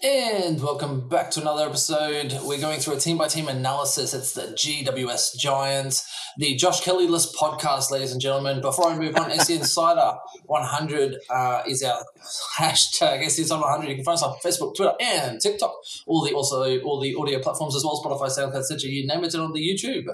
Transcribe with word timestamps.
And 0.00 0.62
welcome 0.62 1.08
back 1.08 1.28
to 1.28 1.40
another 1.40 1.66
episode. 1.66 2.32
We're 2.44 2.60
going 2.60 2.78
through 2.78 2.94
a 2.94 3.00
team 3.00 3.18
by 3.18 3.26
team 3.26 3.48
analysis. 3.48 4.14
It's 4.14 4.32
the 4.32 4.42
GWS 4.42 5.36
Giants, 5.36 6.08
the 6.36 6.54
Josh 6.54 6.82
Kelly 6.82 7.08
list 7.08 7.34
podcast, 7.34 7.90
ladies 7.90 8.12
and 8.12 8.20
gentlemen. 8.20 8.60
Before 8.60 8.90
I 8.90 8.96
move 8.96 9.16
on, 9.16 9.36
SC 9.36 9.50
Insider 9.50 10.12
100 10.46 11.16
uh, 11.28 11.62
is 11.66 11.82
our 11.82 12.04
hashtag 12.58 13.28
SC 13.28 13.40
Insider 13.40 13.62
100. 13.62 13.88
You 13.88 13.96
can 13.96 14.04
find 14.04 14.14
us 14.14 14.22
on 14.22 14.36
Facebook, 14.44 14.76
Twitter, 14.76 14.94
and 15.00 15.40
TikTok. 15.40 15.74
All 16.06 16.24
the 16.24 16.32
also 16.32 16.80
all 16.82 17.00
the 17.00 17.16
audio 17.16 17.40
platforms 17.40 17.74
as 17.74 17.82
well, 17.82 17.94
as 17.94 18.04
Spotify, 18.04 18.52
SoundCloud, 18.52 18.62
Stitcher, 18.62 18.86
you 18.86 19.04
name 19.04 19.24
it, 19.24 19.34
and 19.34 19.42
on 19.42 19.52
the 19.52 19.60
YouTube. 19.60 20.06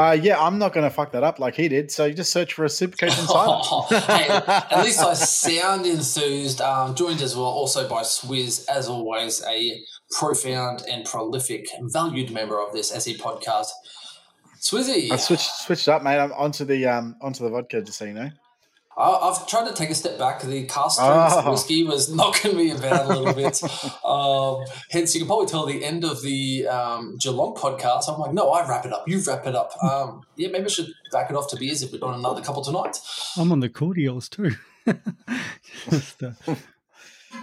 Uh, 0.00 0.12
yeah, 0.12 0.40
I'm 0.40 0.58
not 0.58 0.72
going 0.72 0.84
to 0.84 0.90
fuck 0.90 1.12
that 1.12 1.22
up 1.22 1.38
like 1.38 1.54
he 1.54 1.68
did. 1.68 1.90
So 1.90 2.06
you 2.06 2.14
just 2.14 2.32
search 2.32 2.54
for 2.54 2.64
a 2.64 2.68
Supercoach 2.68 3.18
Insider. 3.20 4.12
hey, 4.12 4.28
at 4.74 4.82
least 4.82 5.00
I 5.00 5.12
sound 5.12 5.84
enthused. 5.84 6.62
Um, 6.62 6.94
joined 6.94 7.20
as 7.20 7.36
well 7.36 7.44
also 7.44 7.86
by 7.86 8.00
Swizz, 8.00 8.66
as 8.66 8.88
always, 8.88 9.44
a 9.46 9.78
profound 10.10 10.84
and 10.90 11.04
prolific, 11.04 11.68
valued 11.82 12.30
member 12.30 12.58
of 12.58 12.72
this 12.72 12.90
SE 12.92 13.14
podcast. 13.18 13.68
Swizzy, 14.58 15.10
I 15.10 15.16
switched 15.16 15.50
switched 15.50 15.88
up, 15.88 16.02
mate. 16.02 16.18
I'm 16.18 16.32
onto 16.32 16.64
the 16.64 16.86
um 16.86 17.16
onto 17.20 17.44
the 17.44 17.50
vodka, 17.50 17.82
just 17.82 17.98
so 17.98 18.06
you 18.06 18.14
know. 18.14 18.30
I, 18.96 19.02
I've 19.10 19.46
tried 19.46 19.68
to 19.68 19.74
take 19.74 19.90
a 19.90 19.94
step 19.94 20.18
back. 20.18 20.42
The 20.42 20.64
cask 20.66 21.00
strength 21.00 21.46
Oh. 21.46 21.50
whiskey 21.52 21.84
was 21.84 22.12
knocking 22.14 22.56
me 22.56 22.70
about 22.72 23.06
a 23.06 23.08
little 23.18 23.32
bit. 23.34 23.62
um, 24.04 24.64
hence, 24.90 25.14
you 25.14 25.20
can 25.20 25.26
probably 25.28 25.46
tell 25.46 25.64
the 25.64 25.82
end 25.84 26.04
of 26.04 26.22
the 26.22 26.66
um, 26.68 27.16
Geelong 27.20 27.54
podcast. 27.54 28.12
I'm 28.12 28.18
like, 28.20 28.32
no, 28.34 28.50
I 28.50 28.68
wrap 28.68 28.84
it 28.84 28.92
up. 28.92 29.08
You 29.08 29.20
wrap 29.20 29.46
it 29.46 29.54
up. 29.54 29.72
Um, 29.82 30.22
yeah, 30.36 30.48
maybe 30.48 30.64
I 30.64 30.68
should 30.68 30.88
back 31.12 31.30
it 31.30 31.36
off 31.36 31.48
to 31.50 31.56
beers 31.56 31.82
if 31.82 31.92
we're 31.92 31.98
doing 31.98 32.14
another 32.14 32.42
couple 32.42 32.62
tonight. 32.62 32.98
I'm 33.38 33.52
on 33.52 33.60
the 33.60 33.68
cordials 33.68 34.28
too. 34.28 34.52
Just, 35.90 36.22
uh, 36.22 36.32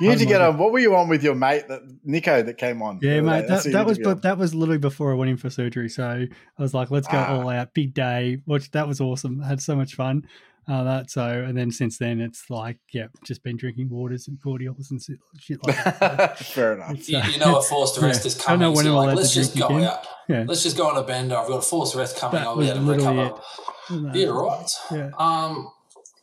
You 0.02 0.10
need 0.10 0.20
to 0.20 0.26
get 0.26 0.42
on 0.42 0.50
on. 0.54 0.58
What 0.60 0.72
were 0.72 0.80
you 0.80 0.96
on 0.96 1.08
with 1.08 1.24
your 1.24 1.36
mate, 1.36 1.68
that 1.70 1.82
Nico, 2.04 2.42
that 2.44 2.58
came 2.58 2.82
on? 2.82 3.00
yeah, 3.02 3.22
mate. 3.22 3.42
That, 3.42 3.48
That's 3.48 3.64
who 3.64 3.70
you 3.70 3.74
that 3.78 3.86
was 3.86 3.98
to 3.98 4.04
be 4.04 4.10
on. 4.10 4.14
but 4.16 4.24
that 4.24 4.38
was 4.38 4.54
literally 4.54 4.78
before 4.80 5.12
I 5.12 5.16
went 5.16 5.32
in 5.32 5.38
for 5.38 5.50
surgery. 5.50 5.90
So 5.90 6.06
I 6.06 6.62
was 6.62 6.74
like, 6.74 6.92
let's 6.92 7.08
go 7.08 7.18
Ah. 7.18 7.36
all 7.40 7.50
out, 7.50 7.74
big 7.74 7.94
day. 7.94 8.40
Which 8.46 8.70
that 8.72 8.88
was 8.88 9.00
awesome. 9.02 9.42
had 9.42 9.62
so 9.62 9.76
much 9.76 9.96
fun. 9.96 10.28
Uh, 10.70 10.84
that 10.84 11.10
so, 11.10 11.24
and 11.26 11.58
then 11.58 11.72
since 11.72 11.98
then, 11.98 12.20
it's 12.20 12.50
like, 12.50 12.78
yeah, 12.94 13.08
just 13.24 13.42
been 13.42 13.56
drinking 13.56 13.90
waters 13.90 14.28
and 14.28 14.38
cordials 14.44 14.92
and 14.92 15.02
shit 15.02 15.18
shit 15.40 15.66
like 15.66 15.82
that. 16.00 16.38
Fair 16.40 16.74
enough. 16.74 16.92
It's, 16.92 17.08
You, 17.08 17.20
uh, 17.20 17.26
you 17.28 17.40
know 17.40 17.58
a 17.58 17.62
forced 17.62 17.98
rest 18.02 18.26
yeah. 18.26 18.28
is 18.28 18.46
I 18.46 18.50
don't 18.52 18.60
know 18.60 18.66
coming. 18.74 18.76
when 18.76 18.84
so 18.86 18.90
I'm 18.90 18.96
you're 18.98 19.06
like, 19.06 19.16
let's 19.16 19.34
just 19.34 19.58
go 19.58 19.68
again. 19.68 19.84
out. 19.86 20.08
Yeah. 20.28 20.44
Let's 20.46 20.64
just 20.64 20.76
go 20.76 20.90
on 20.90 20.98
a 20.98 21.04
bender. 21.04 21.38
I've 21.38 21.48
got 21.48 21.60
a 21.60 21.62
forced 21.62 21.96
rest 21.96 22.18
coming. 22.18 22.42
That 22.42 22.48
I'll 22.48 22.58
be 22.58 22.66
able 22.70 22.80
to 22.80 22.82
literally 22.82 23.18
recover. 23.24 23.42
No, 23.92 24.14
Yeah, 24.14 24.28
right. 24.28 24.70
Yeah. 24.92 25.10
Um, 25.18 25.72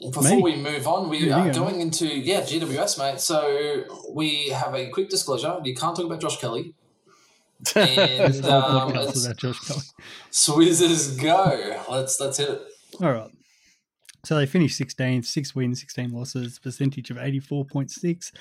before 0.01 0.23
Me? 0.23 0.43
we 0.43 0.57
move 0.57 0.87
on, 0.87 1.09
we 1.09 1.29
Yeah, 1.29 1.49
are 1.49 1.53
going 1.53 1.81
into 1.81 2.07
yeah 2.07 2.41
GWS, 2.41 2.99
mate. 2.99 3.21
So 3.21 3.85
we 4.13 4.49
have 4.49 4.75
a 4.75 4.89
quick 4.91 5.09
disclosure: 5.09 5.59
you 5.65 5.75
can't 5.75 5.97
talk 5.97 6.07
about 6.07 6.21
Josh 6.21 6.39
Kelly. 6.41 6.75
And 7.77 8.45
um, 8.45 8.95
it's 8.97 9.15
without 9.15 9.37
Josh 9.37 9.59
Kelly. 9.61 9.81
Swizzers 10.31 11.21
go. 11.21 11.83
Let's 11.91 12.21
let's 12.21 12.37
hit 12.39 12.51
it. 12.51 12.63
All 13.01 13.13
right. 13.13 13.31
So 14.25 14.37
they 14.37 14.47
finished 14.47 14.81
16th, 14.81 15.27
six 15.27 15.55
wins, 15.55 15.81
16 15.81 16.11
losses, 16.11 16.59
percentage 16.59 17.11
of 17.11 17.19
84.6. 17.19 18.33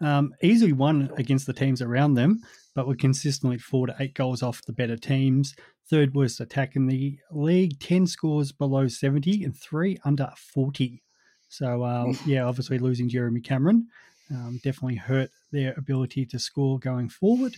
Um, 0.00 0.32
easily 0.40 0.72
won 0.72 1.10
against 1.16 1.46
the 1.46 1.52
teams 1.52 1.82
around 1.82 2.14
them, 2.14 2.40
but 2.74 2.86
were 2.86 2.96
consistently 2.96 3.58
four 3.58 3.86
to 3.86 3.96
eight 4.00 4.14
goals 4.14 4.42
off 4.42 4.64
the 4.64 4.72
better 4.72 4.96
teams. 4.96 5.54
Third 5.88 6.14
worst 6.14 6.40
attack 6.40 6.76
in 6.76 6.86
the 6.86 7.18
league, 7.30 7.78
10 7.80 8.06
scores 8.06 8.52
below 8.52 8.88
70 8.88 9.44
and 9.44 9.56
three 9.56 9.98
under 10.04 10.30
40. 10.36 11.02
So, 11.48 11.84
um, 11.84 12.18
yeah, 12.24 12.44
obviously 12.44 12.78
losing 12.78 13.08
Jeremy 13.08 13.40
Cameron 13.40 13.88
um, 14.32 14.60
definitely 14.62 14.96
hurt 14.96 15.30
their 15.50 15.74
ability 15.76 16.26
to 16.26 16.38
score 16.38 16.78
going 16.78 17.08
forward. 17.08 17.56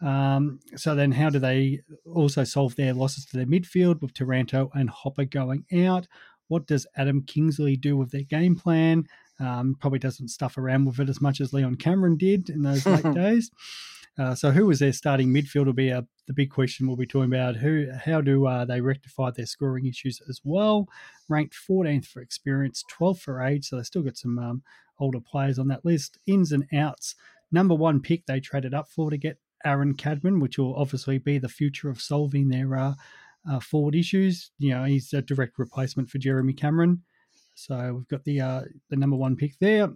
Um, 0.00 0.60
so 0.76 0.94
then, 0.94 1.12
how 1.12 1.28
do 1.28 1.38
they 1.38 1.80
also 2.06 2.44
solve 2.44 2.76
their 2.76 2.94
losses 2.94 3.24
to 3.26 3.36
their 3.36 3.46
midfield 3.46 4.00
with 4.00 4.14
Taranto 4.14 4.70
and 4.74 4.88
Hopper 4.88 5.24
going 5.24 5.64
out? 5.86 6.06
What 6.46 6.66
does 6.66 6.86
Adam 6.96 7.22
Kingsley 7.22 7.76
do 7.76 7.96
with 7.96 8.10
their 8.10 8.22
game 8.22 8.56
plan? 8.56 9.06
Um, 9.40 9.76
probably 9.78 9.98
doesn't 9.98 10.28
stuff 10.28 10.56
around 10.56 10.86
with 10.86 11.00
it 11.00 11.08
as 11.08 11.20
much 11.20 11.40
as 11.40 11.52
Leon 11.52 11.76
Cameron 11.76 12.16
did 12.16 12.48
in 12.48 12.62
those 12.62 12.86
late 12.86 13.14
days. 13.14 13.50
Uh, 14.18 14.34
so, 14.34 14.50
who 14.50 14.66
was 14.66 14.80
their 14.80 14.92
starting 14.92 15.28
midfield 15.28 15.66
will 15.66 15.72
be 15.72 15.90
a, 15.90 16.04
the 16.26 16.32
big 16.32 16.50
question 16.50 16.86
we'll 16.86 16.96
be 16.96 17.06
talking 17.06 17.32
about. 17.32 17.56
Who, 17.56 17.88
how 18.04 18.20
do 18.20 18.46
uh, 18.46 18.64
they 18.64 18.80
rectify 18.80 19.30
their 19.30 19.46
scoring 19.46 19.86
issues 19.86 20.20
as 20.28 20.40
well? 20.42 20.88
Ranked 21.28 21.54
14th 21.68 22.06
for 22.06 22.20
experience, 22.20 22.82
12th 22.98 23.20
for 23.20 23.42
age, 23.42 23.68
so 23.68 23.76
they 23.76 23.84
still 23.84 24.02
got 24.02 24.16
some 24.16 24.38
um, 24.38 24.62
older 24.98 25.20
players 25.20 25.58
on 25.58 25.68
that 25.68 25.84
list. 25.84 26.18
Ins 26.26 26.50
and 26.50 26.66
outs. 26.74 27.14
Number 27.52 27.74
one 27.74 28.00
pick 28.00 28.26
they 28.26 28.40
traded 28.40 28.74
up 28.74 28.88
for 28.88 29.10
to 29.10 29.16
get 29.16 29.38
Aaron 29.64 29.94
Cadman, 29.94 30.40
which 30.40 30.58
will 30.58 30.74
obviously 30.74 31.18
be 31.18 31.38
the 31.38 31.48
future 31.48 31.88
of 31.88 32.00
solving 32.00 32.48
their 32.48 32.76
uh, 32.76 32.94
uh, 33.48 33.60
forward 33.60 33.94
issues. 33.94 34.50
You 34.58 34.70
know, 34.70 34.84
he's 34.84 35.12
a 35.12 35.22
direct 35.22 35.58
replacement 35.58 36.10
for 36.10 36.18
Jeremy 36.18 36.52
Cameron. 36.52 37.02
So 37.54 37.94
we've 37.94 38.08
got 38.08 38.24
the 38.24 38.40
uh, 38.40 38.62
the 38.90 38.96
number 38.96 39.16
one 39.16 39.36
pick 39.36 39.58
there. 39.60 39.88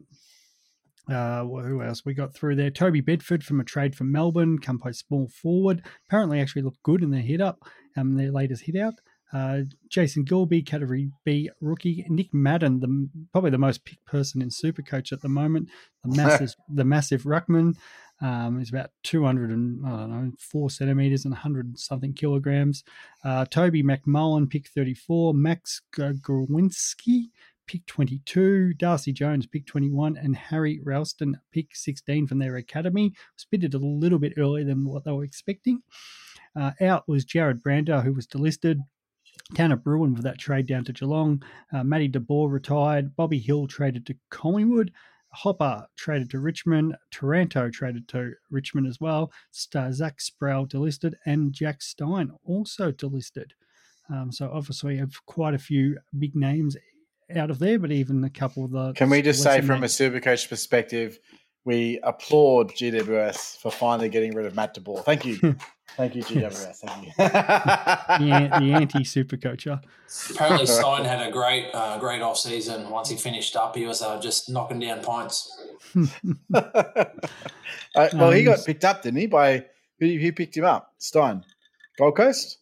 Uh, 1.11 1.45
who 1.45 1.83
else 1.83 2.05
we 2.05 2.15
got 2.15 2.35
through 2.35 2.57
there? 2.57 2.71
Toby 2.71 3.01
Bedford 3.01 3.45
from 3.45 3.61
a 3.61 3.65
trade 3.65 3.97
from 3.97 4.13
Melbourne, 4.13 4.59
come 4.59 4.79
play 4.79 4.93
small 4.93 5.29
forward. 5.29 5.83
Apparently, 6.09 6.41
actually 6.41 6.63
looked 6.63 6.83
good 6.83 7.03
in 7.03 7.11
their 7.11 7.21
hit 7.23 7.41
up, 7.41 7.65
um, 7.97 8.15
their 8.15 8.31
latest 8.31 8.63
hit 8.65 8.77
out. 8.77 8.95
Uh, 9.33 9.61
Jason 9.89 10.25
Gilby, 10.25 10.63
category 10.63 11.11
B 11.25 11.51
rookie. 11.61 12.05
Nick 12.09 12.33
Madden, 12.35 12.81
the 12.81 13.09
probably 13.33 13.51
the 13.51 13.59
most 13.59 13.85
picked 13.85 14.05
person 14.05 14.43
in 14.43 14.51
Supercoach 14.51 15.11
at 15.11 15.23
the 15.23 15.29
moment. 15.29 15.71
The 16.05 16.17
massive, 16.17 16.55
the 16.69 16.85
massive 16.85 17.23
ruckman. 17.23 17.77
Um, 18.21 18.61
is 18.61 18.71
about 18.71 18.91
200 19.03 19.51
and 19.51 19.85
I 19.85 19.91
don't 19.91 20.11
know, 20.11 20.33
four 20.39 20.71
centimeters 20.71 21.25
and 21.25 21.33
100 21.33 21.77
something 21.77 22.13
kilograms. 22.15 22.85
Uh, 23.25 23.47
Toby 23.47 23.83
McMullen, 23.83 24.49
pick 24.49 24.69
34. 24.69 25.35
Max 25.35 25.81
Gruzewski, 25.93 27.31
pick 27.67 27.87
22. 27.87 28.75
Darcy 28.75 29.13
Jones, 29.13 29.47
pick 29.47 29.67
21. 29.67 30.17
And 30.17 30.37
Harry 30.37 30.81
Rowston, 30.85 31.35
pick 31.53 31.75
16 31.75 32.27
from 32.27 32.39
their 32.39 32.57
academy. 32.57 33.13
Bidded 33.51 33.75
a 33.75 33.79
little 33.79 34.19
bit 34.19 34.35
earlier 34.39 34.65
than 34.65 34.85
what 34.85 35.05
they 35.05 35.13
were 35.13 35.25
expecting. 35.25 35.83
Uh, 36.57 36.73
out 36.81 37.07
was 37.09 37.25
Jared 37.25 37.63
Brander, 37.63 38.01
who 38.01 38.13
was 38.13 38.27
delisted. 38.27 38.79
Tanner 39.55 39.77
Bruhn 39.77 40.15
with 40.15 40.23
that 40.23 40.39
trade 40.39 40.67
down 40.67 40.85
to 40.85 40.93
Geelong. 40.93 41.43
Uh, 41.73 41.85
Matty 41.85 42.09
DeBoer 42.09 42.51
retired. 42.51 43.15
Bobby 43.17 43.39
Hill 43.39 43.67
traded 43.67 44.07
to 44.07 44.17
Collingwood. 44.31 44.93
Hopper 45.33 45.87
traded 45.97 46.31
to 46.31 46.41
Richmond. 46.41 46.95
Taranto 47.11 47.71
traded 47.71 48.09
to 48.09 48.33
Richmond 48.51 48.87
as 48.87 49.01
well. 49.01 49.33
St- 49.51 49.95
Zach 49.95 50.19
Sproule 50.21 50.67
delisted. 50.67 51.15
And 51.27 51.53
Jack 51.53 51.83
Stein 51.83 52.33
also 52.45 52.93
delisted. 52.93 53.51
Um, 54.11 54.33
so 54.33 54.51
obviously, 54.53 54.97
have 54.99 55.15
quite 55.27 55.55
a 55.55 55.59
few 55.59 55.99
big 56.19 56.35
names 56.35 56.77
out 57.37 57.51
of 57.51 57.59
there, 57.59 57.79
but 57.79 57.91
even 57.93 58.23
a 58.25 58.31
couple 58.31 58.65
of 58.65 58.71
the. 58.71 58.93
Can 58.95 59.11
we 59.11 59.23
just 59.23 59.43
say, 59.43 59.57
lesser 59.57 59.67
from 59.67 59.77
a 59.79 59.81
names- 59.81 59.97
Supercoach 59.99 60.49
perspective, 60.49 61.19
we 61.65 62.01
applaud 62.03 62.73
GWS 62.73 63.59
for 63.59 63.71
finally 63.71 64.09
getting 64.09 64.35
rid 64.35 64.47
of 64.47 64.55
Matt 64.55 64.75
DeBoer. 64.77 65.05
Thank 65.05 65.25
you. 65.25 65.37
Thank 65.97 66.15
you, 66.17 66.23
GWS. 66.23 66.77
Thank 66.79 67.07
you. 67.07 67.13
the, 67.19 68.59
the 68.61 68.73
anti 68.73 69.05
super 69.05 69.37
coacher. 69.37 69.79
Apparently, 70.31 70.67
Stein 70.67 71.05
had 71.05 71.27
a 71.27 71.31
great 71.31 71.67
uh, 71.75 71.99
great 71.99 72.23
off 72.23 72.39
season. 72.39 72.89
Once 72.89 73.11
he 73.11 73.17
finished 73.17 73.57
up, 73.57 73.77
he 73.77 73.85
was 73.87 74.01
uh, 74.03 74.19
just 74.21 74.49
knocking 74.51 74.81
down 74.81 75.01
points. 75.01 75.55
Uh, 77.95 78.09
well, 78.15 78.31
he 78.31 78.41
Um, 78.49 78.55
got 78.55 78.65
picked 78.65 78.85
up, 78.87 79.03
didn't 79.03 79.21
he? 79.21 79.27
By 79.27 79.67
who, 80.01 80.07
who 80.17 80.33
picked 80.33 80.57
him 80.57 80.65
up? 80.65 80.95
Stein. 80.97 81.45
Gold 81.99 82.17
Coast? 82.17 82.57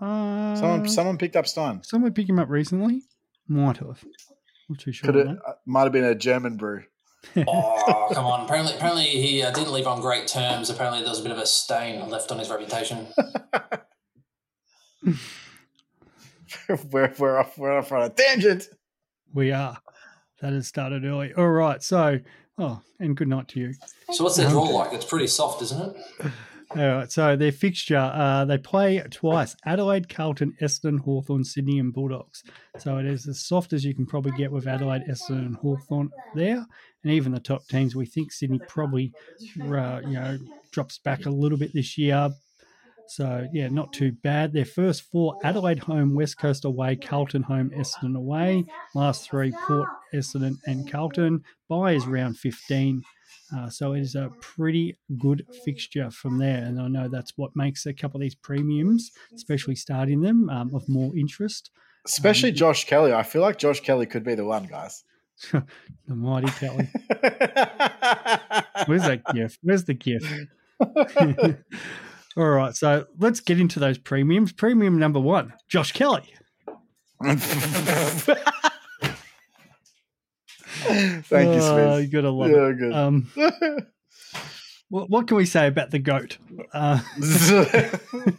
Uh, 0.00 0.54
Someone, 0.54 0.88
someone 0.88 1.18
picked 1.18 1.34
up 1.34 1.48
Stein. 1.48 1.82
someone 1.82 2.12
picked 2.12 2.30
him 2.30 2.38
up 2.38 2.48
recently. 2.48 3.02
Might 3.48 3.78
have. 3.78 4.04
Not 4.68 4.78
too 4.78 4.92
sure. 4.92 5.10
Could 5.10 5.16
it 5.16 5.28
uh, 5.28 5.52
might 5.64 5.84
have 5.84 5.92
been 5.92 6.04
a 6.04 6.14
German 6.14 6.56
brew. 6.56 6.84
Oh, 7.36 8.08
come 8.12 8.24
on! 8.24 8.44
Apparently, 8.44 8.74
apparently 8.74 9.04
he 9.04 9.42
uh, 9.42 9.50
didn't 9.50 9.72
leave 9.72 9.88
on 9.88 10.00
great 10.00 10.28
terms. 10.28 10.70
Apparently, 10.70 11.00
there 11.00 11.10
was 11.10 11.18
a 11.18 11.22
bit 11.22 11.32
of 11.32 11.38
a 11.38 11.46
stain 11.46 12.08
left 12.08 12.30
on 12.30 12.38
his 12.38 12.48
reputation. 12.48 13.08
we're, 16.90 17.12
we're 17.18 17.38
off 17.38 17.58
we're 17.58 17.76
off 17.76 17.90
on 17.90 18.02
a 18.02 18.08
tangent. 18.08 18.68
We 19.34 19.50
are. 19.50 19.78
That 20.40 20.52
has 20.52 20.68
started 20.68 21.04
early. 21.04 21.34
All 21.34 21.48
right. 21.48 21.82
So, 21.82 22.20
oh, 22.56 22.80
and 23.00 23.16
good 23.16 23.28
night 23.28 23.48
to 23.48 23.60
you. 23.60 23.74
So, 24.12 24.22
what's 24.24 24.36
their 24.36 24.48
draw 24.48 24.62
like? 24.62 24.92
It's 24.92 25.04
pretty 25.04 25.26
soft, 25.26 25.60
isn't 25.62 25.96
it? 25.96 25.96
All 26.76 26.86
right, 26.86 27.10
so 27.10 27.34
their 27.34 27.50
fixture, 27.50 27.96
uh, 27.96 28.44
they 28.44 28.58
play 28.58 29.02
twice 29.10 29.56
Adelaide, 29.64 30.10
Carlton, 30.10 30.54
Essendon, 30.60 31.00
Hawthorn, 31.00 31.42
Sydney, 31.44 31.78
and 31.78 31.94
Bulldogs. 31.94 32.42
So 32.76 32.98
it 32.98 33.06
is 33.06 33.26
as 33.26 33.40
soft 33.40 33.72
as 33.72 33.86
you 33.86 33.94
can 33.94 34.04
probably 34.04 34.32
get 34.32 34.52
with 34.52 34.66
Adelaide, 34.66 35.04
Essendon, 35.08 35.46
and 35.46 35.56
Hawthorn 35.56 36.10
there. 36.34 36.66
And 37.02 37.12
even 37.12 37.32
the 37.32 37.40
top 37.40 37.66
teams, 37.68 37.96
we 37.96 38.04
think 38.04 38.32
Sydney 38.32 38.60
probably, 38.68 39.12
uh, 39.62 40.00
you 40.04 40.12
know, 40.12 40.38
drops 40.70 40.98
back 40.98 41.24
a 41.24 41.30
little 41.30 41.56
bit 41.56 41.72
this 41.72 41.96
year. 41.96 42.30
So, 43.08 43.48
yeah, 43.52 43.68
not 43.68 43.92
too 43.92 44.12
bad. 44.12 44.52
Their 44.52 44.64
first 44.64 45.02
four 45.10 45.38
Adelaide 45.42 45.78
home, 45.78 46.14
West 46.14 46.38
Coast 46.38 46.64
away, 46.64 46.96
Carlton 46.96 47.42
home, 47.42 47.70
Essendon 47.70 48.16
away. 48.16 48.64
Last 48.94 49.28
three 49.28 49.52
Port, 49.66 49.88
Essendon, 50.14 50.56
and 50.66 50.90
Carlton. 50.90 51.42
Bye 51.68 51.92
is 51.92 52.06
round 52.06 52.38
15. 52.38 53.02
Uh, 53.56 53.70
so 53.70 53.94
it 53.94 54.00
is 54.00 54.14
a 54.14 54.30
pretty 54.40 54.98
good 55.18 55.46
fixture 55.64 56.10
from 56.10 56.38
there. 56.38 56.62
And 56.62 56.80
I 56.80 56.88
know 56.88 57.08
that's 57.08 57.32
what 57.36 57.56
makes 57.56 57.86
a 57.86 57.94
couple 57.94 58.18
of 58.18 58.22
these 58.22 58.34
premiums, 58.34 59.10
especially 59.34 59.74
starting 59.74 60.20
them, 60.20 60.50
um, 60.50 60.74
of 60.74 60.86
more 60.88 61.16
interest. 61.16 61.70
Especially 62.04 62.52
Josh 62.52 62.84
Kelly. 62.84 63.12
I 63.12 63.22
feel 63.22 63.42
like 63.42 63.58
Josh 63.58 63.80
Kelly 63.80 64.06
could 64.06 64.24
be 64.24 64.34
the 64.34 64.44
one, 64.44 64.66
guys. 64.66 65.04
the 65.52 65.64
mighty 66.08 66.48
Kelly. 66.52 66.88
Where's 68.86 69.02
that 69.02 69.22
gift? 69.32 69.58
Where's 69.62 69.84
the 69.84 69.94
gift? 69.94 70.26
All 72.38 72.48
right, 72.48 72.74
so 72.76 73.04
let's 73.18 73.40
get 73.40 73.58
into 73.60 73.80
those 73.80 73.98
premiums. 73.98 74.52
Premium 74.52 74.96
number 74.98 75.18
one, 75.18 75.52
Josh 75.68 75.90
Kelly. 75.92 76.32
Thank 77.24 77.40
you, 81.54 81.60
Oh, 81.60 81.96
Smith. 81.96 82.02
you 82.04 82.08
gotta 82.12 82.30
love 82.30 82.50
Yeah, 82.50 82.68
it. 82.68 82.78
good. 82.78 82.92
Um, 82.92 83.30
what, 84.88 85.10
what 85.10 85.26
can 85.26 85.36
we 85.36 85.46
say 85.46 85.66
about 85.66 85.90
the 85.90 85.98
goat? 85.98 86.38
Uh, 86.72 87.00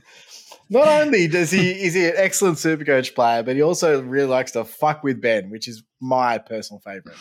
Not 0.72 0.88
only 0.88 1.28
does 1.28 1.50
he 1.50 1.72
is 1.72 1.95
he 1.95 2.06
an 2.06 2.13
excellent 2.16 2.57
Supercoach 2.57 3.16
player, 3.16 3.42
but 3.42 3.56
he 3.56 3.62
also 3.63 4.02
really 4.04 4.28
likes 4.30 4.52
to 4.52 4.63
fuck 4.63 5.04
with 5.04 5.19
Ben, 5.19 5.50
which 5.50 5.68
is 5.68 5.84
my 6.00 6.38
personal 6.38 6.80
favorite. 6.80 7.18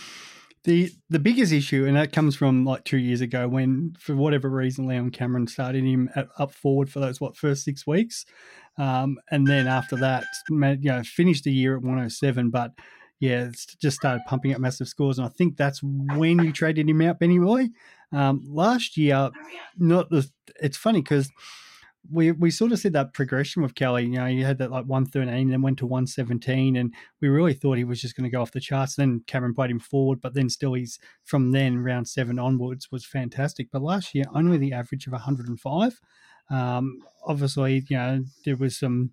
The 0.68 0.92
the 1.08 1.18
biggest 1.18 1.50
issue, 1.50 1.86
and 1.86 1.96
that 1.96 2.12
comes 2.12 2.36
from 2.36 2.66
like 2.66 2.84
two 2.84 2.98
years 2.98 3.22
ago 3.22 3.48
when, 3.48 3.96
for 3.98 4.14
whatever 4.14 4.50
reason, 4.50 4.86
Leon 4.86 5.10
Cameron 5.10 5.46
started 5.46 5.82
him 5.82 6.10
at, 6.14 6.28
up 6.38 6.52
forward 6.52 6.90
for 6.90 7.00
those 7.00 7.22
what 7.22 7.38
first 7.38 7.64
six 7.64 7.86
weeks, 7.86 8.26
um, 8.76 9.16
and 9.30 9.46
then 9.46 9.66
after 9.66 9.96
that, 9.96 10.24
you 10.50 10.56
know, 10.58 11.02
finished 11.02 11.44
the 11.44 11.52
year 11.52 11.74
at 11.74 11.82
107, 11.82 12.50
but. 12.50 12.72
Yeah, 13.20 13.50
just 13.80 13.96
started 13.96 14.22
pumping 14.28 14.54
up 14.54 14.60
massive 14.60 14.86
scores, 14.86 15.18
and 15.18 15.26
I 15.26 15.30
think 15.30 15.56
that's 15.56 15.82
when 15.82 16.38
you 16.38 16.52
traded 16.52 16.88
him 16.88 17.02
out, 17.02 17.18
Benny. 17.18 17.40
Um, 18.12 18.44
last 18.46 18.96
year, 18.96 19.30
not 19.76 20.08
the. 20.08 20.30
It's 20.62 20.76
funny 20.76 21.02
because 21.02 21.28
we 22.10 22.32
we 22.32 22.50
sort 22.50 22.72
of 22.72 22.78
said 22.78 22.92
that 22.94 23.12
progression 23.12 23.62
with 23.62 23.74
Kelly. 23.74 24.04
You 24.04 24.18
know, 24.18 24.26
you 24.26 24.44
had 24.44 24.58
that 24.58 24.70
like 24.70 24.86
one 24.86 25.06
thirteen, 25.06 25.50
then 25.50 25.62
went 25.62 25.78
to 25.78 25.86
one 25.86 26.06
seventeen, 26.06 26.76
and 26.76 26.94
we 27.20 27.28
really 27.28 27.54
thought 27.54 27.78
he 27.78 27.84
was 27.84 28.00
just 28.00 28.16
going 28.16 28.28
to 28.28 28.34
go 28.34 28.40
off 28.40 28.52
the 28.52 28.60
charts. 28.60 28.96
Then 28.96 29.22
Cameron 29.26 29.54
played 29.54 29.70
him 29.70 29.78
forward, 29.78 30.20
but 30.20 30.34
then 30.34 30.48
still 30.48 30.74
he's 30.74 30.98
from 31.24 31.52
then 31.52 31.78
round 31.78 32.08
seven 32.08 32.38
onwards 32.38 32.90
was 32.90 33.04
fantastic. 33.04 33.68
But 33.72 33.82
last 33.82 34.14
year 34.14 34.24
only 34.34 34.58
the 34.58 34.72
average 34.72 35.06
of 35.06 35.12
one 35.12 35.22
hundred 35.22 35.48
and 35.48 35.60
five. 35.60 36.00
Um, 36.50 37.02
obviously, 37.26 37.84
you 37.88 37.96
know 37.96 38.24
there 38.44 38.56
was 38.56 38.78
some 38.78 39.10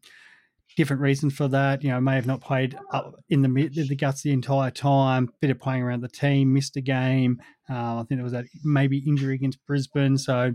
different 0.75 1.01
reasons 1.01 1.33
for 1.33 1.47
that. 1.47 1.83
You 1.83 1.89
know, 1.89 2.01
may 2.01 2.15
have 2.15 2.25
not 2.25 2.41
played 2.41 2.77
up 2.91 3.15
in 3.29 3.41
the 3.41 3.67
the 3.69 3.95
guts 3.95 4.21
the 4.21 4.31
entire 4.31 4.71
time. 4.71 5.29
Bit 5.41 5.51
of 5.51 5.59
playing 5.59 5.83
around 5.83 6.01
the 6.01 6.07
team, 6.07 6.53
missed 6.53 6.77
a 6.77 6.81
game. 6.81 7.41
Uh, 7.69 7.99
I 7.99 8.05
think 8.07 8.19
there 8.19 8.23
was 8.23 8.33
that 8.33 8.45
maybe 8.63 8.99
injury 8.99 9.35
against 9.35 9.65
Brisbane. 9.65 10.17
So, 10.17 10.53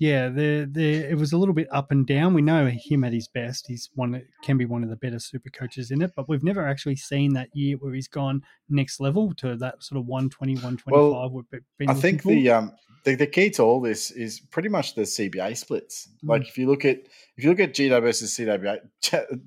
yeah, 0.00 0.30
the 0.30 0.66
the 0.72 0.94
it 0.94 1.18
was 1.18 1.34
a 1.34 1.36
little 1.36 1.54
bit 1.54 1.68
up 1.70 1.90
and 1.90 2.06
down. 2.06 2.32
We 2.32 2.40
know 2.40 2.66
him 2.72 3.04
at 3.04 3.12
his 3.12 3.28
best. 3.28 3.66
He's 3.66 3.90
one 3.94 4.22
can 4.42 4.56
be 4.56 4.64
one 4.64 4.82
of 4.82 4.88
the 4.88 4.96
better 4.96 5.18
super 5.18 5.50
coaches 5.50 5.90
in 5.90 6.00
it, 6.00 6.12
but 6.16 6.26
we've 6.26 6.42
never 6.42 6.66
actually 6.66 6.96
seen 6.96 7.34
that 7.34 7.50
year 7.52 7.76
where 7.76 7.92
he's 7.92 8.08
gone 8.08 8.42
next 8.70 8.98
level 8.98 9.34
to 9.34 9.56
that 9.56 9.82
sort 9.82 10.00
of 10.00 10.06
120, 10.06 10.54
125 10.54 10.90
Well, 10.90 11.30
we've 11.30 11.62
been 11.78 11.90
I 11.90 11.92
think 11.92 12.22
for. 12.22 12.30
the 12.30 12.50
um 12.50 12.72
the, 13.04 13.14
the 13.14 13.26
key 13.26 13.50
to 13.50 13.62
all 13.62 13.78
this 13.78 14.10
is 14.10 14.40
pretty 14.40 14.70
much 14.70 14.94
the 14.94 15.02
CBA 15.02 15.54
splits. 15.54 16.08
Mm. 16.24 16.30
Like 16.30 16.48
if 16.48 16.56
you 16.56 16.66
look 16.66 16.86
at 16.86 17.00
if 17.36 17.44
you 17.44 17.50
look 17.50 17.60
at 17.60 17.74
GW 17.74 18.00
versus 18.00 18.34
CWA 18.34 18.78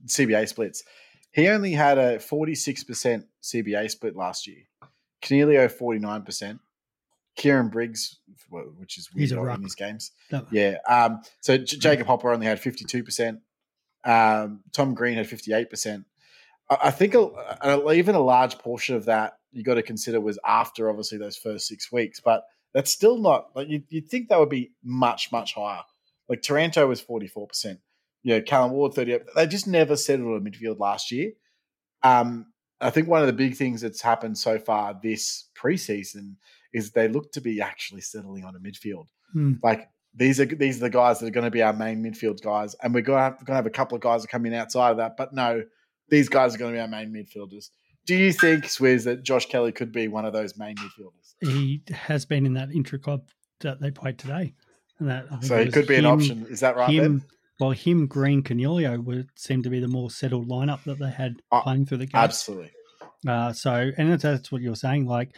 CBA 0.06 0.48
splits, 0.48 0.84
he 1.32 1.48
only 1.48 1.72
had 1.72 1.98
a 1.98 2.20
forty 2.20 2.54
six 2.54 2.84
percent 2.84 3.26
CBA 3.42 3.90
split 3.90 4.16
last 4.16 4.46
year. 4.46 4.62
Coniglio 5.24 5.72
forty 5.72 5.98
nine 5.98 6.22
percent. 6.22 6.60
Kieran 7.36 7.70
Briggs, 7.70 8.20
which 8.50 8.98
is 8.98 9.10
weird 9.14 9.32
in 9.32 9.62
these 9.62 9.76
games. 9.76 10.12
No. 10.32 10.46
Yeah. 10.52 10.78
Um, 10.88 11.22
so 11.42 11.58
J- 11.58 11.78
Jacob 11.78 12.08
Hopper 12.08 12.32
only 12.32 12.46
had 12.46 12.60
fifty 12.60 12.86
two 12.86 13.04
percent. 13.04 13.40
Um, 14.04 14.62
Tom 14.72 14.94
Green 14.94 15.16
had 15.16 15.28
fifty 15.28 15.54
eight 15.54 15.70
percent. 15.70 16.06
I 16.70 16.78
I 16.84 16.92
think 16.92 17.16
a, 17.16 17.30
a, 17.62 17.94
even 17.94 18.16
a 18.16 18.20
large 18.20 18.58
portion 18.60 18.96
of 18.96 19.06
that 19.06 19.38
you 19.52 19.64
got 19.64 19.76
to 19.76 19.84
consider 19.84 20.20
was 20.20 20.40
after 20.46 20.90
obviously 20.90 21.18
those 21.18 21.38
first 21.38 21.68
six 21.68 21.92
weeks, 21.92 22.20
but 22.20 22.44
that's 22.74 22.92
still 22.92 23.18
not 23.18 23.50
like 23.56 23.70
you, 23.70 23.84
you'd 23.90 24.10
think 24.10 24.30
that 24.30 24.40
would 24.40 24.50
be 24.50 24.72
much 24.84 25.32
much 25.32 25.54
higher. 25.54 25.82
Like 26.28 26.42
Taranto 26.42 26.88
was 26.88 27.02
forty 27.02 27.28
four 27.28 27.48
percent. 27.48 27.80
You 28.24 28.36
know, 28.36 28.42
Callum 28.42 28.72
Ward 28.72 28.94
thirty 28.94 29.14
eight. 29.14 29.24
They 29.36 29.48
just 29.48 29.68
never 29.68 29.96
settled 29.96 30.36
on 30.36 30.44
midfield 30.44 30.80
last 30.80 31.12
year. 31.12 31.32
Um, 32.04 32.48
I 32.82 32.90
think 32.90 33.08
one 33.08 33.22
of 33.22 33.28
the 33.28 33.34
big 33.34 33.56
things 33.56 33.82
that's 33.82 34.02
happened 34.02 34.38
so 34.38 34.60
far 34.60 35.00
this 35.02 35.50
preseason 35.56 36.36
is 36.74 36.92
they 36.92 37.08
look 37.08 37.32
to 37.34 37.42
be 37.42 37.62
actually 37.62 38.02
settling 38.02 38.44
on 38.44 38.56
a 38.56 38.60
midfield. 38.60 39.08
Hmm. 39.32 39.54
Like 39.62 39.90
these 40.16 40.40
are 40.40 40.46
these 40.46 40.78
are 40.78 40.82
the 40.82 40.90
guys 40.90 41.20
that 41.20 41.28
are 41.28 41.32
going 41.32 41.46
to 41.46 41.52
be 41.52 41.62
our 41.62 41.74
main 41.74 42.04
midfield 42.04 42.42
guys, 42.42 42.76
and 42.82 42.94
we're 42.94 43.02
going 43.02 43.18
to 43.18 43.24
have, 43.24 43.38
going 43.38 43.48
to 43.48 43.54
have 43.56 43.66
a 43.66 43.72
couple 43.72 43.96
of 43.96 44.02
guys 44.02 44.22
that 44.22 44.28
come 44.30 44.46
in 44.46 44.54
outside 44.54 44.92
of 44.92 44.98
that. 44.98 45.18
But 45.18 45.34
no, 45.34 45.64
these 46.10 46.30
guys 46.30 46.56
are 46.56 46.58
going 46.58 46.72
to 46.74 46.78
be 46.78 46.82
our 46.82 46.88
main 46.88 47.12
midfielders. 47.12 47.70
Do 48.06 48.16
you 48.16 48.34
think, 48.34 48.66
Swizz, 48.66 49.06
that 49.06 49.24
Josh 49.24 49.46
Kelly 49.46 49.72
could 49.72 49.94
be 49.94 50.10
one 50.10 50.26
of 50.26 50.34
those 50.34 50.58
main 50.58 50.76
midfielders? 50.76 51.36
he 51.42 51.82
has 51.92 52.26
been 52.26 52.46
in 52.46 52.54
that 52.54 52.70
intra 52.72 53.00
club 53.00 53.24
that 53.62 53.80
they 53.82 53.92
played 53.92 54.18
today, 54.18 54.54
and 55.00 55.10
that 55.10 55.26
So 55.44 55.58
it 55.58 55.68
he 55.68 55.72
could 55.72 55.88
be 55.88 55.96
an 55.96 56.06
option. 56.06 56.46
Is 56.50 56.60
that 56.60 56.76
right? 56.76 56.90
him, 56.90 57.20
Ben? 57.20 57.28
well, 57.60 57.72
him, 57.72 58.08
Green, 58.08 58.44
Coniglio 58.44 59.04
would 59.04 59.30
seem 59.36 59.64
to 59.64 59.70
be 59.70 59.80
the 59.80 59.88
more 59.88 60.12
settled 60.12 60.50
lineup 60.50 60.84
that 60.84 61.00
they 61.00 61.10
had 61.10 61.42
Uh, 61.52 61.62
playing 61.62 61.86
through 61.86 62.00
the 62.00 62.06
game. 62.06 62.22
Absolutely. 62.22 62.72
Uh, 63.28 63.54
so, 63.54 63.92
and 63.98 64.12
that's, 64.12 64.24
that's 64.24 64.52
what 64.52 64.62
you're 64.62 64.76
saying. 64.76 65.06
Like, 65.06 65.36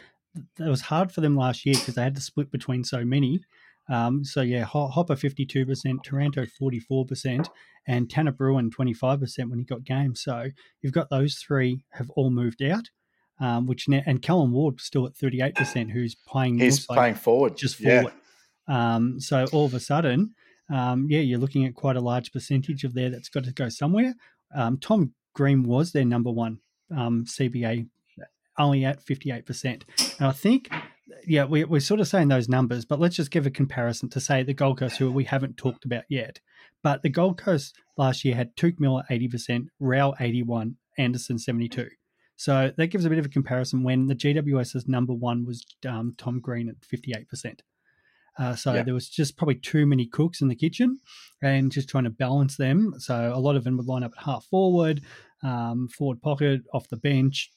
it 0.58 0.68
was 0.68 0.82
hard 0.82 1.12
for 1.12 1.20
them 1.20 1.36
last 1.36 1.64
year 1.66 1.74
because 1.74 1.94
they 1.94 2.02
had 2.02 2.14
to 2.16 2.20
split 2.20 2.50
between 2.50 2.84
so 2.84 3.04
many. 3.04 3.40
Um, 3.88 4.24
so 4.24 4.40
yeah, 4.42 4.64
Hopper 4.64 5.16
fifty 5.16 5.46
two 5.46 5.64
percent, 5.64 6.02
Taranto 6.04 6.44
forty 6.46 6.80
four 6.80 7.06
percent, 7.06 7.48
and 7.86 8.10
Tanner 8.10 8.32
Bruhn 8.32 8.70
twenty 8.72 8.92
five 8.94 9.20
percent 9.20 9.50
when 9.50 9.58
he 9.58 9.64
got 9.64 9.84
games. 9.84 10.20
So 10.22 10.48
you've 10.82 10.92
got 10.92 11.08
those 11.10 11.36
three 11.36 11.84
have 11.92 12.10
all 12.10 12.30
moved 12.30 12.62
out. 12.62 12.90
Um, 13.38 13.66
which 13.66 13.86
now, 13.86 14.00
and 14.06 14.22
Callum 14.22 14.50
Ward 14.52 14.80
still 14.80 15.06
at 15.06 15.14
thirty 15.14 15.42
eight 15.42 15.54
percent, 15.54 15.90
who's 15.90 16.14
playing 16.14 16.58
He's 16.58 16.88
like 16.88 16.96
playing 16.96 17.14
forward. 17.16 17.56
just 17.56 17.78
Yeah. 17.78 18.00
forward. 18.02 18.14
Um, 18.66 19.20
so 19.20 19.44
all 19.52 19.66
of 19.66 19.74
a 19.74 19.80
sudden, 19.80 20.34
um, 20.72 21.06
yeah, 21.08 21.20
you're 21.20 21.38
looking 21.38 21.66
at 21.66 21.74
quite 21.74 21.96
a 21.96 22.00
large 22.00 22.32
percentage 22.32 22.82
of 22.82 22.94
there 22.94 23.10
that's 23.10 23.28
got 23.28 23.44
to 23.44 23.52
go 23.52 23.68
somewhere. 23.68 24.14
Um, 24.54 24.78
Tom 24.78 25.12
Green 25.34 25.62
was 25.64 25.92
their 25.92 26.04
number 26.06 26.30
one 26.30 26.58
um, 26.96 27.24
CBA, 27.26 27.88
only 28.58 28.84
at 28.84 29.04
58%. 29.04 29.82
And 30.18 30.28
I 30.28 30.32
think, 30.32 30.70
yeah, 31.26 31.44
we, 31.44 31.64
we're 31.64 31.80
sort 31.80 32.00
of 32.00 32.08
saying 32.08 32.28
those 32.28 32.48
numbers, 32.48 32.84
but 32.84 33.00
let's 33.00 33.16
just 33.16 33.30
give 33.30 33.46
a 33.46 33.50
comparison 33.50 34.08
to 34.10 34.20
say 34.20 34.42
the 34.42 34.54
Gold 34.54 34.78
Coast, 34.78 34.96
who 34.96 35.10
we 35.10 35.24
haven't 35.24 35.56
talked 35.56 35.84
about 35.84 36.04
yet. 36.08 36.40
But 36.82 37.02
the 37.02 37.08
Gold 37.10 37.38
Coast 37.38 37.76
last 37.96 38.24
year 38.24 38.34
had 38.34 38.54
Touk 38.56 38.78
Miller 38.78 39.02
80%, 39.10 39.66
Rowell 39.80 40.14
81, 40.20 40.76
Anderson 40.98 41.38
72. 41.38 41.88
So 42.36 42.70
that 42.76 42.88
gives 42.88 43.04
a 43.06 43.08
bit 43.08 43.18
of 43.18 43.24
a 43.26 43.30
comparison 43.30 43.82
when 43.82 44.06
the 44.06 44.14
GWS's 44.14 44.86
number 44.86 45.14
one 45.14 45.46
was 45.46 45.64
um, 45.88 46.14
Tom 46.18 46.38
Green 46.40 46.68
at 46.68 46.76
58%. 46.80 47.60
Uh, 48.38 48.54
so 48.54 48.74
Yeah. 48.74 48.82
there 48.82 48.92
was 48.92 49.08
just 49.08 49.38
probably 49.38 49.54
too 49.54 49.86
many 49.86 50.04
cooks 50.06 50.42
in 50.42 50.48
the 50.48 50.54
kitchen 50.54 50.98
and 51.42 51.72
just 51.72 51.88
trying 51.88 52.04
to 52.04 52.10
balance 52.10 52.56
them. 52.58 52.92
So 52.98 53.32
a 53.34 53.40
lot 53.40 53.56
of 53.56 53.64
them 53.64 53.78
would 53.78 53.86
line 53.86 54.02
up 54.02 54.12
at 54.18 54.24
half 54.24 54.44
forward, 54.44 55.00
um, 55.42 55.88
forward 55.88 56.20
pocket, 56.20 56.60
off 56.74 56.86
the 56.90 56.98
bench. 56.98 57.50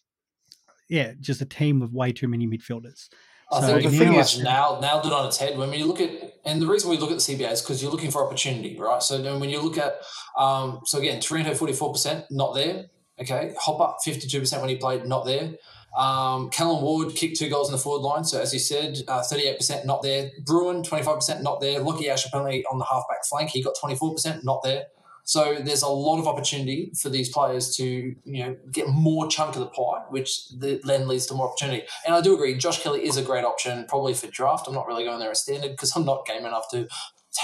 Yeah, 0.90 1.14
just 1.20 1.42
a 1.42 1.46
team 1.46 1.80
with 1.80 1.92
way 1.92 2.12
too 2.12 2.28
many 2.28 2.48
midfielders. 2.48 3.10
I 3.52 3.62
So 3.62 3.68
think 3.68 3.92
the 3.92 3.98
thing 3.98 4.14
is 4.14 4.40
nailed, 4.40 4.82
nailed 4.82 5.06
it 5.06 5.14
on 5.14 5.28
its 5.28 5.38
head. 5.38 5.58
When 5.58 5.72
you 5.74 5.86
look 5.86 6.02
at, 6.02 6.40
and 6.46 6.62
the 6.62 6.68
reason 6.68 6.90
we 6.90 6.98
look 6.98 7.12
at 7.12 7.18
the 7.18 7.36
CBA 7.36 7.52
is 7.52 7.62
because 7.62 7.82
you're 7.82 7.92
looking 7.92 8.12
for 8.12 8.24
opportunity, 8.26 8.78
right? 8.78 9.02
So 9.02 9.20
then 9.22 9.40
when 9.40 9.50
you 9.50 9.62
look 9.62 9.78
at, 9.78 9.96
um, 10.38 10.82
so 10.86 11.00
again, 11.00 11.20
Taranto 11.20 11.52
44%, 11.52 12.26
not 12.30 12.54
there. 12.54 12.86
Okay. 13.20 13.54
Hopper 13.60 13.96
52% 14.06 14.60
when 14.60 14.70
he 14.70 14.76
played, 14.78 15.06
not 15.06 15.26
there. 15.26 15.54
Um, 15.98 16.50
Callum 16.52 16.84
Ward 16.84 17.16
kicked 17.16 17.38
two 17.38 17.50
goals 17.50 17.70
in 17.70 17.72
the 17.72 17.80
forward 17.80 18.04
line. 18.04 18.24
So 18.24 18.40
as 18.40 18.54
you 18.54 18.60
said, 18.60 19.00
uh, 19.08 19.22
38% 19.22 19.86
not 19.86 20.04
there. 20.04 20.30
Bruhn 20.44 20.88
25% 20.88 21.42
not 21.42 21.60
there. 21.60 21.80
Lachie 21.80 22.08
Ash 22.08 22.26
apparently 22.26 22.64
on 22.72 22.78
the 22.78 22.86
halfback 22.86 23.26
flank, 23.28 23.50
he 23.50 23.64
got 23.64 23.74
24% 23.84 24.44
not 24.44 24.62
there. 24.64 24.86
So 25.30 25.60
there's 25.62 25.84
a 25.84 25.88
lot 25.88 26.18
of 26.18 26.28
opportunity 26.28 26.92
for 27.00 27.10
these 27.10 27.30
players 27.30 27.76
to 27.76 27.86
you 27.86 28.16
know 28.26 28.58
get 28.72 28.88
more 28.88 29.28
chunk 29.28 29.56
of 29.56 29.60
the 29.60 29.68
pie, 29.68 30.02
which 30.10 30.50
then 30.58 31.08
leads 31.08 31.28
to 31.28 31.36
more 31.36 31.50
opportunity. 31.50 31.84
And 32.04 32.16
I 32.16 32.22
do 32.22 32.34
agree, 32.34 32.58
Josh 32.58 32.82
Kelly 32.82 33.06
is 33.08 33.16
a 33.16 33.22
great 33.22 33.46
option, 33.46 33.86
probably 33.88 34.16
for 34.16 34.26
draft. 34.26 34.68
I'm 34.68 34.74
not 34.74 34.88
really 34.88 35.04
going 35.04 35.20
there 35.20 35.30
as 35.30 35.42
standard 35.42 35.70
because 35.70 35.96
I'm 35.96 36.04
not 36.04 36.26
game 36.26 36.48
enough 36.48 36.68
to 36.72 36.88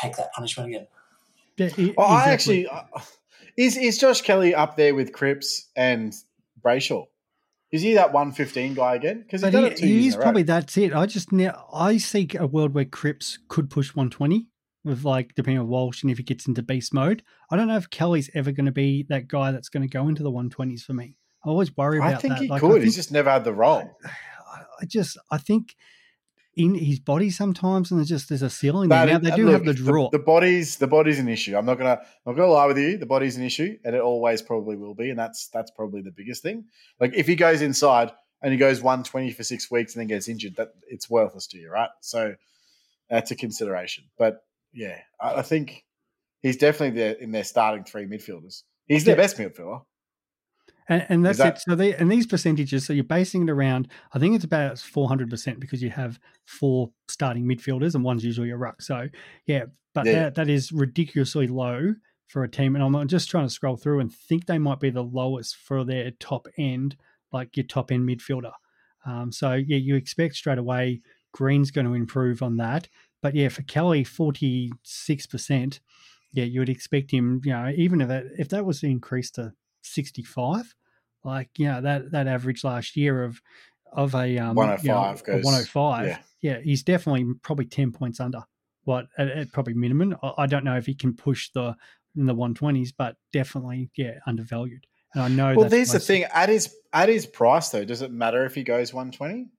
take 0.02 0.16
that 0.16 0.34
punishment 0.34 0.70
again. 0.70 0.88
Yeah, 1.58 1.94
Well, 1.96 2.08
I 2.08 2.32
actually 2.32 2.66
uh, 2.66 2.82
is 3.56 3.78
is 3.78 4.00
Josh 4.00 4.24
Kelly 4.24 4.56
up 4.56 4.78
there 4.78 4.96
with 4.96 5.12
Cripps 5.12 5.68
and 5.76 6.12
Brayshaw? 6.66 7.06
Is 7.72 7.84
he 7.84 7.94
that 7.94 8.12
one 8.12 8.32
fifteen 8.32 8.74
guy 8.74 8.96
again? 8.96 9.22
Because 9.22 9.44
he's 9.44 9.80
he, 9.80 9.88
he 9.88 10.08
is 10.08 10.16
in 10.16 10.18
a 10.18 10.18
row. 10.18 10.24
probably 10.24 10.44
that's 10.44 10.76
it. 10.76 10.92
I 10.92 11.06
just 11.06 11.32
now 11.32 11.68
I 11.72 11.98
see 11.98 12.28
a 12.34 12.48
world 12.48 12.74
where 12.74 12.86
Cripps 12.86 13.38
could 13.48 13.70
push 13.70 13.94
120 13.94 14.48
with 14.86 15.04
like 15.04 15.34
depending 15.36 15.60
on 15.60 15.68
Walsh 15.68 16.04
and 16.04 16.12
if 16.12 16.18
he 16.18 16.24
gets 16.24 16.48
into 16.48 16.62
beast 16.62 16.94
mode. 16.94 17.24
I 17.52 17.58
don't 17.58 17.68
know 17.68 17.78
if 17.78 17.90
Kelly's 17.90 18.30
ever 18.34 18.52
going 18.52 18.68
to 18.68 18.72
be 18.72 19.04
that 19.10 19.28
guy 19.28 19.52
that's 19.52 19.70
going 19.70 19.84
to 19.84 19.90
go 19.90 20.08
into 20.08 20.24
the 20.24 20.32
120s 20.32 20.84
for 20.84 20.94
me. 20.94 21.18
I 21.44 21.50
always 21.50 21.76
worry 21.76 21.98
about 21.98 22.10
that. 22.10 22.18
I 22.18 22.22
think 22.22 22.34
that. 22.36 22.42
he 22.44 22.48
Like, 22.48 22.62
could. 22.62 22.82
I 22.82 22.86
He's 22.86 22.96
just 22.96 23.12
never 23.12 23.30
had 23.30 23.44
the 23.44 23.54
role. 23.54 23.98
I- 24.06 24.12
I 24.82 24.86
just 24.86 25.18
I 25.32 25.38
think 25.38 25.76
in 26.56 26.76
his 26.76 27.00
body 27.00 27.30
sometimes 27.30 27.92
and 27.92 28.00
there's 28.00 28.08
just 28.08 28.30
there's 28.30 28.42
a 28.42 28.50
ceiling 28.50 28.90
there. 28.90 29.06
Now 29.06 29.18
they 29.18 29.32
do 29.32 29.44
uh, 29.44 29.52
look, 29.52 29.54
have 29.54 29.66
the 29.66 29.74
draw. 29.74 30.10
The, 30.10 30.20
body's 30.20 30.78
the 30.78 30.88
body's 30.88 31.20
an 31.20 31.28
issue. 31.28 31.58
I'm 31.58 31.66
not 31.66 31.78
gonna 31.78 32.00
I'm 32.26 32.34
not 32.34 32.36
gonna 32.36 32.52
lie 32.52 32.66
with 32.66 32.78
you. 32.78 32.98
The 32.98 33.06
body's 33.06 33.36
an 33.38 33.44
issue, 33.44 33.78
and 33.84 33.96
it 33.96 34.02
always 34.02 34.42
probably 34.42 34.78
will 34.78 34.94
be. 34.96 35.10
And 35.10 35.20
that's 35.20 35.48
that's 35.48 35.72
probably 35.72 36.02
the 36.02 36.12
biggest 36.12 36.44
thing. 36.44 36.66
Like 37.00 37.14
if 37.16 37.28
he 37.28 37.36
goes 37.36 37.62
inside 37.62 38.12
and 38.42 38.52
he 38.52 38.58
goes 38.58 38.82
120 38.82 39.32
for 39.32 39.44
six 39.44 39.70
weeks 39.70 39.96
and 39.96 40.02
then 40.02 40.08
gets 40.08 40.28
injured, 40.28 40.56
that 40.56 40.70
it's 40.88 41.10
worthless 41.10 41.48
to 41.48 41.58
you, 41.58 41.70
right? 41.70 41.90
So 42.02 42.36
that's 43.10 43.32
a 43.32 43.36
consideration. 43.36 44.06
But 44.18 44.44
yeah, 44.76 45.00
I, 45.22 45.36
I 45.36 45.42
think 45.42 45.84
he's 46.42 46.58
definitely 46.58 47.00
there 47.00 47.14
in 47.14 47.32
their 47.32 47.44
starting 47.44 47.84
three 47.86 48.06
midfielders. 48.06 48.64
He's 48.88 49.04
their 49.06 49.16
Yeah. 49.16 49.22
best 49.24 49.38
midfielder. 49.38 49.82
And, 50.88 51.06
and 51.10 51.26
that's 51.26 51.40
that- 51.40 51.56
it. 51.56 51.62
So 51.68 51.76
they 51.76 51.96
and 51.96 52.12
these 52.12 52.28
percentages. 52.28 52.86
So 52.86 52.94
you're 52.94 53.04
basing 53.04 53.44
it 53.44 53.50
around. 53.52 53.88
I 54.14 54.20
think 54.20 54.36
it's 54.36 54.46
about 54.46 54.78
400 54.78 55.30
percent 55.30 55.60
because 55.60 55.82
you 55.82 55.90
have 55.90 56.20
four 56.46 56.92
starting 57.08 57.46
midfielders 57.46 57.96
and 57.96 58.04
one's 58.04 58.24
usually 58.24 58.52
a 58.52 58.58
ruck. 58.58 58.82
So 58.82 59.08
yeah, 59.48 59.66
but 59.96 60.06
Yeah. 60.06 60.14
that 60.26 60.36
that 60.36 60.50
is 60.50 60.72
ridiculously 60.72 61.48
low 61.48 61.96
for 62.28 62.44
a 62.44 62.50
team. 62.50 62.76
And 62.76 62.84
I'm 62.84 63.08
just 63.08 63.30
trying 63.30 63.46
to 63.48 63.54
scroll 63.54 63.78
through 63.78 64.00
and 64.00 64.14
think 64.14 64.46
they 64.46 64.60
might 64.60 64.80
be 64.80 64.90
the 64.92 65.04
lowest 65.04 65.56
for 65.56 65.84
their 65.84 66.12
top 66.20 66.48
end, 66.58 66.98
like 67.32 67.56
your 67.58 67.66
top 67.66 67.92
end 67.92 68.08
midfielder. 68.08 68.52
Um, 69.06 69.32
so 69.32 69.54
yeah, 69.54 69.78
you 69.78 69.96
expect 69.96 70.36
straight 70.36 70.58
away 70.58 71.02
Green's 71.32 71.70
going 71.72 71.86
to 71.86 71.94
improve 71.94 72.42
on 72.42 72.58
that. 72.58 72.88
But 73.26 73.34
yeah, 73.34 73.50
for 73.50 73.64
Kelly, 73.64 74.04
46 74.04 75.26
percent. 75.26 75.80
Yeah, 76.32 76.44
you 76.44 76.60
would 76.60 76.70
expect 76.70 77.10
him. 77.10 77.42
You 77.44 77.54
know, 77.54 77.74
even 77.76 78.02
if 78.02 78.08
that 78.10 78.26
if 78.38 78.50
that 78.50 78.66
was 78.66 78.84
increased 78.84 79.36
to 79.36 79.54
65 79.82 80.76
like 81.26 81.50
you 81.58 81.68
know 81.68 81.82
that 81.82 82.12
that 82.12 82.28
average 82.28 82.64
last 82.64 82.96
year 82.96 83.24
of 83.24 83.42
of 83.92 84.14
a 84.14 84.38
um, 84.38 84.58
you 84.58 84.90
know, 84.90 85.02
105 85.02 85.24
goes- 85.24 85.44
105 85.44 86.08
yeah. 86.08 86.18
yeah. 86.42 86.60
he's 86.62 86.84
definitely 86.84 87.26
probably 87.42 87.66
10 87.66 87.92
points 87.92 88.20
under 88.20 88.44
what 88.84 89.08
at, 89.18 89.28
at 89.30 89.52
probably 89.52 89.74
minimum 89.74 90.16
I, 90.22 90.34
I 90.40 90.46
don't 90.48 90.64
know 90.64 90.78
if 90.78 90.86
he 90.86 90.94
can 90.94 91.14
push 91.14 91.50
the 91.50 91.76
in 92.16 92.26
the 92.26 92.36
120s 92.36 92.94
but 92.98 93.16
definitely 93.34 93.90
yeah 93.96 94.20
undervalued 94.28 94.86
and 95.14 95.24
i 95.24 95.28
know 95.28 95.56
Well, 95.56 95.70
there's 95.70 95.92
the 95.92 96.00
thing 96.00 96.24
at 96.24 96.50
his 96.50 96.74
at 96.94 97.10
his 97.10 97.26
price 97.26 97.70
though. 97.70 97.84
Does 97.84 98.02
it 98.02 98.12
matter 98.12 98.46
if 98.46 98.56
he 98.56 98.64
goes 98.64 98.94
120? 98.94 99.50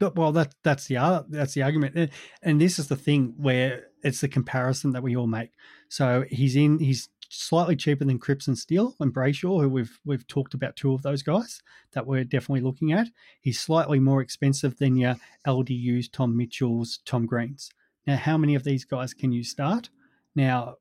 Well, 0.00 0.32
that 0.32 0.54
that's 0.62 0.86
the 0.86 1.24
that's 1.28 1.54
the 1.54 1.62
argument, 1.62 2.12
and, 2.42 2.60
this 2.60 2.78
is 2.78 2.86
the 2.88 2.96
thing 2.96 3.34
where 3.36 3.88
it's 4.04 4.20
the 4.20 4.28
comparison 4.28 4.92
that 4.92 5.02
we 5.02 5.16
all 5.16 5.26
make. 5.26 5.50
So 5.88 6.24
he's 6.30 6.54
in 6.54 6.78
he's 6.78 7.08
slightly 7.30 7.76
cheaper 7.76 8.04
than 8.04 8.18
Cripps 8.18 8.46
and 8.46 8.56
Steele 8.56 8.94
and 9.00 9.12
Brayshaw, 9.12 9.60
who 9.60 9.68
we've 9.68 9.98
we've 10.04 10.26
talked 10.26 10.54
about 10.54 10.76
two 10.76 10.92
of 10.92 11.02
those 11.02 11.22
guys 11.22 11.60
that 11.92 12.06
we're 12.06 12.24
definitely 12.24 12.60
looking 12.60 12.92
at. 12.92 13.08
He's 13.40 13.58
slightly 13.58 13.98
more 13.98 14.20
expensive 14.20 14.78
than 14.78 14.96
your 14.96 15.16
LDU's, 15.46 16.08
Tom 16.08 16.36
Mitchell's, 16.36 17.00
Tom 17.04 17.26
Greens. 17.26 17.70
Now, 18.06 18.16
how 18.16 18.38
many 18.38 18.54
of 18.54 18.64
these 18.64 18.84
guys 18.84 19.12
can 19.14 19.32
you 19.32 19.42
start? 19.42 19.90
Now, 20.34 20.76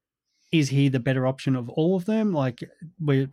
is 0.51 0.69
he 0.69 0.89
the 0.89 0.99
better 0.99 1.27
option 1.27 1.55
of 1.55 1.69
all 1.69 1.95
of 1.95 2.05
them? 2.05 2.33
Like, 2.33 2.63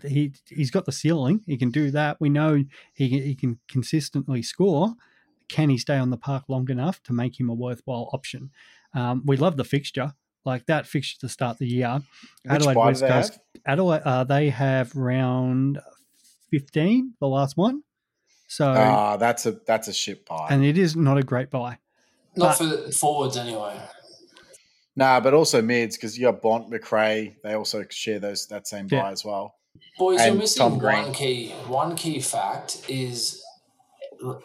he 0.02 0.32
he's 0.48 0.70
got 0.70 0.86
the 0.86 0.92
ceiling, 0.92 1.42
he 1.46 1.58
can 1.58 1.70
do 1.70 1.90
that. 1.90 2.16
We 2.20 2.30
know 2.30 2.64
he 2.94 3.08
he 3.20 3.34
can 3.34 3.58
consistently 3.68 4.42
score 4.42 4.94
can 5.48 5.70
he 5.70 5.78
stay 5.78 5.96
on 5.96 6.10
the 6.10 6.16
park 6.16 6.44
long 6.48 6.68
enough 6.70 7.02
to 7.04 7.12
make 7.12 7.38
him 7.38 7.48
a 7.50 7.54
worthwhile 7.54 8.08
option? 8.12 8.50
Um, 8.94 9.22
we 9.26 9.36
love 9.36 9.56
the 9.56 9.64
fixture, 9.64 10.12
like 10.44 10.66
that 10.66 10.86
fixture 10.86 11.18
to 11.20 11.28
start 11.28 11.58
the 11.58 11.66
year. 11.66 12.00
Which 12.42 12.52
Adelaide 12.52 12.74
bye 12.74 12.80
do 12.82 12.86
West 12.88 13.00
they 13.02 13.08
Coast. 13.08 13.32
have? 13.32 13.40
Adelaide, 13.66 14.02
uh, 14.04 14.24
they 14.24 14.50
have 14.50 14.94
round 14.96 15.80
fifteen, 16.50 17.14
the 17.20 17.26
last 17.28 17.56
one. 17.56 17.82
So, 18.46 18.66
Ah, 18.76 19.16
that's 19.16 19.46
a 19.46 19.52
that's 19.66 19.88
a 19.88 19.92
shit 19.92 20.26
bye. 20.26 20.46
and 20.50 20.64
it 20.64 20.78
is 20.78 20.94
not 20.96 21.18
a 21.18 21.22
great 21.22 21.50
bye. 21.50 21.78
Not 22.36 22.58
But- 22.58 22.86
for 22.86 22.92
forwards 22.92 23.36
anyway. 23.36 23.80
Nah, 24.96 25.18
but 25.18 25.34
also 25.34 25.60
mids 25.60 25.96
because 25.96 26.16
you 26.16 26.26
got 26.30 26.40
Bont, 26.40 26.70
McRae. 26.70 27.34
They 27.42 27.54
also 27.54 27.84
share 27.90 28.20
those 28.20 28.46
that 28.46 28.68
same 28.68 28.86
Yeah. 28.90 29.02
bye 29.02 29.10
as 29.12 29.24
well. 29.24 29.56
Boys, 29.98 30.24
you're 30.24 30.34
missing 30.36 30.60
Tom 30.60 30.78
Green. 30.78 31.02
one 31.02 31.12
key. 31.12 31.50
One 31.66 31.96
key 31.96 32.20
fact 32.20 32.88
is 32.88 33.42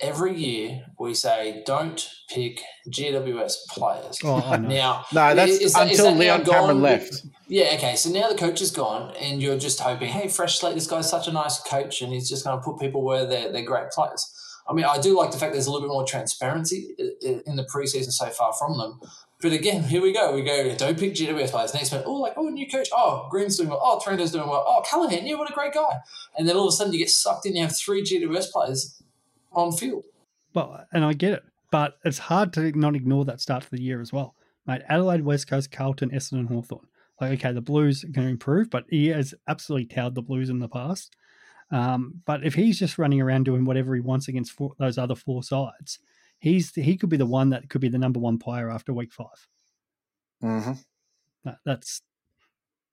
every 0.02 0.36
year 0.36 0.86
we 1.00 1.14
say 1.14 1.64
don't 1.66 2.08
pick 2.30 2.62
GWS 2.90 3.68
players. 3.70 4.20
Oh, 4.24 4.36
I 4.42 4.58
know. 4.58 4.68
Now, 4.70 5.06
No, 5.14 5.36
that's 5.36 5.52
is 5.52 5.74
that- 5.74 5.92
is 5.92 6.00
until 6.00 6.12
that 6.14 6.20
Leon 6.20 6.46
Cameron 6.46 6.68
gone? 6.68 6.82
left. 6.82 7.24
Yeah, 7.48 7.72
okay. 7.76 7.96
So 7.96 8.10
now 8.10 8.30
the 8.30 8.36
coach 8.38 8.62
is 8.62 8.72
gone, 8.72 9.16
and 9.20 9.42
you're 9.42 9.58
just 9.58 9.80
hoping, 9.80 10.10
hey, 10.10 10.28
fresh 10.28 10.60
slate. 10.60 10.76
This 10.76 10.88
guy's 10.88 11.10
such 11.10 11.28
a 11.28 11.32
nice 11.32 11.60
coach, 11.60 12.02
and 12.02 12.14
he's 12.14 12.30
just 12.30 12.44
going 12.46 12.58
to 12.58 12.64
put 12.64 12.80
people 12.80 13.04
where 13.04 13.26
they're 13.26 13.52
they're 13.52 13.64
great 13.66 13.90
players. 13.92 14.26
I 14.70 14.74
mean, 14.74 14.86
I 14.86 15.00
do 15.00 15.18
like 15.18 15.32
the 15.32 15.38
fact 15.40 15.54
there's 15.54 15.66
a 15.66 15.72
little 15.72 15.88
bit 15.88 15.92
more 15.92 16.06
transparency 16.06 16.94
i- 17.00 17.28
i- 17.28 17.42
in 17.48 17.56
the 17.56 17.64
preseason 17.64 18.12
so 18.12 18.28
far 18.28 18.54
from 18.54 18.78
them. 18.78 19.00
But 19.42 19.52
again, 19.54 19.84
here 19.84 20.02
we 20.02 20.12
go. 20.12 20.34
We 20.36 20.44
go, 20.44 20.76
don't 20.76 21.00
pick 21.00 21.16
GWS 21.16 21.50
players. 21.52 21.74
Next 21.74 21.92
minute, 21.92 22.06
oh, 22.06 22.16
like, 22.16 22.34
oh, 22.38 22.50
new 22.50 22.70
coach. 22.70 22.90
Oh, 22.94 23.26
Green's 23.32 23.58
doing 23.58 23.70
well. 23.70 23.80
Oh, 23.82 24.00
Trendo's 24.04 24.32
doing 24.32 24.48
well. 24.48 24.64
Oh, 24.68 24.84
Callaghan, 24.88 25.26
yeah, 25.26 25.36
what 25.36 25.50
a 25.50 25.54
great 25.54 25.74
guy. 25.74 26.00
And 26.38 26.48
then 26.48 26.56
all 26.58 26.68
of 26.68 26.74
a 26.74 26.76
sudden 26.76 26.92
you 26.94 27.00
get 27.00 27.10
sucked 27.10 27.46
in. 27.48 27.56
You 27.56 27.64
have 27.64 27.76
three 27.76 28.04
GWS 28.04 28.52
players 28.52 29.02
on 29.52 29.72
field. 29.72 30.04
Well, 30.54 30.86
and 30.92 31.06
I 31.06 31.14
get 31.14 31.34
it, 31.34 31.44
but 31.72 31.98
it's 32.04 32.18
hard 32.18 32.54
to 32.54 32.72
not 32.78 32.96
ignore 32.96 33.26
that 33.26 33.42
start 33.42 33.64
to 33.64 33.72
the 33.72 33.82
year 33.82 34.02
as 34.02 34.12
well, 34.12 34.36
mate. 34.66 34.82
Adelaide, 34.90 35.24
West 35.24 35.48
Coast, 35.48 35.72
Carlton, 35.72 36.10
Essendon, 36.12 36.48
Hawthorn. 36.48 36.88
Like, 37.22 37.34
okay, 37.34 37.52
the 37.52 37.62
Blues 37.62 38.04
are 38.04 38.10
going 38.10 38.28
to 38.28 38.32
improve, 38.32 38.70
but 38.70 38.86
he 38.90 39.08
has 39.08 39.34
absolutely 39.48 39.86
towered 39.88 40.16
the 40.16 40.22
Blues 40.22 40.50
in 40.50 40.60
the 40.60 40.70
past. 40.70 41.16
Um, 41.72 42.22
but 42.26 42.44
if 42.44 42.56
he's 42.56 42.80
just 42.80 42.98
running 42.98 43.22
around 43.22 43.44
doing 43.44 43.66
whatever 43.66 43.94
he 43.94 44.02
wants 44.02 44.28
against 44.28 44.54
four, 44.54 44.74
those 44.80 44.98
other 44.98 45.16
four 45.16 45.44
sides, 45.44 46.00
he's 46.40 46.74
he 46.74 46.98
could 46.98 47.10
be 47.10 47.18
the 47.18 47.26
one 47.26 47.50
that 47.50 47.70
could 47.70 47.82
be 47.82 47.90
the 47.90 47.98
number 47.98 48.20
one 48.20 48.40
player 48.40 48.72
after 48.72 48.94
week 48.94 49.14
five. 49.14 49.48
hmm 50.42 50.72
That, 51.44 51.58
that's 51.66 52.02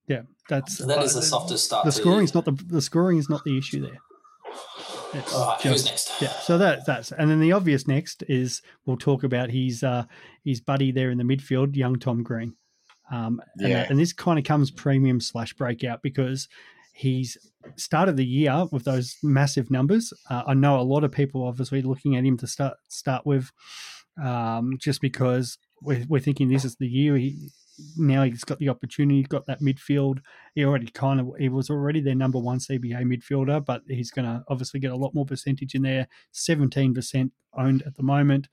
yeah, 0.09 0.23
that's 0.49 0.79
That 0.79 1.03
is 1.03 1.17
uh, 1.17 1.21
the 1.21 1.27
softest 1.27 1.65
start. 1.65 1.85
The 1.85 1.91
to 1.91 1.97
scoring's 1.97 2.35
not 2.35 2.45
the 2.45 2.53
the 2.53 2.83
scoring 2.83 3.19
is 3.19 3.31
not 3.31 3.45
the 3.45 3.57
issue 3.57 3.81
there. 3.81 3.99
It's 5.15 5.33
All 5.35 5.49
right, 5.49 5.61
who's 5.63 5.85
just- 5.85 6.11
next? 6.21 6.23
yeah, 6.23 6.41
so 6.41 6.59
that 6.59 6.85
that's 6.87 7.13
and 7.13 7.31
then 7.31 7.41
the 7.41 7.53
obvious 7.53 7.87
next 7.87 8.23
is 8.29 8.61
we'll 8.85 8.97
talk 8.97 9.23
about 9.25 9.51
his 9.51 9.83
uh 9.83 10.05
his 10.45 10.61
buddy 10.61 10.91
there 10.91 11.11
in 11.11 11.19
the 11.19 11.25
midfield, 11.25 11.77
young 11.77 11.97
Tom 11.99 12.23
Green. 12.23 12.55
Um, 13.11 13.41
and, 13.59 13.69
Yeah. 13.69 13.87
and 13.89 13.99
this 13.99 14.13
kind 14.13 14.39
of 14.39 14.45
comes 14.45 14.71
premium 14.71 15.21
slash 15.21 15.53
breakout 15.55 16.03
because 16.03 16.49
he's 16.93 17.37
started 17.77 18.17
the 18.17 18.27
year 18.27 18.67
with 18.73 18.85
those 18.85 19.17
massive 19.23 19.71
numbers. 19.71 20.13
Uh, 20.29 20.43
I 20.47 20.55
know 20.55 20.81
a 20.81 20.83
lot 20.83 21.05
of 21.05 21.13
people 21.13 21.45
obviously 21.47 21.83
looking 21.83 22.17
at 22.17 22.25
him 22.25 22.37
to 22.39 22.47
start 22.49 22.75
start 22.89 23.25
with, 23.25 23.53
um, 24.23 24.77
just 24.81 25.01
because 25.01 25.57
we're, 25.81 26.05
we're 26.09 26.21
thinking 26.21 26.49
this 26.49 26.65
is 26.65 26.77
the 26.77 26.89
year 26.89 27.17
he 27.17 27.51
now 27.97 28.23
he's 28.23 28.45
got 28.45 28.59
the 28.59 28.69
opportunity, 28.69 29.23
got 29.23 29.47
that 29.47 29.61
midfield. 29.61 30.21
He 30.55 30.65
already 30.65 30.87
kind 30.87 31.21
of 31.21 31.31
he 31.39 31.49
was 31.49 31.71
already 31.71 32.01
their 32.01 32.15
number 32.15 32.39
one 32.39 32.59
CBA 32.59 33.03
midfielder, 33.05 33.65
but 33.65 33.83
he's 33.89 34.11
going 34.11 34.25
to 34.27 34.43
obviously 34.49 34.81
get 34.81 34.93
a 34.93 34.97
lot 34.97 35.15
more 35.15 35.27
percentage 35.27 35.75
in 35.75 35.83
there. 35.83 36.09
Seventeen 36.33 36.95
percent 36.95 37.33
owned 37.57 37.83
at 37.83 37.97
the 37.97 38.03
moment, 38.03 38.49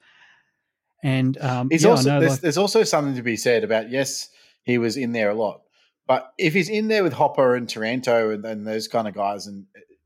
and 1.04 1.38
um, 1.42 1.70
He's 1.70 1.84
yeah, 1.84 1.90
I 1.90 1.92
also 1.92 2.10
know, 2.10 2.20
there's, 2.20 2.32
like- 2.34 2.42
there's 2.42 2.58
also 2.58 2.84
something 2.84 3.16
to 3.16 3.22
be 3.24 3.36
said 3.38 3.64
about 3.64 3.90
yes, 3.90 4.30
he 4.64 4.78
was 4.78 4.98
in 4.98 5.12
there 5.12 5.30
a 5.30 5.36
lot, 5.36 5.62
but 6.08 6.32
if 6.38 6.54
he's 6.54 6.70
in 6.70 6.88
there 6.88 7.04
with 7.04 7.14
Hopper 7.14 7.56
and 7.56 7.68
Taranto 7.68 8.30
and, 8.32 8.46
and 8.46 8.66
those 8.68 8.88
kind 8.88 9.08
of 9.08 9.14
guys, 9.14 9.48
and 9.48 9.66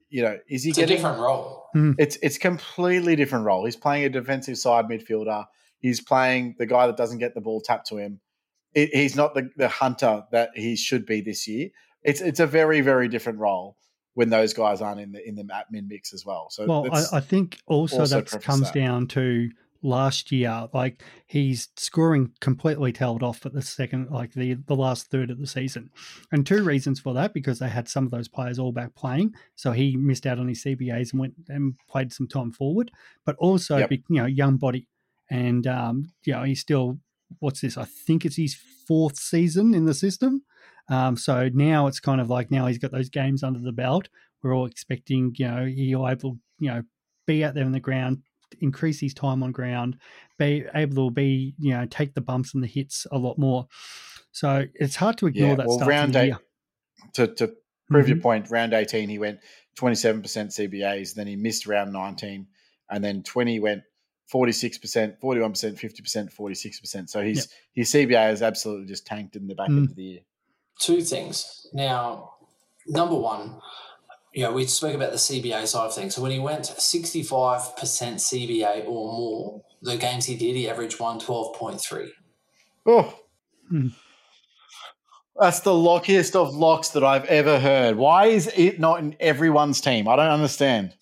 you 0.10 0.22
know, 0.24 0.38
is 0.50 0.64
he 0.64 0.70
It's 0.70 0.80
a 0.80 0.86
different 0.86 1.20
role. 1.20 1.66
It's 1.98 2.18
it's 2.22 2.38
completely 2.38 3.16
different 3.16 3.46
role. 3.46 3.66
He's 3.66 3.76
playing 3.76 4.06
a 4.06 4.10
defensive 4.10 4.58
side 4.58 4.86
midfielder. 4.86 5.46
He's 5.80 6.02
playing 6.02 6.56
the 6.58 6.66
guy 6.66 6.88
that 6.88 6.98
doesn't 6.98 7.20
get 7.20 7.36
the 7.36 7.42
ball 7.42 7.62
tapped 7.62 7.88
to 7.90 7.98
him. 7.98 8.20
It, 8.74 8.90
he's 8.94 9.16
not 9.16 9.34
the, 9.34 9.50
the 9.56 9.68
hunter 9.68 10.24
that 10.32 10.52
he 10.56 10.76
should 10.76 11.06
be 11.06 11.22
this 11.22 11.48
year. 11.48 11.70
It's 12.04 12.22
it's 12.22 12.40
a 12.40 12.48
very 12.48 12.82
very 12.82 13.08
different 13.08 13.40
role 13.40 13.78
when 14.14 14.30
those 14.30 14.54
guys 14.54 14.82
aren't 14.82 15.00
in 15.00 15.12
the 15.12 15.28
in 15.28 15.36
the 15.36 15.44
admin 15.44 15.88
mix 15.88 16.14
as 16.14 16.26
well. 16.26 16.48
So 16.50 16.66
Well, 16.66 16.88
I, 16.92 17.18
I 17.18 17.20
think 17.20 17.60
also, 17.68 18.00
also 18.00 18.22
that 18.22 18.42
comes 18.42 18.72
that. 18.72 18.74
down 18.74 19.08
to 19.10 19.50
last 19.82 20.32
year. 20.32 20.68
Like 20.74 21.04
he's 21.26 21.70
scoring 21.76 22.32
completely 22.40 22.92
tailed 22.92 23.24
off 23.24 23.46
at 23.46 23.54
the 23.54 23.62
second, 23.62 24.10
like 24.12 24.34
the 24.34 24.56
the 24.56 24.76
last 24.76 25.10
third 25.12 25.30
of 25.30 25.40
the 25.40 25.48
season, 25.48 25.90
and 26.32 26.46
two 26.46 26.64
reasons 26.64 27.00
for 27.00 27.14
that 27.14 27.34
because 27.34 27.60
they 27.60 27.70
had 27.70 27.88
some 27.88 28.06
of 28.06 28.12
those 28.12 28.28
players 28.28 28.60
all 28.60 28.72
back 28.72 28.96
playing, 28.96 29.34
so 29.56 29.72
he 29.72 29.96
missed 29.96 30.26
out 30.26 30.40
on 30.40 30.48
his 30.48 30.64
CBAs 30.64 31.12
and 31.12 31.20
went 31.20 31.34
and 31.48 31.76
played 31.90 32.12
some 32.12 32.28
time 32.28 32.52
forward. 32.52 32.92
But 33.26 33.36
also, 33.38 33.78
Yep. 33.78 33.92
you 33.92 34.02
know, 34.10 34.26
young 34.26 34.58
body, 34.58 34.88
and 35.30 35.66
um, 35.68 36.12
you 36.26 36.34
know, 36.34 36.44
he's 36.44 36.60
still 36.60 37.00
what's 37.40 37.62
this? 37.62 37.78
I 37.78 37.86
think 37.86 38.26
it's 38.26 38.36
his 38.36 38.56
fourth 38.88 39.18
season 39.18 39.74
in 39.74 39.86
the 39.86 39.94
system. 39.94 40.44
Um, 40.90 41.18
so 41.18 41.50
now 41.54 41.88
it's 41.88 42.00
kind 42.00 42.22
of 42.22 42.30
like 42.30 42.50
now 42.52 42.68
he's 42.68 42.78
got 42.78 42.92
those 42.92 43.10
games 43.10 43.44
under 43.44 43.60
the 43.60 43.72
belt. 43.74 44.08
We're 44.42 44.56
all 44.56 44.66
expecting, 44.66 45.34
you 45.38 45.48
know, 45.48 45.66
he'll 45.66 46.08
able, 46.08 46.38
you 46.60 46.70
know, 46.70 46.84
be 47.26 47.44
out 47.44 47.54
there 47.56 47.66
on 47.66 47.74
the 47.74 47.80
ground, 47.80 48.24
increase 48.62 49.02
his 49.02 49.14
time 49.14 49.44
on 49.44 49.52
ground, 49.52 49.98
be 50.40 50.66
able 50.74 51.10
to 51.10 51.14
be, 51.14 51.56
you 51.60 51.72
know, 51.72 51.86
take 51.90 52.14
the 52.14 52.22
bumps 52.22 52.54
and 52.54 52.64
the 52.64 52.68
hits 52.68 53.06
a 53.12 53.18
lot 53.18 53.38
more. 53.38 53.68
So 54.32 54.66
it's 54.76 54.96
hard 54.96 55.18
to 55.18 55.28
ignore 55.28 55.50
Yeah, 55.50 55.56
that 55.56 55.68
well, 55.68 55.78
stuff. 55.78 55.90
round 55.90 56.16
eight, 56.16 56.34
to, 57.14 57.28
to 57.36 57.54
prove 57.90 58.08
your 58.08 58.18
Mhm. 58.18 58.22
point, 58.22 58.52
round 58.52 58.74
18, 58.74 59.10
he 59.10 59.20
went 59.20 59.40
27% 59.76 60.52
CBAs. 60.54 61.14
Then 61.16 61.28
he 61.28 61.36
missed 61.36 61.68
round 61.68 61.92
19. 61.92 62.48
And 62.90 63.04
then 63.04 63.24
20 63.24 63.60
went 63.60 63.84
46%, 64.34 65.20
41%, 65.22 65.80
50%, 65.80 66.34
46%. 66.36 67.10
So 67.10 67.22
his, 67.22 67.48
his 67.74 67.92
CBA 67.92 68.18
has 68.30 68.42
absolutely 68.42 68.88
just 68.88 69.06
tanked 69.06 69.36
in 69.36 69.48
the 69.48 69.56
back 69.56 69.70
Mm. 69.70 69.78
end 69.78 69.90
of 69.90 69.96
the 69.96 70.04
year. 70.04 70.20
two 70.80 71.02
things. 71.02 71.66
Now, 71.74 72.34
number 72.88 73.16
one, 73.16 73.60
you 74.34 74.44
know, 74.44 74.52
we 74.52 74.66
spoke 74.66 74.94
about 74.94 75.12
the 75.12 75.18
CBA 75.18 75.66
side 75.68 75.86
of 75.88 75.96
things. 75.96 76.14
So 76.16 76.22
when 76.22 76.32
he 76.32 76.40
went 76.40 76.66
65% 76.66 77.74
CBA 78.20 78.84
or 78.86 79.12
more, 79.14 79.62
the 79.82 79.98
games 79.98 80.26
he 80.26 80.36
did, 80.36 80.56
he 80.56 80.70
averaged 80.70 80.98
112.3. 81.00 82.10
Oh. 82.86 83.14
Hmm. 83.70 83.88
That's 85.40 85.60
the 85.60 85.72
lockiest 85.72 86.36
of 86.36 86.56
locks 86.56 86.90
that 86.90 87.04
I've 87.04 87.26
ever 87.26 87.60
heard. 87.60 87.96
Why 87.96 88.26
is 88.26 88.52
it 88.56 88.80
not 88.80 89.00
in 89.00 89.16
everyone's 89.20 89.80
team? 89.82 90.08
I 90.08 90.16
don't 90.16 90.32
understand. 90.32 90.97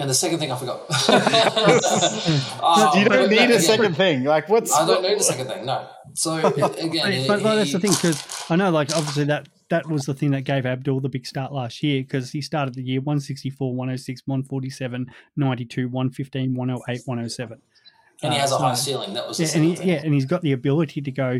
And 0.00 0.08
the 0.08 0.14
second 0.14 0.38
thing 0.38 0.52
I 0.52 0.56
forgot. 0.56 0.82
Uh, 1.08 2.92
you 2.98 3.04
don't 3.04 3.30
need 3.30 3.36
again, 3.36 3.52
a 3.52 3.60
second 3.60 3.96
thing. 3.96 4.24
Like, 4.24 4.48
what's. 4.48 4.72
I 4.72 4.86
don't 4.86 5.02
need 5.02 5.18
a 5.18 5.22
second 5.22 5.48
thing, 5.48 5.66
no. 5.66 5.88
So, 6.14 6.34
again, 6.46 7.26
but, 7.26 7.42
but 7.42 7.56
that's 7.56 7.72
the 7.72 7.80
thing 7.80 7.90
because 7.90 8.22
I 8.48 8.56
know, 8.56 8.70
like, 8.70 8.94
obviously 8.96 9.24
that 9.24 9.48
that 9.70 9.86
was 9.88 10.04
the 10.06 10.14
thing 10.14 10.30
that 10.30 10.42
gave 10.42 10.64
Abdul 10.66 11.00
the 11.00 11.08
big 11.08 11.26
start 11.26 11.52
last 11.52 11.82
year 11.82 12.02
because 12.02 12.30
he 12.30 12.40
started 12.40 12.74
the 12.74 12.82
year 12.82 13.00
164, 13.00 13.74
106, 13.74 14.22
147, 14.24 15.06
92, 15.36 15.88
115, 15.88 16.54
108, 16.54 17.02
107. 17.04 17.60
And 18.22 18.32
he 18.32 18.38
Uh, 18.38 18.40
has 18.42 18.52
a 18.52 18.58
high 18.58 18.74
so- 18.74 18.82
ceiling. 18.90 19.14
That 19.14 19.26
was 19.28 19.36
the 19.36 19.42
Yeah, 19.42 19.46
and 19.46 19.52
second 19.52 19.68
he, 19.68 19.74
thing. 19.76 19.88
yeah, 19.88 20.00
and 20.04 20.14
he's 20.14 20.24
got 20.24 20.42
the 20.42 20.52
ability 20.52 21.02
to 21.02 21.10
go 21.10 21.38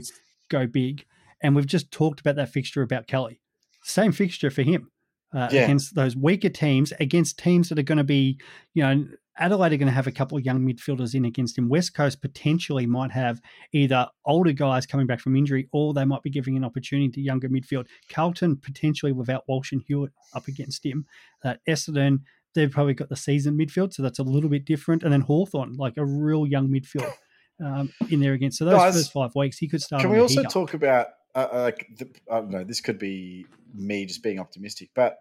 go 0.48 0.66
big. 0.66 1.04
And 1.42 1.54
we've 1.54 1.66
just 1.66 1.90
talked 1.92 2.20
about 2.20 2.34
that 2.36 2.48
fixture 2.50 2.82
about 2.82 3.06
Kelly. 3.06 3.40
Same 3.84 4.10
fixture 4.12 4.50
for 4.50 4.62
him 4.62 4.90
uh, 5.34 5.48
Yeah. 5.52 5.64
against 5.64 5.94
those 5.94 6.16
weaker 6.16 6.48
teams, 6.48 6.92
against 7.00 7.38
teams 7.38 7.68
that 7.68 7.78
are 7.78 7.82
going 7.82 7.98
to 7.98 8.04
be, 8.04 8.38
you 8.74 8.82
know, 8.82 9.06
Adelaide 9.40 9.72
are 9.72 9.76
going 9.76 9.86
to 9.86 9.92
have 9.94 10.08
a 10.08 10.12
couple 10.12 10.36
of 10.36 10.44
young 10.44 10.66
midfielders 10.66 11.14
in 11.14 11.24
against 11.24 11.56
him. 11.56 11.68
West 11.68 11.94
Coast 11.94 12.20
potentially 12.20 12.86
might 12.86 13.12
have 13.12 13.40
either 13.72 14.08
older 14.24 14.52
guys 14.52 14.84
coming 14.84 15.06
back 15.06 15.20
from 15.20 15.36
injury, 15.36 15.68
or 15.70 15.94
they 15.94 16.04
might 16.04 16.22
be 16.24 16.30
giving 16.30 16.56
an 16.56 16.64
opportunity 16.64 17.08
to 17.12 17.20
younger 17.20 17.48
midfield. 17.48 17.86
Carlton 18.10 18.56
potentially 18.56 19.12
without 19.12 19.44
Walsh 19.46 19.70
and 19.70 19.82
Hewitt 19.86 20.10
up 20.34 20.48
against 20.48 20.84
him. 20.84 21.06
Uh, 21.44 21.54
Essendon, 21.68 22.22
they've 22.54 22.70
probably 22.70 22.94
got 22.94 23.10
the 23.10 23.16
seasoned 23.16 23.60
midfield, 23.60 23.92
so 23.92 24.02
that's 24.02 24.18
a 24.18 24.24
little 24.24 24.50
bit 24.50 24.64
different. 24.64 25.04
And 25.04 25.12
then 25.12 25.20
Hawthorn, 25.20 25.74
like 25.76 25.96
a 25.98 26.04
real 26.04 26.44
young 26.44 26.68
midfield 26.68 27.12
um, 27.64 27.92
in 28.10 28.18
there 28.18 28.32
against. 28.32 28.58
So 28.58 28.64
those 28.64 28.74
Guys, 28.74 28.94
first 28.96 29.12
five 29.12 29.36
weeks, 29.36 29.58
he 29.58 29.68
could 29.68 29.82
start. 29.82 30.02
Can 30.02 30.10
we 30.10 30.18
also 30.18 30.40
heater. 30.40 30.48
talk 30.50 30.74
about, 30.74 31.06
uh, 31.34 31.38
uh, 31.52 31.62
like, 31.64 31.86
the, 31.98 32.08
I 32.30 32.40
don't 32.40 32.50
know, 32.50 32.64
this 32.64 32.80
could 32.80 32.98
be 32.98 33.46
me 33.74 34.06
just 34.06 34.22
being 34.22 34.38
optimistic, 34.40 34.90
but 34.94 35.18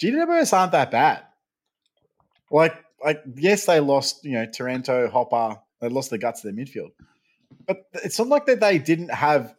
GWS 0.00 0.52
aren't 0.52 0.72
that 0.72 0.90
bad. 0.90 1.22
Like, 2.50 2.74
like 3.02 3.22
yes, 3.36 3.66
they 3.66 3.80
lost, 3.80 4.24
you 4.24 4.32
know, 4.32 4.46
Taranto, 4.46 5.08
Hopper, 5.08 5.58
they 5.80 5.88
lost 5.88 6.10
the 6.10 6.18
guts 6.18 6.44
of 6.44 6.54
their 6.54 6.64
midfield. 6.64 6.90
But 7.66 7.84
it's 8.04 8.18
not 8.18 8.28
like 8.28 8.46
that 8.46 8.60
they 8.60 8.78
didn't 8.78 9.10
have 9.12 9.54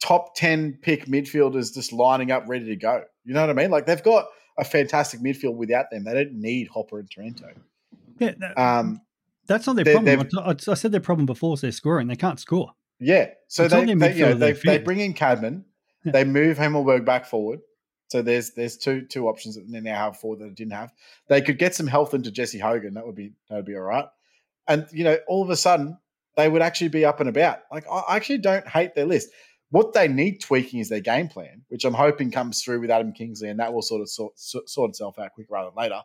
top 0.00 0.34
10 0.36 0.78
pick 0.82 1.06
midfielders 1.06 1.72
just 1.74 1.92
lining 1.92 2.30
up 2.30 2.44
ready 2.48 2.66
to 2.66 2.76
go. 2.76 3.02
You 3.24 3.34
know 3.34 3.40
what 3.42 3.50
I 3.50 3.54
mean? 3.54 3.70
Like, 3.70 3.86
they've 3.86 4.02
got 4.02 4.26
a 4.58 4.64
fantastic 4.64 5.20
midfield 5.20 5.54
without 5.56 5.86
them. 5.90 6.04
They 6.04 6.12
don't 6.14 6.34
need 6.34 6.68
Hopper 6.68 6.98
and 6.98 7.10
Taranto. 7.10 7.48
Yeah, 8.18 8.32
that- 8.38 8.58
Um, 8.58 9.00
that's 9.46 9.66
not 9.66 9.76
their 9.76 9.84
problem. 9.94 10.28
I, 10.38 10.50
I- 10.50 10.72
I 10.72 10.74
said 10.74 10.92
their 10.92 11.00
problem 11.00 11.26
before 11.26 11.54
is 11.54 11.60
they're 11.62 11.72
scoring. 11.72 12.06
They 12.08 12.16
can't 12.16 12.38
score. 12.40 12.72
Yeah. 13.02 13.30
So 13.48 13.64
It's 13.64 13.74
they, 13.74 13.80
on 13.80 13.98
they, 13.98 14.14
you 14.14 14.26
know, 14.26 14.34
they, 14.34 14.52
they 14.52 14.78
bring 14.78 15.00
in 15.00 15.14
Cadman, 15.14 15.64
Yeah. 16.04 16.12
they 16.12 16.24
move 16.24 16.58
Himmelberg 16.58 17.04
back 17.04 17.26
forward. 17.26 17.60
So 18.08 18.20
there's 18.20 18.52
there's 18.52 18.76
two 18.76 19.06
two 19.06 19.26
options 19.28 19.54
that 19.56 19.64
they 19.70 19.80
now 19.80 19.96
have 19.96 20.18
four 20.18 20.36
that 20.36 20.44
they 20.44 20.50
didn't 20.50 20.74
have. 20.74 20.92
They 21.28 21.40
could 21.40 21.58
get 21.58 21.74
some 21.74 21.86
health 21.86 22.12
into 22.12 22.30
Jesse 22.30 22.58
Hogan. 22.58 22.94
That 22.94 23.06
would 23.06 23.14
be 23.14 23.32
that 23.48 23.56
would 23.56 23.64
be 23.64 23.74
all 23.74 23.82
right. 23.82 24.04
And 24.68 24.86
you 24.92 25.04
know, 25.04 25.16
all 25.26 25.42
of 25.42 25.48
a 25.48 25.56
sudden 25.56 25.98
they 26.36 26.48
would 26.48 26.62
actually 26.62 26.88
be 26.88 27.04
up 27.04 27.20
and 27.20 27.28
about. 27.28 27.60
Like 27.70 27.84
I 27.90 28.16
actually 28.16 28.38
don't 28.38 28.68
hate 28.68 28.94
their 28.94 29.06
list. 29.06 29.30
What 29.70 29.94
they 29.94 30.08
need 30.08 30.42
tweaking 30.42 30.80
is 30.80 30.90
their 30.90 31.00
game 31.00 31.28
plan, 31.28 31.62
which 31.68 31.86
I'm 31.86 31.94
hoping 31.94 32.30
comes 32.30 32.62
through 32.62 32.80
with 32.80 32.90
Adam 32.90 33.12
Kingsley, 33.12 33.48
and 33.48 33.58
that 33.60 33.72
will 33.72 33.80
sort 33.80 34.02
of 34.02 34.10
sort, 34.10 34.38
sort 34.38 34.68
sort 34.68 34.90
itself 34.90 35.18
out 35.18 35.32
quicker 35.32 35.48
rather 35.50 35.70
than 35.70 35.82
later. 35.82 36.02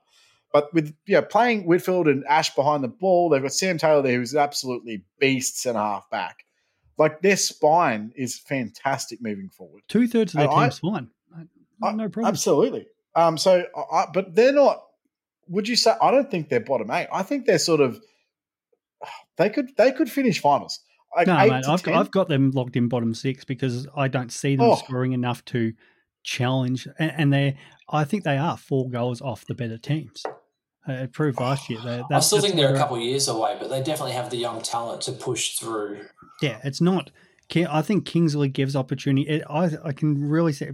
But 0.54 0.74
with 0.74 0.96
you 1.06 1.16
know, 1.16 1.22
playing 1.22 1.66
Whitfield 1.66 2.08
and 2.08 2.24
Ash 2.26 2.56
behind 2.56 2.84
the 2.84 2.88
ball, 2.88 3.28
they've 3.28 3.42
got 3.42 3.52
Sam 3.52 3.78
Taylor 3.78 4.02
there, 4.02 4.16
who's 4.16 4.34
absolutely 4.34 5.04
beast 5.20 5.60
centre 5.60 5.80
half 5.80 6.10
back. 6.10 6.38
Like 6.98 7.22
their 7.22 7.38
spine 7.38 8.12
is 8.16 8.40
fantastic 8.40 9.22
moving 9.22 9.50
forward. 9.50 9.84
Two 9.88 10.08
thirds 10.08 10.34
of 10.34 10.40
their 10.40 10.48
And 10.50 10.56
I- 10.60 10.64
team's 10.70 10.80
fine. 10.80 11.10
I- 11.84 11.92
No 11.94 12.10
problem. 12.10 12.26
Absolutely. 12.30 12.88
Um. 13.16 13.38
So, 13.38 13.66
I, 13.92 14.06
but 14.14 14.34
they're 14.36 14.54
not. 14.54 14.84
Would 15.50 15.68
you 15.68 15.76
say? 15.76 15.94
I 16.02 16.12
don't 16.12 16.30
think 16.30 16.50
they're 16.50 16.60
bottom 16.60 16.90
eight. 16.92 17.08
I 17.12 17.24
think 17.24 17.46
they're 17.46 17.60
sort 17.60 17.82
of. 17.82 18.00
They 19.38 19.50
could. 19.52 19.70
They 19.78 19.92
could 19.92 20.10
finish 20.10 20.42
finals. 20.42 20.80
Like 21.16 21.28
No, 21.28 21.38
mate, 21.38 21.66
I've, 21.68 21.84
10. 21.84 21.94
I've 21.94 22.12
got 22.12 22.28
them 22.28 22.52
locked 22.52 22.76
in 22.76 22.90
bottom 22.90 23.14
six 23.14 23.46
because 23.46 23.88
I 23.96 24.08
don't 24.08 24.32
see 24.32 24.56
them 24.56 24.66
Oh. 24.66 24.76
scoring 24.76 25.14
enough 25.14 25.46
to 25.46 25.74
challenge. 26.24 26.88
And, 27.00 27.12
and 27.16 27.34
they, 27.34 27.58
I 27.90 28.04
think 28.04 28.24
they 28.24 28.38
are 28.38 28.58
four 28.58 28.90
goals 28.90 29.22
off 29.22 29.46
the 29.46 29.54
better 29.54 29.78
teams. 29.78 30.24
It 30.88 31.12
proved 31.14 31.40
last 31.40 31.70
year. 31.70 31.80
They, 31.84 32.02
I 32.12 32.20
still 32.22 32.40
think 32.40 32.56
they're 32.56 32.74
a 32.74 32.78
couple 32.78 32.96
of 32.96 33.02
years 33.04 33.28
away, 33.28 33.58
but 33.60 33.70
they 33.70 33.80
definitely 33.84 34.14
have 34.14 34.30
the 34.30 34.38
young 34.38 34.62
talent 34.62 35.02
to 35.04 35.12
push 35.12 35.56
through. 35.58 36.06
Yeah, 36.42 36.60
it's 36.64 36.80
not. 36.82 37.12
I 37.56 37.82
think 37.82 38.06
Kingsley 38.06 38.50
gives 38.50 38.76
opportunity. 38.76 39.28
It, 39.28 39.44
I 39.50 39.72
I 39.84 39.92
can 39.94 40.22
really 40.30 40.54
say 40.54 40.72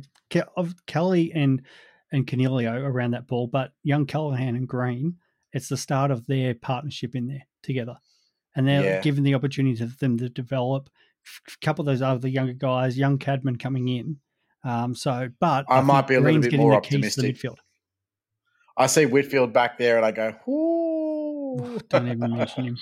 of 0.58 0.74
Kelly 0.88 1.32
and 1.34 1.62
and 2.12 2.28
Coniglio 2.28 2.74
around 2.84 3.12
that 3.12 3.28
ball, 3.28 3.48
but 3.48 3.74
young 3.84 4.06
Callaghan 4.06 4.56
and 4.56 4.68
Green, 4.68 5.16
it's 5.52 5.68
the 5.70 5.78
start 5.78 6.12
of 6.12 6.26
their 6.28 6.54
partnership 6.54 7.16
in 7.16 7.28
there 7.28 7.48
together, 7.64 7.98
and 8.56 8.68
they're 8.68 8.84
Yeah. 8.84 9.02
given 9.02 9.24
the 9.24 9.34
opportunity 9.36 9.76
to 9.78 9.86
them 9.88 10.18
to 10.20 10.30
develop. 10.30 10.90
A 11.48 11.66
couple 11.66 11.82
of 11.84 11.86
those 11.86 12.02
other 12.02 12.28
younger 12.28 12.54
guys, 12.54 12.98
young 12.98 13.18
Cadman 13.18 13.58
coming 13.58 13.88
in. 13.88 14.18
Um, 14.66 14.94
so, 14.94 15.30
but 15.40 15.66
I 15.70 15.80
might 15.82 16.08
be 16.08 16.16
a 16.16 16.20
little 16.20 16.34
Green's 16.34 16.46
bit 16.48 16.52
getting 16.52 16.66
more 16.68 16.76
the 16.76 16.82
keys 16.82 17.16
to 17.16 17.22
the 17.22 17.28
optimistic. 17.30 17.52
midfield. 17.52 17.58
I 18.76 18.88
see 18.88 19.06
Whitfield 19.06 19.54
back 19.54 19.78
there, 19.78 19.98
and 19.98 20.06
I 20.06 20.12
go, 20.12 20.34
Ooh. 20.48 21.80
Don't 21.90 22.08
even 22.08 22.36
mention 22.36 22.66
him. 22.66 22.78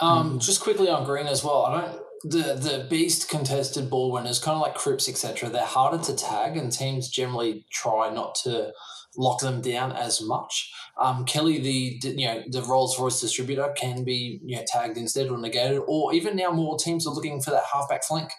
Um, 0.00 0.38
just 0.38 0.60
quickly 0.60 0.88
on 0.88 1.04
Green 1.04 1.26
as 1.26 1.44
well. 1.44 1.66
I 1.66 1.80
don't. 1.80 2.00
The 2.24 2.54
the 2.54 2.86
beast 2.88 3.28
contested 3.28 3.90
ball 3.90 4.10
winners, 4.10 4.38
kind 4.38 4.56
of 4.56 4.62
like 4.62 4.74
Cripps, 4.74 5.08
etc. 5.08 5.50
They're 5.50 5.64
harder 5.64 6.02
to 6.04 6.16
tag, 6.16 6.56
and 6.56 6.72
teams 6.72 7.08
generally 7.08 7.66
try 7.70 8.12
not 8.12 8.34
to 8.36 8.72
lock 9.16 9.40
them 9.40 9.60
down 9.60 9.92
as 9.92 10.22
much. 10.22 10.72
Um, 10.98 11.24
Kelly, 11.26 11.58
the 11.60 12.08
you 12.10 12.26
know 12.26 12.42
the 12.48 12.62
Rolls 12.62 12.98
Royce 12.98 13.20
distributor, 13.20 13.74
can 13.76 14.04
be 14.04 14.40
you 14.42 14.56
know 14.56 14.64
tagged 14.66 14.96
instead 14.96 15.28
or 15.28 15.38
negated, 15.38 15.82
or 15.86 16.14
even 16.14 16.34
now 16.34 16.50
more 16.50 16.78
teams 16.78 17.06
are 17.06 17.14
looking 17.14 17.40
for 17.40 17.50
that 17.50 17.64
halfback 17.72 18.04
flank. 18.04 18.30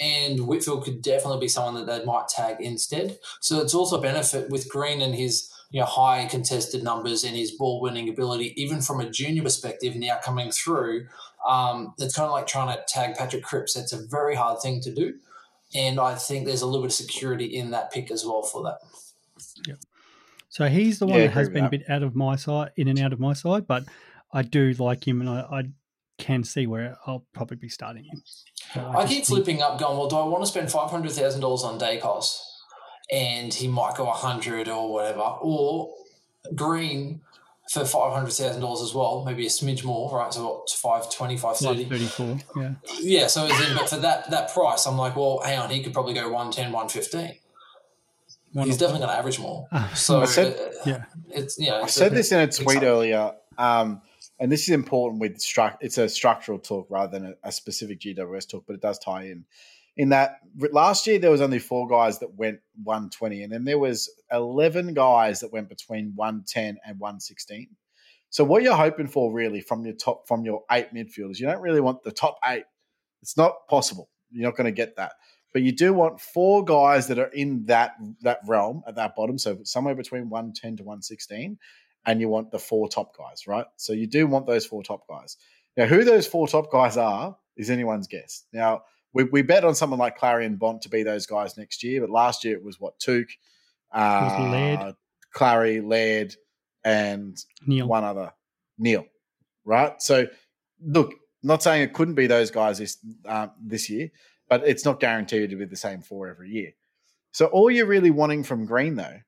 And 0.00 0.46
Whitfield 0.46 0.84
could 0.84 1.02
definitely 1.02 1.40
be 1.40 1.48
someone 1.48 1.74
that 1.74 1.86
they 1.86 2.04
might 2.04 2.28
tag 2.28 2.58
instead. 2.60 3.18
So 3.40 3.60
it's 3.60 3.74
also 3.74 3.98
a 3.98 4.02
benefit 4.02 4.48
with 4.48 4.68
Green 4.68 5.00
and 5.00 5.14
his 5.14 5.52
you 5.70 5.80
know 5.80 5.86
high 5.86 6.24
contested 6.26 6.82
numbers 6.82 7.24
and 7.24 7.36
his 7.36 7.50
ball 7.52 7.80
winning 7.80 8.08
ability, 8.08 8.54
even 8.60 8.80
from 8.80 9.00
a 9.00 9.10
junior 9.10 9.42
perspective, 9.42 9.94
now 9.96 10.18
coming 10.22 10.50
through. 10.50 11.06
Um, 11.46 11.94
it's 11.98 12.16
kind 12.16 12.26
of 12.26 12.32
like 12.32 12.46
trying 12.46 12.74
to 12.76 12.82
tag 12.88 13.16
Patrick 13.16 13.42
Cripps. 13.44 13.76
It's 13.76 13.92
a 13.92 14.06
very 14.06 14.34
hard 14.34 14.60
thing 14.60 14.80
to 14.82 14.94
do, 14.94 15.14
and 15.74 16.00
I 16.00 16.14
think 16.14 16.46
there's 16.46 16.62
a 16.62 16.66
little 16.66 16.82
bit 16.82 16.92
of 16.92 16.94
security 16.94 17.46
in 17.46 17.70
that 17.72 17.92
pick 17.92 18.10
as 18.10 18.24
well 18.24 18.42
for 18.42 18.62
that. 18.64 18.78
So 20.48 20.66
he's 20.68 20.98
the 20.98 21.06
one 21.06 21.18
Yeah, 21.18 21.26
that 21.26 21.32
has 21.34 21.46
with 21.48 21.54
been 21.54 21.64
a 21.66 21.70
bit 21.70 21.88
out 21.90 22.02
of 22.02 22.16
my 22.16 22.36
side, 22.36 22.70
in 22.76 22.88
and 22.88 22.98
out 22.98 23.12
of 23.12 23.20
my 23.20 23.32
side, 23.34 23.66
but 23.66 23.84
I 24.32 24.42
do 24.42 24.72
like 24.78 25.06
him, 25.06 25.20
and 25.20 25.28
I, 25.30 25.40
I 25.40 25.62
can 26.18 26.42
see 26.42 26.66
where 26.66 26.96
I'll 27.06 27.24
probably 27.32 27.58
be 27.58 27.68
starting 27.68 28.04
him. 28.04 28.22
But 28.74 28.88
I 28.88 29.02
just 29.02 29.08
keep 29.08 29.16
think- 29.16 29.26
flipping 29.26 29.62
up, 29.62 29.78
going, 29.78 29.98
well, 29.98 30.08
do 30.08 30.16
I 30.16 30.24
want 30.26 30.42
to 30.42 30.48
spend 30.48 30.70
five 30.72 30.90
hundred 30.90 31.12
thousand 31.12 31.42
dollars 31.42 31.62
on 31.62 31.78
Dacos, 31.78 32.40
and 33.10 33.52
he 33.52 33.68
might 33.68 33.94
go 33.96 34.08
a 34.08 34.12
hundred 34.12 34.68
or 34.68 34.92
whatever, 34.92 35.20
or 35.20 35.94
Green 36.54 37.20
for 37.70 37.84
five 37.84 38.12
hundred 38.14 38.32
thousand 38.32 38.60
dollars 38.62 38.80
as 38.82 38.94
well, 38.94 39.22
maybe 39.26 39.44
a 39.46 39.48
smidge 39.50 39.84
more, 39.84 40.10
right? 40.16 40.32
So 40.32 40.44
what, 40.60 40.70
520, 40.70 41.36
530? 41.36 42.06
534, 42.06 42.62
yeah. 42.62 42.74
Yeah, 43.00 43.26
so 43.26 43.44
as 43.46 43.68
in, 43.70 43.76
but 43.76 43.88
for 43.90 43.96
that 43.98 44.30
that 44.30 44.52
price, 44.52 44.86
I'm 44.86 44.96
like, 44.96 45.16
well, 45.16 45.40
hang 45.44 45.58
on, 45.58 45.68
he 45.70 45.82
could 45.82 45.92
probably 45.92 46.14
go 46.14 46.22
110, 46.30 46.72
115. 46.72 47.38
One 48.54 48.66
He's 48.66 48.78
definitely 48.78 49.00
going 49.00 49.10
to 49.12 49.18
average 49.18 49.38
more. 49.38 49.68
Ah, 49.70 49.90
So 49.94 50.22
I 50.22 50.24
said- 50.24 50.56
uh, 50.58 50.72
yeah. 50.86 51.04
it's 51.30 51.58
you 51.58 51.68
know, 51.68 51.80
I 51.80 51.82
it's 51.84 51.92
said 51.94 52.12
a- 52.12 52.14
this 52.14 52.32
in 52.32 52.40
a 52.40 52.46
tweet 52.50 52.82
earlier. 52.82 53.34
Um, 53.58 54.00
and 54.40 54.50
this 54.50 54.62
is 54.62 54.70
important 54.70 55.20
with 55.20 55.36
struct. 55.38 55.78
It's 55.82 55.98
a 55.98 56.08
structural 56.08 56.58
talk 56.58 56.86
rather 56.88 57.18
than 57.18 57.34
a, 57.44 57.48
a 57.48 57.52
specific 57.52 58.00
GWS 58.00 58.48
talk, 58.48 58.64
but 58.66 58.74
it 58.74 58.80
does 58.80 58.98
tie 58.98 59.24
in. 59.24 59.44
In 59.98 60.08
that 60.10 60.38
last 60.72 61.06
year 61.06 61.18
there 61.18 61.30
was 61.30 61.40
only 61.40 61.58
four 61.58 61.86
guys 61.86 62.18
that 62.20 62.34
went 62.34 62.60
120, 62.84 63.42
and 63.42 63.52
then 63.52 63.64
there 63.64 63.78
was 63.78 64.10
11 64.32 64.94
guys 64.94 65.40
that 65.40 65.52
went 65.52 65.68
between 65.68 66.12
110 66.14 66.78
and 66.86 66.98
116. 66.98 67.68
So 68.30 68.44
what 68.44 68.62
you're 68.62 68.76
hoping 68.76 69.08
for 69.08 69.32
really 69.32 69.60
from 69.60 69.84
your 69.84 69.94
top 69.94 70.26
from 70.26 70.44
your 70.44 70.62
eight 70.70 70.94
midfielders, 70.94 71.38
you 71.38 71.46
don't 71.46 71.60
really 71.60 71.80
want 71.80 72.02
the 72.02 72.12
top 72.12 72.38
eight. 72.46 72.64
It's 73.22 73.36
not 73.36 73.66
possible. 73.68 74.08
You're 74.30 74.48
not 74.48 74.56
going 74.56 74.66
to 74.66 74.72
get 74.72 74.96
that. 74.96 75.12
But 75.52 75.62
you 75.62 75.72
do 75.72 75.94
want 75.94 76.20
four 76.20 76.64
guys 76.64 77.06
that 77.08 77.18
are 77.18 77.32
in 77.32 77.64
that 77.66 77.94
that 78.20 78.38
realm 78.46 78.82
at 78.86 78.94
that 78.96 79.16
bottom, 79.16 79.38
so 79.38 79.58
somewhere 79.64 79.94
between 79.94 80.28
110 80.28 80.76
to 80.76 80.82
116, 80.84 81.58
and 82.06 82.20
you 82.20 82.28
want 82.28 82.50
the 82.50 82.58
four 82.58 82.88
top 82.88 83.16
guys, 83.16 83.46
right? 83.46 83.66
So 83.76 83.92
you 83.92 84.06
do 84.06 84.26
want 84.26 84.46
those 84.46 84.66
four 84.66 84.82
top 84.82 85.08
guys. 85.08 85.36
Now, 85.76 85.86
who 85.86 86.04
those 86.04 86.26
four 86.26 86.48
top 86.48 86.70
guys 86.70 86.96
are 86.96 87.36
is 87.56 87.70
anyone's 87.70 88.08
guess. 88.08 88.44
Now, 88.52 88.82
we, 89.12 89.24
we 89.24 89.42
bet 89.42 89.64
on 89.64 89.74
someone 89.74 89.98
like 89.98 90.16
Clarion 90.16 90.56
Bont 90.56 90.82
to 90.82 90.88
be 90.88 91.02
those 91.02 91.26
guys 91.26 91.56
next 91.56 91.82
year, 91.82 92.00
but 92.00 92.10
last 92.10 92.44
year 92.44 92.56
it 92.56 92.64
was 92.64 92.78
what 92.78 92.98
Touk, 92.98 93.26
uh, 93.92 94.48
Laird. 94.50 94.94
Clary, 95.32 95.80
Laird, 95.80 96.34
and 96.84 97.36
Neale. 97.66 97.86
one 97.86 98.04
other, 98.04 98.32
Neale, 98.78 99.06
right? 99.64 100.00
So, 100.00 100.26
look, 100.80 101.14
not 101.42 101.62
saying 101.62 101.82
it 101.82 101.92
couldn't 101.92 102.14
be 102.14 102.26
those 102.26 102.50
guys 102.50 102.78
this 102.78 102.98
um, 103.26 103.50
this 103.62 103.88
year, 103.88 104.10
but 104.48 104.66
it's 104.66 104.84
not 104.84 105.00
guaranteed 105.00 105.50
to 105.50 105.56
be 105.56 105.64
the 105.64 105.76
same 105.76 106.02
four 106.02 106.28
every 106.28 106.50
year. 106.50 106.72
So, 107.32 107.46
all 107.46 107.70
you're 107.70 107.86
really 107.86 108.10
wanting 108.10 108.44
from 108.44 108.66
Green, 108.66 108.96
though, 108.96 109.18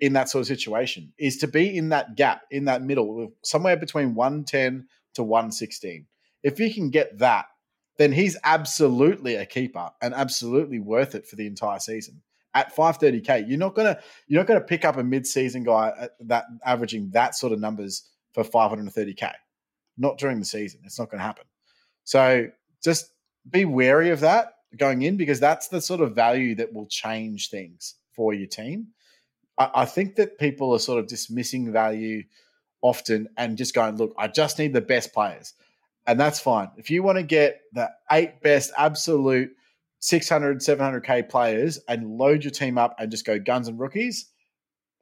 in 0.00 0.12
that 0.14 0.28
sort 0.28 0.42
of 0.42 0.46
situation, 0.46 1.12
is 1.18 1.38
to 1.38 1.48
be 1.48 1.76
in 1.76 1.90
that 1.90 2.16
gap, 2.16 2.42
in 2.50 2.66
that 2.66 2.82
middle, 2.82 3.32
somewhere 3.42 3.76
between 3.76 4.14
110 4.14 4.86
to 5.14 5.22
116. 5.22 6.06
If 6.42 6.60
you 6.60 6.72
can 6.72 6.90
get 6.90 7.18
that, 7.18 7.46
then 7.98 8.12
he's 8.12 8.36
absolutely 8.44 9.34
a 9.34 9.46
keeper 9.46 9.90
and 10.00 10.14
absolutely 10.14 10.78
worth 10.78 11.14
it 11.14 11.26
for 11.26 11.36
the 11.36 11.46
entire 11.46 11.80
season. 11.80 12.22
At 12.54 12.74
530k, 12.74 13.48
you're 13.48 13.58
not 13.58 13.74
gonna 13.74 13.98
you're 14.26 14.40
not 14.40 14.46
gonna 14.46 14.60
pick 14.60 14.84
up 14.84 14.96
a 14.96 15.04
mid-season 15.04 15.64
guy 15.64 15.88
uh, 15.90 16.08
that 16.20 16.46
averaging 16.64 17.10
that 17.10 17.34
sort 17.34 17.52
of 17.52 17.60
numbers 17.60 18.08
for 18.32 18.42
530k. 18.42 19.32
Not 19.96 20.18
during 20.18 20.38
the 20.38 20.44
season. 20.44 20.80
It's 20.84 20.98
not 20.98 21.10
going 21.10 21.18
to 21.18 21.24
happen. 21.24 21.44
So 22.04 22.48
just 22.82 23.10
be 23.50 23.64
wary 23.64 24.10
of 24.10 24.20
that 24.20 24.54
going 24.76 25.02
in 25.02 25.16
because 25.16 25.40
that's 25.40 25.68
the 25.68 25.80
sort 25.80 26.00
of 26.00 26.14
value 26.14 26.54
that 26.56 26.72
will 26.72 26.86
change 26.86 27.50
things 27.50 27.96
for 28.12 28.32
your 28.32 28.46
team. 28.46 28.88
I, 29.58 29.70
I 29.74 29.84
think 29.84 30.16
that 30.16 30.38
people 30.38 30.72
are 30.72 30.78
sort 30.78 31.00
of 31.00 31.08
dismissing 31.08 31.72
value 31.72 32.22
often 32.80 33.28
and 33.36 33.58
just 33.58 33.74
going, 33.74 33.96
look, 33.96 34.14
I 34.16 34.28
just 34.28 34.58
need 34.58 34.72
the 34.72 34.80
best 34.80 35.12
players. 35.12 35.54
And 36.08 36.18
that's 36.18 36.40
fine. 36.40 36.70
If 36.78 36.90
you 36.90 37.02
want 37.02 37.18
to 37.18 37.22
get 37.22 37.60
the 37.74 37.90
eight 38.10 38.40
best 38.40 38.72
absolute 38.78 39.50
600, 40.00 40.60
700K 40.60 41.28
players 41.28 41.78
and 41.86 42.16
load 42.16 42.42
your 42.44 42.50
team 42.50 42.78
up 42.78 42.96
and 42.98 43.10
just 43.10 43.26
go 43.26 43.38
guns 43.38 43.68
and 43.68 43.78
rookies, 43.78 44.30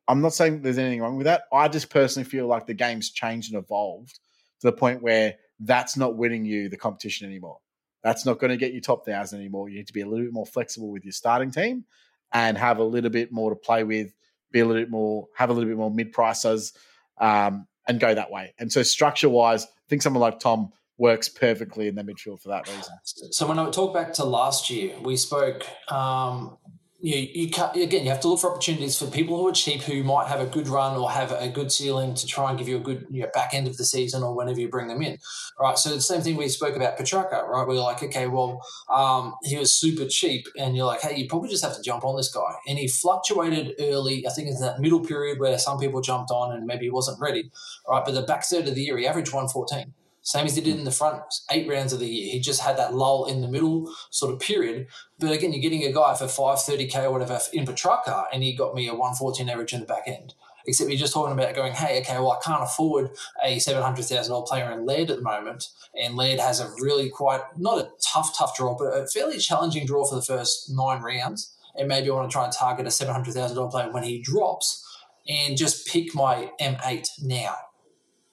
I'm 0.08 0.20
not 0.20 0.34
saying 0.34 0.62
there's 0.62 0.78
anything 0.78 1.00
wrong 1.00 1.16
with 1.16 1.26
that. 1.26 1.44
I 1.52 1.68
just 1.68 1.90
personally 1.90 2.28
feel 2.28 2.48
like 2.48 2.66
the 2.66 2.74
game's 2.74 3.10
changed 3.10 3.54
and 3.54 3.62
evolved 3.62 4.18
to 4.60 4.66
the 4.66 4.72
point 4.72 5.00
where 5.00 5.36
that's 5.60 5.96
not 5.96 6.16
winning 6.16 6.44
you 6.44 6.68
the 6.68 6.76
competition 6.76 7.28
anymore. 7.28 7.58
That's 8.02 8.26
not 8.26 8.40
going 8.40 8.50
to 8.50 8.56
get 8.56 8.72
you 8.72 8.80
top 8.80 9.06
thousand 9.06 9.38
anymore. 9.38 9.68
You 9.68 9.76
need 9.76 9.86
to 9.86 9.92
be 9.92 10.00
a 10.00 10.06
little 10.06 10.26
bit 10.26 10.32
more 10.32 10.46
flexible 10.46 10.90
with 10.90 11.04
your 11.04 11.12
starting 11.12 11.52
team 11.52 11.84
and 12.32 12.58
have 12.58 12.78
a 12.78 12.84
little 12.84 13.10
bit 13.10 13.30
more 13.30 13.50
to 13.50 13.56
play 13.56 13.84
with, 13.84 14.12
be 14.50 14.58
a 14.58 14.64
little 14.64 14.82
bit 14.82 14.90
more, 14.90 15.28
have 15.36 15.50
a 15.50 15.52
little 15.52 15.68
bit 15.68 15.78
more 15.78 15.90
mid 15.90 16.10
prices, 16.10 16.72
um, 17.18 17.68
and 17.86 18.00
go 18.00 18.12
that 18.12 18.32
way. 18.32 18.54
And 18.58 18.72
so 18.72 18.82
structure 18.82 19.28
wise, 19.28 19.64
I 19.64 19.88
think 19.88 20.02
someone 20.02 20.20
like 20.20 20.40
Tom 20.40 20.72
works 20.98 21.28
perfectly 21.28 21.88
in 21.88 21.94
the 21.94 22.02
midfield 22.02 22.40
for 22.40 22.48
that 22.48 22.66
reason. 22.68 22.94
So 23.04 23.46
when 23.46 23.58
I 23.58 23.70
talk 23.70 23.92
back 23.92 24.12
to 24.14 24.24
last 24.24 24.70
year, 24.70 24.94
we 25.02 25.16
spoke. 25.16 25.66
Um, 25.92 26.58
you, 26.98 27.18
you 27.18 27.82
again, 27.82 28.04
you 28.04 28.10
have 28.10 28.20
to 28.20 28.28
look 28.28 28.40
for 28.40 28.50
opportunities 28.50 28.98
for 28.98 29.06
people 29.06 29.36
who 29.36 29.46
are 29.46 29.52
cheap 29.52 29.82
who 29.82 30.02
might 30.02 30.28
have 30.28 30.40
a 30.40 30.46
good 30.46 30.66
run 30.66 30.96
or 30.96 31.10
have 31.10 31.30
a 31.30 31.48
good 31.48 31.70
ceiling 31.70 32.14
to 32.14 32.26
try 32.26 32.48
and 32.48 32.58
give 32.58 32.68
you 32.68 32.76
a 32.76 32.80
good 32.80 33.06
you 33.10 33.22
know, 33.22 33.28
back 33.34 33.52
end 33.52 33.68
of 33.68 33.76
the 33.76 33.84
season 33.84 34.22
or 34.22 34.34
whenever 34.34 34.58
you 34.58 34.68
bring 34.68 34.88
them 34.88 35.02
in, 35.02 35.18
right? 35.60 35.78
So 35.78 35.90
the 35.90 36.00
same 36.00 36.22
thing 36.22 36.36
we 36.36 36.48
spoke 36.48 36.74
about 36.74 36.96
Petrarca, 36.96 37.44
right? 37.46 37.68
We're 37.68 37.74
like, 37.74 38.02
okay, 38.02 38.26
well, 38.26 38.60
um, 38.88 39.34
he 39.44 39.58
was 39.58 39.72
super 39.72 40.06
cheap, 40.06 40.46
and 40.58 40.74
you're 40.74 40.86
like, 40.86 41.02
hey, 41.02 41.16
you 41.16 41.28
probably 41.28 41.50
just 41.50 41.64
have 41.64 41.76
to 41.76 41.82
jump 41.82 42.02
on 42.04 42.16
this 42.16 42.32
guy, 42.32 42.54
and 42.66 42.78
he 42.78 42.88
fluctuated 42.88 43.74
early. 43.78 44.26
I 44.26 44.30
think 44.30 44.48
it's 44.48 44.60
that 44.60 44.80
middle 44.80 45.00
period 45.00 45.38
where 45.38 45.58
some 45.58 45.78
people 45.78 46.00
jumped 46.00 46.30
on 46.30 46.56
and 46.56 46.66
maybe 46.66 46.86
he 46.86 46.90
wasn't 46.90 47.20
ready, 47.20 47.50
right? 47.86 48.04
But 48.04 48.14
the 48.14 48.22
back 48.22 48.44
third 48.46 48.68
of 48.68 48.74
the 48.74 48.82
year, 48.82 48.96
he 48.96 49.06
averaged 49.06 49.32
114 49.32 49.92
same 50.26 50.44
as 50.44 50.56
he 50.56 50.60
did 50.60 50.76
in 50.76 50.82
the 50.82 50.90
front 50.90 51.22
eight 51.52 51.68
rounds 51.68 51.92
of 51.92 52.00
the 52.00 52.08
year. 52.08 52.32
He 52.32 52.40
just 52.40 52.60
had 52.60 52.76
that 52.78 52.92
lull 52.92 53.26
in 53.26 53.42
the 53.42 53.48
middle 53.48 53.94
sort 54.10 54.34
of 54.34 54.40
period. 54.40 54.88
But 55.20 55.30
again, 55.30 55.52
you're 55.52 55.62
getting 55.62 55.84
a 55.84 55.92
guy 55.92 56.16
for 56.16 56.24
530k 56.24 57.04
or 57.04 57.12
whatever 57.12 57.38
in 57.52 57.64
Petrarca, 57.64 58.24
and 58.32 58.42
he 58.42 58.52
got 58.52 58.74
me 58.74 58.88
a 58.88 58.92
114 58.92 59.48
average 59.48 59.72
in 59.72 59.78
the 59.78 59.86
back 59.86 60.02
end. 60.08 60.34
Except 60.66 60.90
you're 60.90 60.98
just 60.98 61.12
talking 61.12 61.32
about 61.32 61.54
going, 61.54 61.74
hey, 61.74 62.00
okay, 62.00 62.14
well, 62.14 62.32
I 62.32 62.40
can't 62.44 62.64
afford 62.64 63.10
a 63.44 63.58
$700,000 63.58 64.46
player 64.48 64.72
in 64.72 64.84
Laird 64.84 65.10
at 65.10 65.18
the 65.18 65.22
moment. 65.22 65.68
And 65.94 66.16
Laird 66.16 66.40
has 66.40 66.58
a 66.58 66.72
really 66.80 67.08
quite, 67.08 67.42
not 67.56 67.78
a 67.78 67.90
tough, 68.04 68.36
tough 68.36 68.56
draw, 68.56 68.76
but 68.76 68.86
a 68.86 69.06
fairly 69.06 69.38
challenging 69.38 69.86
draw 69.86 70.04
for 70.08 70.16
the 70.16 70.22
first 70.22 70.68
nine 70.74 71.02
rounds. 71.02 71.56
And 71.76 71.86
maybe 71.86 72.10
I 72.10 72.14
want 72.14 72.28
to 72.28 72.34
try 72.34 72.42
and 72.42 72.52
target 72.52 72.84
a 72.86 72.88
$700,000 72.88 73.70
player 73.70 73.92
when 73.92 74.02
he 74.02 74.20
drops 74.20 74.84
and 75.28 75.56
just 75.56 75.86
pick 75.86 76.16
my 76.16 76.50
M8 76.60 77.06
now 77.22 77.54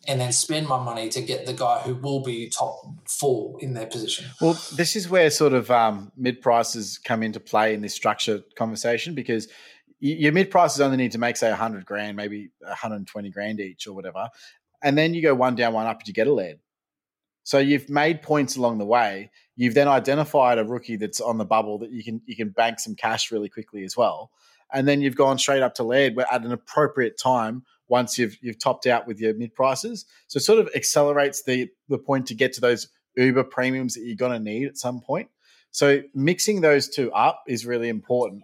and 0.08 0.20
then 0.20 0.32
spend 0.34 0.68
my 0.68 0.82
money 0.84 1.10
to 1.10 1.22
get 1.22 1.46
the 1.46 1.54
guy 1.54 1.80
who 1.80 1.96
will 1.96 2.22
be 2.22 2.50
top 2.50 2.84
four 3.08 3.58
in 3.62 3.74
their 3.74 3.86
position. 3.86 4.26
Well, 4.42 4.60
this 4.76 4.96
is 4.96 5.10
where 5.10 5.30
sort 5.30 5.54
of 5.54 5.72
um, 5.72 6.12
mid 6.18 6.42
prices 6.42 6.98
come 6.98 7.24
into 7.24 7.40
play 7.40 7.74
in 7.74 7.82
this 7.82 7.94
structure 7.94 8.42
conversation 8.56 9.16
because 9.16 9.48
your 10.00 10.34
mid 10.34 10.52
prices 10.52 10.82
only 10.82 10.98
need 10.98 11.14
to 11.14 11.18
make 11.18 11.38
say 11.38 11.50
100 11.50 11.86
grand, 11.86 12.18
maybe 12.18 12.50
120 12.60 13.30
grand 13.30 13.62
each 13.62 13.88
or 13.88 13.94
whatever, 13.94 14.30
and 14.84 14.98
then 14.98 15.14
you 15.14 15.22
go 15.22 15.34
one 15.34 15.56
down, 15.56 15.74
one 15.74 15.88
up, 15.88 16.00
and 16.00 16.08
you 16.08 16.14
get 16.14 16.28
a 16.28 16.34
lead. 16.34 16.60
So 17.44 17.60
you've 17.60 17.90
made 17.90 18.22
points 18.22 18.56
along 18.58 18.78
the 18.80 18.86
way. 18.86 19.32
You've 19.56 19.74
then 19.74 19.88
identified 19.88 20.58
a 20.58 20.66
rookie 20.66 20.98
that's 20.98 21.22
on 21.22 21.38
the 21.38 21.46
bubble 21.46 21.78
that 21.80 21.92
you 21.92 22.04
can 22.04 22.22
you 22.26 22.36
can 22.36 22.50
bank 22.50 22.80
some 22.80 22.96
cash 22.96 23.32
really 23.32 23.50
quickly 23.50 23.86
as 23.86 23.96
well, 23.96 24.32
and 24.74 24.86
then 24.86 25.02
you've 25.02 25.16
gone 25.16 25.40
straight 25.40 25.62
up 25.62 25.76
to 25.76 25.84
lead 25.84 26.18
at 26.20 26.44
an 26.44 26.52
appropriate 26.52 27.18
time 27.18 27.64
once 27.98 28.18
you've 28.20 28.36
you've 28.44 28.60
topped 28.68 28.86
out 28.94 29.04
with 29.08 29.18
your 29.24 29.34
mid 29.42 29.52
prices. 29.62 30.06
So 30.30 30.38
it 30.38 30.42
sort 30.50 30.60
of 30.60 30.68
accelerates 30.80 31.44
the 31.50 31.58
the 31.94 31.98
point 32.10 32.24
to 32.28 32.36
get 32.42 32.52
to 32.54 32.62
those 32.62 32.82
uber 33.16 33.44
premiums 33.44 33.94
that 33.94 34.02
you're 34.06 34.16
going 34.26 34.32
to 34.40 34.44
need 34.52 34.66
at 34.68 34.78
some 34.78 35.00
point. 35.10 35.28
So 35.72 35.86
mixing 36.30 36.62
those 36.62 36.84
two 36.96 37.08
up 37.28 37.44
is 37.48 37.66
really 37.66 37.90
important 37.90 38.42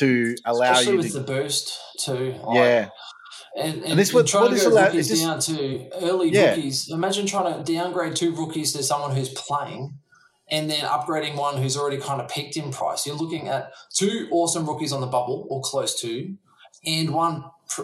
to 0.00 0.08
allow 0.44 0.72
Especially 0.72 0.92
you 0.92 0.98
with 0.98 1.12
to 1.12 1.18
the 1.20 1.24
boost 1.34 1.64
too. 2.04 2.34
Like, 2.44 2.56
yeah. 2.56 2.88
And, 3.56 3.74
and, 3.74 3.84
And 3.90 3.98
this 3.98 4.10
and 4.10 4.14
what- 4.16 4.26
trying 4.28 4.42
what 4.44 4.48
to 4.50 4.54
this 4.54 4.64
go 4.64 4.70
allow- 4.72 4.86
rookies 4.86 5.20
down 5.22 5.40
to 5.40 5.58
early 6.08 6.28
Yeah. 6.30 6.50
rookies. 6.50 6.76
Imagine 6.90 7.26
trying 7.26 7.48
to 7.52 7.72
downgrade 7.72 8.14
two 8.16 8.30
rookies 8.40 8.72
to 8.74 8.82
someone 8.82 9.12
who's 9.16 9.30
playing 9.30 9.82
and 10.56 10.70
then 10.70 10.80
upgrading 10.96 11.34
one 11.36 11.54
who's 11.60 11.76
already 11.76 12.00
kind 12.08 12.20
of 12.22 12.26
peaked 12.34 12.56
in 12.56 12.70
price. 12.70 13.00
You're 13.06 13.16
looking 13.24 13.48
at 13.48 13.62
two 14.00 14.28
awesome 14.30 14.64
rookies 14.70 14.92
on 14.92 15.00
the 15.00 15.06
bubble 15.16 15.38
or 15.50 15.60
close 15.62 15.92
to, 16.02 16.12
and 16.86 17.06
one 17.24 17.34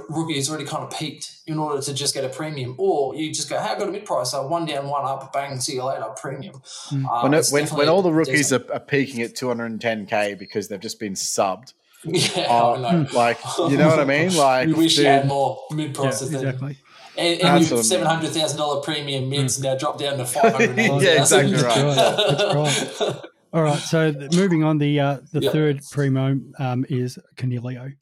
rookie 0.09 0.35
who's 0.35 0.49
already 0.51 0.65
kind 0.67 0.83
of 0.85 0.91
peaked 0.99 1.37
in 1.47 1.59
order 1.59 1.81
to 1.81 1.95
just 1.95 2.15
get 2.15 2.25
a 2.25 2.29
premium. 2.29 2.75
Or 2.79 3.15
you 3.15 3.33
just 3.33 3.49
go, 3.49 3.59
hey, 3.61 3.71
I've 3.71 3.79
got 3.79 3.89
a 3.89 3.93
mid 3.93 4.05
price, 4.05 4.31
so 4.33 4.47
one 4.47 4.67
down, 4.67 4.89
one 4.89 5.05
up, 5.05 5.33
bang, 5.33 5.59
see 5.61 5.75
you 5.75 5.85
later, 5.85 6.05
premium. 6.21 6.57
Mm. 6.91 7.05
Uh, 7.09 7.23
When, 7.23 7.35
it, 7.35 7.47
when, 7.51 7.67
when 7.69 7.89
all 7.89 8.03
the 8.03 8.13
rookies 8.13 8.53
are, 8.53 8.65
are 8.73 8.81
peaking 8.81 9.23
at 9.23 9.35
210k 9.35 10.39
because 10.39 10.69
they've 10.69 10.81
just 10.81 10.99
been 11.01 11.15
subbed, 11.15 11.73
yeah, 12.05 12.47
uh, 12.49 12.73
I 12.75 12.81
know. 13.03 13.07
like 13.15 13.39
you 13.59 13.77
know 13.77 13.89
what 13.89 13.99
I 13.99 14.05
mean? 14.17 14.37
Like 14.37 14.69
we 14.69 14.75
wish 14.75 14.99
you 14.99 15.07
had 15.07 15.27
more 15.27 15.59
mid 15.73 15.95
prices 15.95 16.31
than 16.31 16.41
exactly. 16.47 16.79
And, 17.19 17.41
and 17.41 17.71
your 17.71 17.83
seven 17.83 18.07
hundred 18.07 18.31
thousand 18.31 18.59
dollar 18.59 18.83
premium 18.83 19.31
mids 19.31 19.59
now 19.61 19.75
drop 19.77 19.99
down 19.99 20.19
to 20.19 20.25
five 20.27 20.53
hundred. 20.53 20.77
Yeah, 21.03 21.21
exactly 21.23 21.55
right. 21.55 21.97
That's 21.97 23.01
right. 23.01 23.17
All 23.55 23.63
right. 23.63 23.79
So 23.79 24.13
moving 24.35 24.63
on, 24.63 24.77
the 24.79 25.01
uh, 25.01 25.19
the 25.33 25.41
Yep. 25.41 25.53
third 25.53 25.81
primo 25.91 26.39
um, 26.59 26.85
is 26.91 27.19
Coniglio, 27.37 27.95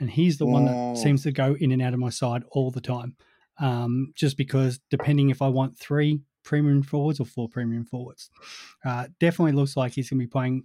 and 0.00 0.10
he's 0.10 0.38
the 0.38 0.46
one 0.46 0.66
that 0.66 0.96
seems 0.96 1.22
to 1.24 1.32
go 1.32 1.56
in 1.58 1.72
and 1.72 1.82
out 1.82 1.94
of 1.94 2.00
my 2.00 2.10
side 2.10 2.42
all 2.50 2.70
the 2.70 2.80
time. 2.80 3.16
Um, 3.60 4.12
just 4.14 4.36
because 4.36 4.80
depending 4.90 5.30
if 5.30 5.42
I 5.42 5.48
want 5.48 5.78
three 5.78 6.20
premium 6.44 6.82
forwards 6.82 7.18
or 7.20 7.26
four 7.26 7.48
premium 7.48 7.84
forwards, 7.84 8.30
uh, 8.84 9.08
definitely 9.18 9.52
looks 9.52 9.76
like 9.76 9.92
he's 9.92 10.10
going 10.10 10.20
to 10.20 10.26
be 10.26 10.30
playing 10.30 10.64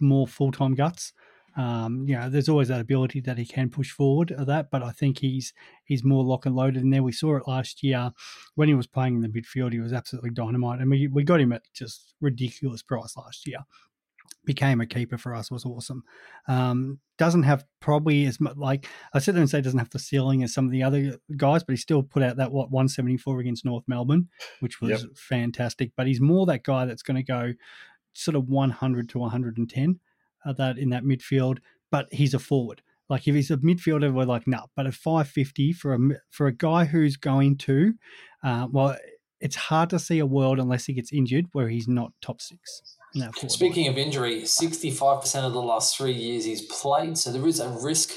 more 0.00 0.26
full 0.26 0.52
time 0.52 0.74
guts. 0.74 1.12
Um, 1.56 2.04
you 2.08 2.16
know, 2.16 2.28
there's 2.28 2.48
always 2.48 2.68
that 2.68 2.80
ability 2.80 3.20
that 3.20 3.38
he 3.38 3.46
can 3.46 3.70
push 3.70 3.90
forward 3.90 4.32
of 4.32 4.46
that, 4.46 4.70
but 4.72 4.82
I 4.82 4.90
think 4.90 5.18
he's 5.18 5.52
he's 5.84 6.02
more 6.02 6.24
lock 6.24 6.46
and 6.46 6.56
loaded 6.56 6.82
in 6.82 6.90
there. 6.90 7.02
We 7.02 7.12
saw 7.12 7.36
it 7.36 7.46
last 7.46 7.82
year 7.82 8.10
when 8.56 8.68
he 8.68 8.74
was 8.74 8.88
playing 8.88 9.14
in 9.14 9.20
the 9.20 9.28
midfield. 9.28 9.72
He 9.72 9.78
was 9.78 9.92
absolutely 9.92 10.30
dynamite, 10.30 10.80
and 10.80 10.90
we, 10.90 11.06
we 11.06 11.22
got 11.22 11.40
him 11.40 11.52
at 11.52 11.62
just 11.72 12.14
ridiculous 12.20 12.82
price 12.82 13.16
last 13.16 13.46
year. 13.46 13.60
Became 14.44 14.80
a 14.80 14.86
keeper 14.86 15.16
for 15.16 15.34
us 15.34 15.50
was 15.50 15.64
awesome. 15.64 16.04
Um, 16.48 17.00
doesn't 17.16 17.44
have 17.44 17.64
probably 17.80 18.26
as 18.26 18.40
much 18.40 18.56
like 18.56 18.86
I 19.14 19.18
sit 19.18 19.32
there 19.32 19.40
and 19.40 19.48
say 19.48 19.60
doesn't 19.60 19.78
have 19.78 19.90
the 19.90 19.98
ceiling 19.98 20.42
as 20.42 20.52
some 20.52 20.66
of 20.66 20.70
the 20.70 20.82
other 20.82 21.18
guys, 21.36 21.62
but 21.64 21.72
he 21.72 21.76
still 21.76 22.02
put 22.02 22.22
out 22.22 22.36
that 22.36 22.52
what 22.52 22.70
174 22.70 23.40
against 23.40 23.64
North 23.64 23.84
Melbourne, 23.86 24.28
which 24.60 24.80
was 24.80 25.02
Yep. 25.02 25.16
fantastic. 25.16 25.92
But 25.96 26.06
he's 26.06 26.20
more 26.20 26.44
that 26.46 26.62
guy 26.64 26.84
that's 26.84 27.02
going 27.02 27.16
to 27.16 27.22
go 27.22 27.54
sort 28.12 28.36
of 28.36 28.48
100 28.48 29.08
to 29.10 29.18
110 29.18 30.00
uh, 30.44 30.52
that 30.52 30.78
in 30.78 30.90
that 30.90 31.04
midfield. 31.04 31.58
But 31.90 32.12
he's 32.12 32.34
a 32.34 32.38
forward. 32.38 32.82
Like 33.08 33.26
if 33.28 33.34
he's 33.34 33.50
a 33.50 33.56
midfielder, 33.58 34.12
we're 34.12 34.24
like 34.24 34.46
nah. 34.46 34.66
But 34.76 34.86
at 34.86 34.94
550 34.94 35.72
for 35.72 35.94
a 35.94 35.98
for 36.30 36.46
a 36.46 36.52
guy 36.52 36.84
who's 36.86 37.16
going 37.16 37.56
to, 37.58 37.94
uh, 38.42 38.66
well, 38.70 38.96
it's 39.40 39.56
hard 39.56 39.90
to 39.90 39.98
see 39.98 40.18
a 40.18 40.26
world 40.26 40.58
unless 40.58 40.86
he 40.86 40.92
gets 40.94 41.12
injured 41.12 41.46
where 41.52 41.68
he's 41.68 41.86
not 41.88 42.12
top 42.20 42.40
six. 42.40 42.96
Line. 43.14 43.48
Speaking 43.48 43.88
of 43.88 43.96
injury, 43.96 44.42
65% 44.42 45.44
of 45.44 45.52
the 45.52 45.62
last 45.62 45.96
three 45.96 46.12
years 46.12 46.44
he's 46.44 46.62
played, 46.62 47.16
so 47.16 47.30
there 47.30 47.46
is 47.46 47.60
a 47.60 47.68
risk 47.68 48.10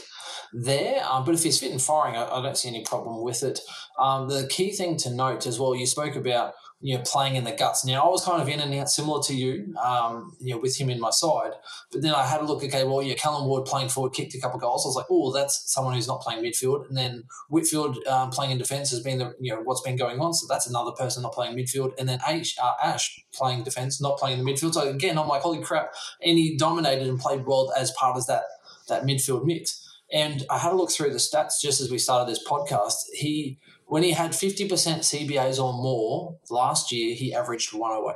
there. 0.53 1.03
Um, 1.09 1.23
but 1.25 1.35
if 1.35 1.43
he's 1.43 1.59
fit 1.59 1.71
and 1.71 1.81
firing, 1.81 2.15
I, 2.15 2.27
I 2.27 2.41
don't 2.41 2.57
see 2.57 2.69
any 2.69 2.83
problem 2.83 3.21
with 3.23 3.43
it. 3.43 3.59
Um, 3.99 4.27
the 4.27 4.47
key 4.47 4.71
thing 4.71 4.97
to 4.97 5.13
note 5.13 5.45
as 5.45 5.59
well, 5.59 5.75
you 5.75 5.85
spoke 5.85 6.15
about 6.15 6.53
you 6.79 6.95
know 6.95 7.03
playing 7.05 7.35
in 7.35 7.43
the 7.43 7.51
guts. 7.51 7.85
Now 7.85 8.03
I 8.03 8.09
was 8.09 8.23
kind 8.23 8.41
of 8.41 8.47
in 8.47 8.59
and 8.59 8.73
out, 8.75 8.89
similar 8.89 9.21
to 9.23 9.33
you, 9.35 9.75
um, 9.83 10.35
you 10.39 10.53
know, 10.53 10.61
with 10.61 10.77
him 10.79 10.89
in 10.89 10.99
my 10.99 11.09
side. 11.09 11.51
But 11.91 12.01
then 12.01 12.13
I 12.13 12.25
had 12.25 12.41
a 12.41 12.45
look. 12.45 12.63
Okay, 12.63 12.83
well, 12.83 13.01
yeah, 13.01 13.15
Callum 13.15 13.47
Ward 13.47 13.65
playing 13.65 13.89
forward, 13.89 14.13
kicked 14.13 14.35
a 14.35 14.39
couple 14.39 14.57
of 14.57 14.61
goals. 14.61 14.85
I 14.85 14.89
was 14.89 14.95
like, 14.95 15.07
oh, 15.09 15.33
that's 15.33 15.71
someone 15.71 15.95
who's 15.95 16.07
not 16.07 16.21
playing 16.21 16.43
midfield. 16.43 16.87
And 16.87 16.95
then 16.95 17.23
Whitfield 17.49 18.05
um, 18.07 18.29
playing 18.29 18.51
in 18.51 18.57
defence 18.57 18.91
has 18.91 19.01
been 19.01 19.17
the 19.17 19.33
you 19.39 19.53
know 19.53 19.61
what's 19.61 19.81
been 19.81 19.97
going 19.97 20.19
on. 20.19 20.33
So 20.33 20.45
that's 20.47 20.67
another 20.67 20.91
person 20.91 21.23
not 21.23 21.33
playing 21.33 21.57
midfield. 21.57 21.93
And 21.97 22.07
then 22.07 22.19
Ash, 22.27 22.55
uh, 22.61 22.73
Ash 22.83 23.23
playing 23.33 23.63
defence, 23.63 23.99
not 23.99 24.17
playing 24.17 24.39
in 24.39 24.45
the 24.45 24.51
midfield. 24.51 24.73
So 24.73 24.87
again, 24.87 25.17
I'm 25.17 25.27
like, 25.27 25.41
holy 25.41 25.61
crap! 25.61 25.93
And 26.23 26.37
he 26.37 26.57
dominated 26.57 27.07
and 27.07 27.19
played 27.19 27.45
well 27.45 27.71
as 27.75 27.91
part 27.91 28.17
of 28.17 28.27
that 28.27 28.43
that 28.87 29.03
midfield 29.03 29.45
mix. 29.45 29.83
And 30.11 30.45
I 30.49 30.57
had 30.59 30.71
a 30.71 30.75
look 30.75 30.91
through 30.91 31.11
the 31.11 31.17
stats 31.17 31.59
just 31.61 31.81
as 31.81 31.91
we 31.91 31.97
started 31.97 32.31
this 32.31 32.45
podcast. 32.47 32.95
He 33.13 33.59
when 33.87 34.03
he 34.03 34.11
had 34.11 34.31
50% 34.31 34.69
CBAs 34.69 35.63
or 35.63 35.73
more 35.73 36.37
last 36.49 36.91
year, 36.91 37.15
he 37.15 37.33
averaged 37.33 37.73
108. 37.73 38.15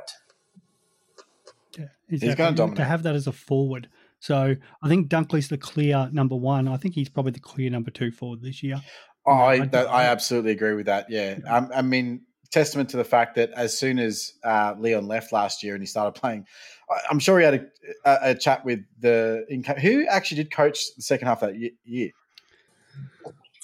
Yeah, 1.78 1.86
he's 2.08 2.20
gonna 2.20 2.50
exactly. 2.50 2.76
To 2.76 2.84
have 2.84 3.02
that 3.04 3.14
as 3.14 3.26
a 3.26 3.32
forward. 3.32 3.88
So 4.20 4.54
I 4.82 4.88
think 4.88 5.08
Dunkley's 5.08 5.48
the 5.48 5.58
clear 5.58 6.08
number 6.12 6.36
one. 6.36 6.68
I 6.68 6.76
think 6.76 6.94
he's 6.94 7.08
probably 7.08 7.32
the 7.32 7.40
clear 7.40 7.70
number 7.70 7.90
two 7.90 8.12
forward 8.12 8.42
this 8.42 8.62
year. 8.62 8.80
Oh, 9.26 9.32
I, 9.32 9.52
I- 9.54 9.66
that, 9.66 9.88
I 9.88 10.04
absolutely 10.04 10.52
agree 10.52 10.74
with 10.74 10.86
that. 10.86 11.06
Yeah, 11.08 11.38
um, 11.48 11.70
I 11.74 11.82
mean, 11.82 12.22
testament 12.50 12.90
to 12.90 12.98
the 12.98 13.04
fact 13.04 13.36
that 13.36 13.50
as 13.52 13.76
soon 13.76 13.98
as 13.98 14.34
uh, 14.44 14.74
Leon 14.78 15.06
left 15.06 15.32
last 15.32 15.62
year 15.62 15.74
and 15.74 15.82
he 15.82 15.86
started 15.86 16.20
playing, 16.20 16.44
I, 16.90 16.98
I'm 17.10 17.18
sure 17.18 17.38
he 17.38 17.44
had 17.44 17.54
a, 17.54 17.66
a, 18.04 18.30
a 18.30 18.34
chat 18.34 18.64
with 18.64 18.80
the 19.00 19.44
who 19.80 20.06
actually 20.06 20.42
did 20.42 20.52
coach 20.52 20.78
the 20.96 21.02
second 21.02 21.28
half 21.28 21.42
of 21.42 21.50
that 21.50 21.70
year. 21.84 22.10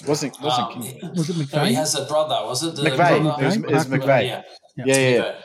Wasn't 0.07 0.41
wasn't 0.41 0.69
Um, 0.77 0.83
King- 0.83 1.11
Was 1.15 1.31
it 1.31 1.53
No, 1.53 1.65
he 1.65 1.75
has 1.75 1.95
a 1.95 2.05
brother, 2.05 2.47
was 2.47 2.63
it? 2.63 2.77
The 2.77 2.83
McVeigh. 2.83 2.97
brother? 2.97 3.43
It 3.43 3.47
was, 3.47 3.57
it 3.57 3.67
was 3.71 3.89
Mark 3.89 4.03
McVeigh. 4.03 4.27
Yeah. 4.27 4.43
Yeah. 4.77 4.85
Yeah, 4.87 4.95
yeah, 4.97 5.09
yeah. 5.09 5.23
McVeigh. 5.23 5.43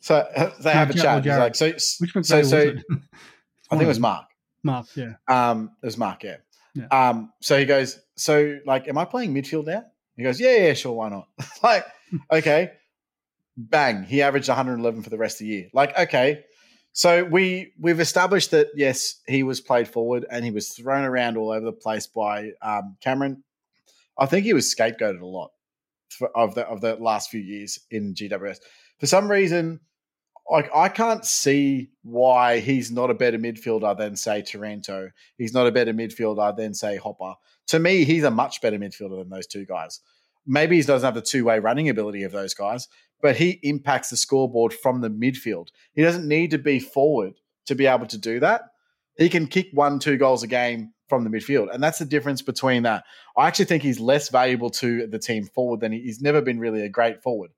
So 0.00 0.14
uh, 0.16 0.50
they 0.60 0.72
have 0.72 0.90
a 0.90 0.94
Jared- 0.94 1.24
chat. 1.24 1.24
He's 1.24 1.38
like, 1.38 1.54
so, 1.54 1.66
Which 2.00 2.14
McVeigh 2.14 2.24
so, 2.26 2.42
so? 2.42 2.74
I 3.70 3.76
think 3.76 3.82
it 3.82 3.86
was 3.86 4.00
Mark. 4.00 4.26
Mark. 4.64 4.86
Yeah. 4.96 5.12
Um, 5.28 5.70
it 5.82 5.86
was 5.86 5.96
Mark, 5.96 6.24
yeah. 6.24 6.36
Yeah. 6.74 6.86
Um, 6.90 7.32
so 7.40 7.58
he 7.58 7.64
goes, 7.64 8.00
so 8.16 8.58
like, 8.66 8.88
am 8.88 8.98
I 8.98 9.04
playing 9.04 9.34
midfield 9.34 9.66
now? 9.66 9.84
He 10.16 10.22
goes, 10.22 10.40
yeah, 10.40 10.56
yeah, 10.56 10.72
sure, 10.74 10.92
why 10.92 11.08
not? 11.08 11.28
like, 11.62 11.84
okay, 12.30 12.72
bang, 13.56 14.02
he 14.04 14.22
averaged 14.22 14.48
111 14.48 15.02
for 15.02 15.10
the 15.10 15.18
rest 15.18 15.36
of 15.36 15.40
the 15.40 15.46
year. 15.46 15.68
Like, 15.72 15.98
okay, 15.98 16.44
so 16.92 17.24
we 17.24 17.72
we've 17.80 18.00
established 18.00 18.50
that 18.50 18.68
yes, 18.74 19.20
he 19.26 19.42
was 19.42 19.60
played 19.60 19.88
forward 19.88 20.26
and 20.30 20.44
he 20.44 20.50
was 20.50 20.70
thrown 20.70 21.04
around 21.04 21.36
all 21.36 21.50
over 21.50 21.64
the 21.64 21.72
place 21.72 22.06
by 22.06 22.50
um, 22.62 22.96
Cameron. 23.00 23.42
I 24.18 24.26
think 24.26 24.44
he 24.44 24.54
was 24.54 24.74
scapegoated 24.74 25.20
a 25.20 25.26
lot 25.26 25.50
for, 26.10 26.36
of 26.36 26.54
the 26.54 26.66
of 26.66 26.80
the 26.80 26.96
last 26.96 27.30
few 27.30 27.40
years 27.40 27.78
in 27.90 28.14
GWS. 28.14 28.58
For 28.98 29.06
some 29.06 29.30
reason, 29.30 29.80
like 30.50 30.70
I 30.74 30.88
can't 30.88 31.24
see 31.24 31.90
why 32.02 32.60
he's 32.60 32.90
not 32.90 33.10
a 33.10 33.14
better 33.14 33.38
midfielder 33.38 33.96
than 33.96 34.16
say 34.16 34.42
Taranto. 34.42 35.10
He's 35.38 35.54
not 35.54 35.66
a 35.66 35.72
better 35.72 35.94
midfielder 35.94 36.56
than 36.56 36.74
say 36.74 36.96
Hopper. 36.96 37.34
To 37.68 37.78
me, 37.78 38.04
he's 38.04 38.24
a 38.24 38.30
much 38.30 38.60
better 38.60 38.78
midfielder 38.78 39.18
than 39.18 39.30
those 39.30 39.46
two 39.46 39.64
guys. 39.64 40.00
Maybe 40.46 40.76
he 40.76 40.82
doesn't 40.82 41.06
have 41.06 41.14
the 41.14 41.22
two 41.22 41.44
way 41.44 41.58
running 41.58 41.88
ability 41.88 42.24
of 42.24 42.32
those 42.32 42.54
guys, 42.54 42.88
but 43.20 43.36
he 43.36 43.60
impacts 43.62 44.10
the 44.10 44.16
scoreboard 44.16 44.74
from 44.74 45.00
the 45.00 45.10
midfield. 45.10 45.68
He 45.94 46.02
doesn't 46.02 46.26
need 46.26 46.50
to 46.50 46.58
be 46.58 46.80
forward 46.80 47.34
to 47.66 47.74
be 47.74 47.86
able 47.86 48.06
to 48.06 48.18
do 48.18 48.40
that. 48.40 48.62
He 49.16 49.28
can 49.28 49.46
kick 49.46 49.68
one, 49.72 49.98
two 49.98 50.16
goals 50.16 50.42
a 50.42 50.46
game 50.46 50.92
from 51.08 51.24
the 51.24 51.30
midfield. 51.30 51.72
And 51.72 51.82
that's 51.82 51.98
the 51.98 52.04
difference 52.04 52.40
between 52.40 52.84
that. 52.84 53.04
I 53.36 53.46
actually 53.46 53.66
think 53.66 53.82
he's 53.82 54.00
less 54.00 54.30
valuable 54.30 54.70
to 54.70 55.06
the 55.06 55.18
team 55.18 55.44
forward 55.44 55.80
than 55.80 55.92
he, 55.92 56.00
he's 56.00 56.22
never 56.22 56.40
been 56.40 56.58
really 56.58 56.82
a 56.82 56.88
great 56.88 57.22
forward. 57.22 57.50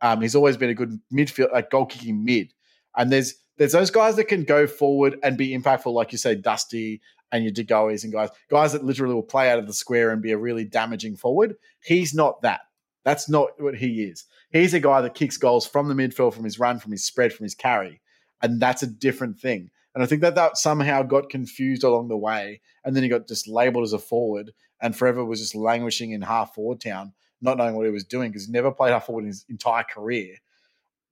Um, 0.00 0.20
he's 0.20 0.34
always 0.34 0.56
been 0.56 0.70
a 0.70 0.74
good 0.74 1.00
midfield, 1.12 1.52
like 1.52 1.70
goal 1.70 1.86
kicking 1.86 2.24
mid. 2.24 2.52
And 2.96 3.10
there's 3.10 3.34
there's 3.58 3.72
those 3.72 3.90
guys 3.90 4.16
that 4.16 4.24
can 4.24 4.44
go 4.44 4.66
forward 4.66 5.18
and 5.22 5.36
be 5.36 5.56
impactful, 5.56 5.92
like 5.92 6.12
you 6.12 6.18
say, 6.18 6.34
Dusty 6.34 7.00
and 7.30 7.44
your 7.44 7.52
De 7.52 7.64
Goeys 7.64 8.04
and 8.04 8.12
guys, 8.12 8.30
guys 8.50 8.72
that 8.72 8.84
literally 8.84 9.14
will 9.14 9.22
play 9.22 9.50
out 9.50 9.58
of 9.58 9.66
the 9.66 9.72
square 9.72 10.10
and 10.10 10.22
be 10.22 10.32
a 10.32 10.38
really 10.38 10.64
damaging 10.64 11.16
forward. 11.16 11.56
He's 11.82 12.14
not 12.14 12.42
that. 12.42 12.60
That's 13.04 13.28
not 13.28 13.50
what 13.58 13.76
he 13.76 14.02
is. 14.04 14.24
He's 14.50 14.74
a 14.74 14.80
guy 14.80 15.00
that 15.00 15.14
kicks 15.14 15.36
goals 15.36 15.66
from 15.66 15.88
the 15.88 15.94
midfield, 15.94 16.34
from 16.34 16.44
his 16.44 16.58
run, 16.58 16.78
from 16.78 16.92
his 16.92 17.04
spread, 17.04 17.32
from 17.32 17.44
his 17.44 17.54
carry. 17.54 18.00
And 18.42 18.60
that's 18.60 18.82
a 18.82 18.86
different 18.86 19.38
thing. 19.38 19.70
And 19.94 20.02
I 20.02 20.06
think 20.06 20.22
that 20.22 20.34
that 20.36 20.56
somehow 20.56 21.02
got 21.02 21.28
confused 21.28 21.84
along 21.84 22.08
the 22.08 22.16
way. 22.16 22.60
And 22.84 22.96
then 22.96 23.02
he 23.02 23.08
got 23.08 23.28
just 23.28 23.46
labeled 23.46 23.84
as 23.84 23.92
a 23.92 23.98
forward 23.98 24.52
and 24.80 24.96
forever 24.96 25.24
was 25.24 25.40
just 25.40 25.54
languishing 25.54 26.12
in 26.12 26.22
half 26.22 26.54
forward 26.54 26.80
town, 26.80 27.12
not 27.40 27.58
knowing 27.58 27.74
what 27.74 27.86
he 27.86 27.92
was 27.92 28.04
doing 28.04 28.30
because 28.30 28.46
he 28.46 28.52
never 28.52 28.72
played 28.72 28.92
half 28.92 29.06
forward 29.06 29.22
in 29.22 29.28
his 29.28 29.44
entire 29.48 29.84
career. 29.84 30.36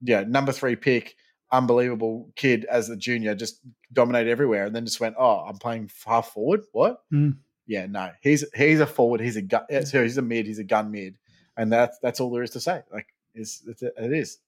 Yeah, 0.01 0.23
number 0.23 0.51
three 0.51 0.75
pick, 0.75 1.15
unbelievable 1.51 2.31
kid 2.35 2.65
as 2.65 2.89
a 2.89 2.97
junior, 2.97 3.35
just 3.35 3.61
dominated 3.93 4.31
everywhere. 4.31 4.65
And 4.65 4.75
then 4.75 4.85
just 4.85 4.99
went, 4.99 5.15
oh, 5.17 5.45
I'm 5.47 5.57
playing 5.57 5.91
half 6.05 6.29
forward? 6.29 6.61
What? 6.71 7.03
Mm. 7.13 7.37
Yeah, 7.67 7.85
no. 7.85 8.11
He's 8.21 8.43
he's 8.53 8.79
a 8.79 8.87
forward. 8.87 9.21
He's 9.21 9.37
a 9.37 9.41
gun. 9.41 9.63
He's 9.69 10.17
a 10.17 10.21
mid. 10.21 10.47
He's 10.47 10.59
a 10.59 10.63
gun 10.63 10.91
mid, 10.91 11.17
and 11.55 11.71
that's 11.71 11.97
that's 11.99 12.19
all 12.19 12.31
there 12.31 12.43
is 12.43 12.49
to 12.51 12.59
say. 12.59 12.81
Like, 12.91 13.07
it's, 13.33 13.63
it's 13.65 13.81
it 13.81 14.11
is. 14.11 14.39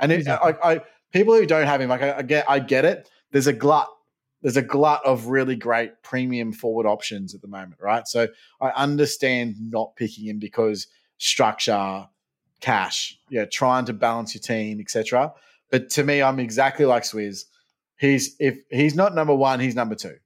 And 0.00 0.10
it, 0.10 0.20
Exactly. 0.20 0.54
I, 0.62 0.72
I 0.72 0.80
people 1.12 1.34
who 1.34 1.46
don't 1.46 1.66
have 1.66 1.80
him, 1.80 1.90
like 1.90 2.02
I, 2.02 2.18
I 2.18 2.22
get, 2.22 2.50
I 2.50 2.58
get 2.58 2.84
it. 2.84 3.08
There's 3.32 3.46
a 3.46 3.52
glut. 3.52 3.88
There's 4.42 4.56
a 4.56 4.62
glut 4.62 5.04
of 5.04 5.26
really 5.26 5.56
great 5.56 6.02
premium 6.02 6.52
forward 6.52 6.86
options 6.86 7.34
at 7.34 7.42
the 7.42 7.48
moment, 7.48 7.80
right? 7.80 8.06
So 8.08 8.28
I 8.60 8.70
understand 8.70 9.54
not 9.58 9.94
picking 9.94 10.26
him 10.26 10.38
because 10.38 10.88
structure, 11.18 12.06
cash, 12.60 13.18
yeah, 13.30 13.44
trying 13.44 13.84
to 13.84 13.92
balance 13.92 14.34
your 14.34 14.42
team, 14.42 14.80
etc. 14.80 15.32
But 15.70 15.90
to 15.90 16.02
me, 16.02 16.22
I'm 16.22 16.40
exactly 16.40 16.84
like 16.84 17.04
Swizz. 17.04 17.44
He's 17.98 18.34
if 18.40 18.58
he's 18.70 18.94
not 18.94 19.14
number 19.14 19.34
one, 19.34 19.60
he's 19.60 19.76
number 19.76 19.94
two. 19.94 20.16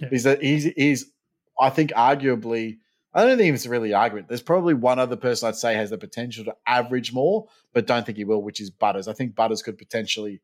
Yeah. 0.00 0.08
He's 0.10 0.24
that 0.24 0.42
he's 0.42 0.64
he's 0.64 1.10
I 1.58 1.70
think 1.70 1.90
arguably 1.92 2.78
I 3.14 3.24
don't 3.24 3.36
think 3.36 3.54
it's 3.54 3.66
really 3.66 3.92
argument. 3.92 4.28
There's 4.28 4.42
probably 4.42 4.74
one 4.74 4.98
other 4.98 5.16
person 5.16 5.48
I'd 5.48 5.56
say 5.56 5.74
has 5.74 5.90
the 5.90 5.98
potential 5.98 6.44
to 6.44 6.54
average 6.66 7.12
more, 7.12 7.46
but 7.72 7.86
don't 7.86 8.06
think 8.06 8.16
he 8.18 8.24
will, 8.24 8.42
which 8.42 8.60
is 8.60 8.70
Butters. 8.70 9.06
I 9.06 9.12
think 9.12 9.34
Butters 9.34 9.62
could 9.62 9.76
potentially 9.76 10.40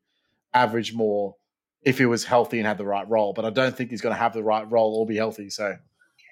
average 0.53 0.93
more 0.93 1.35
if 1.83 1.97
he 1.97 2.05
was 2.05 2.25
healthy 2.25 2.59
and 2.59 2.67
had 2.67 2.77
the 2.77 2.85
right 2.85 3.07
role, 3.09 3.33
but 3.33 3.45
I 3.45 3.49
don't 3.49 3.75
think 3.75 3.89
he's 3.89 4.01
going 4.01 4.13
to 4.13 4.19
have 4.19 4.33
the 4.33 4.43
right 4.43 4.69
role 4.69 4.95
or 4.95 5.05
be 5.05 5.15
healthy. 5.15 5.49
So 5.49 5.75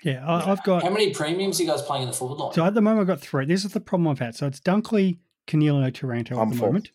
Yeah. 0.03 0.25
I, 0.27 0.51
I've 0.51 0.63
got. 0.63 0.83
How 0.83 0.89
many 0.89 1.13
premiums 1.13 1.59
are 1.59 1.63
you 1.63 1.69
guys 1.69 1.81
playing 1.81 2.03
in 2.03 2.09
the 2.09 2.15
forward 2.15 2.35
line? 2.35 2.53
So 2.53 2.65
at 2.65 2.73
the 2.73 2.81
moment, 2.81 3.01
I've 3.01 3.07
got 3.07 3.21
three. 3.21 3.45
This 3.45 3.63
is 3.65 3.71
the 3.71 3.79
problem 3.79 4.07
I've 4.09 4.19
had. 4.19 4.35
So 4.35 4.45
it's 4.47 4.59
Dunkley, 4.59 5.19
Coniglio, 5.47 5.93
Taranto 5.93 6.35
at 6.35 6.41
I'm 6.41 6.49
the 6.49 6.55
fourth. 6.57 6.69
moment. 6.69 6.91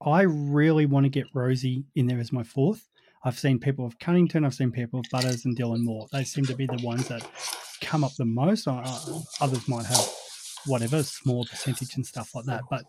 I 0.00 0.22
really 0.22 0.86
want 0.86 1.04
to 1.04 1.10
get 1.10 1.26
Rosie 1.34 1.84
in 1.96 2.06
there 2.06 2.20
as 2.20 2.32
my 2.32 2.44
fourth. 2.44 2.88
I've 3.24 3.36
seen 3.38 3.58
people 3.58 3.84
of 3.84 3.98
Cunnington, 3.98 4.44
I've 4.44 4.54
seen 4.54 4.70
people 4.70 5.00
of 5.00 5.06
Butters 5.10 5.44
and 5.44 5.58
Dylan 5.58 5.82
Moore. 5.82 6.06
They 6.12 6.22
seem 6.22 6.44
to 6.46 6.54
be 6.54 6.66
the 6.66 6.80
ones 6.84 7.08
that 7.08 7.28
come 7.82 8.04
up 8.04 8.14
the 8.16 8.24
most. 8.24 8.68
Uh, 8.68 8.84
others 9.40 9.66
might 9.68 9.86
have 9.86 10.08
whatever, 10.66 11.02
small 11.02 11.44
percentage 11.44 11.96
and 11.96 12.06
stuff 12.06 12.32
like 12.36 12.44
that. 12.44 12.62
But 12.70 12.84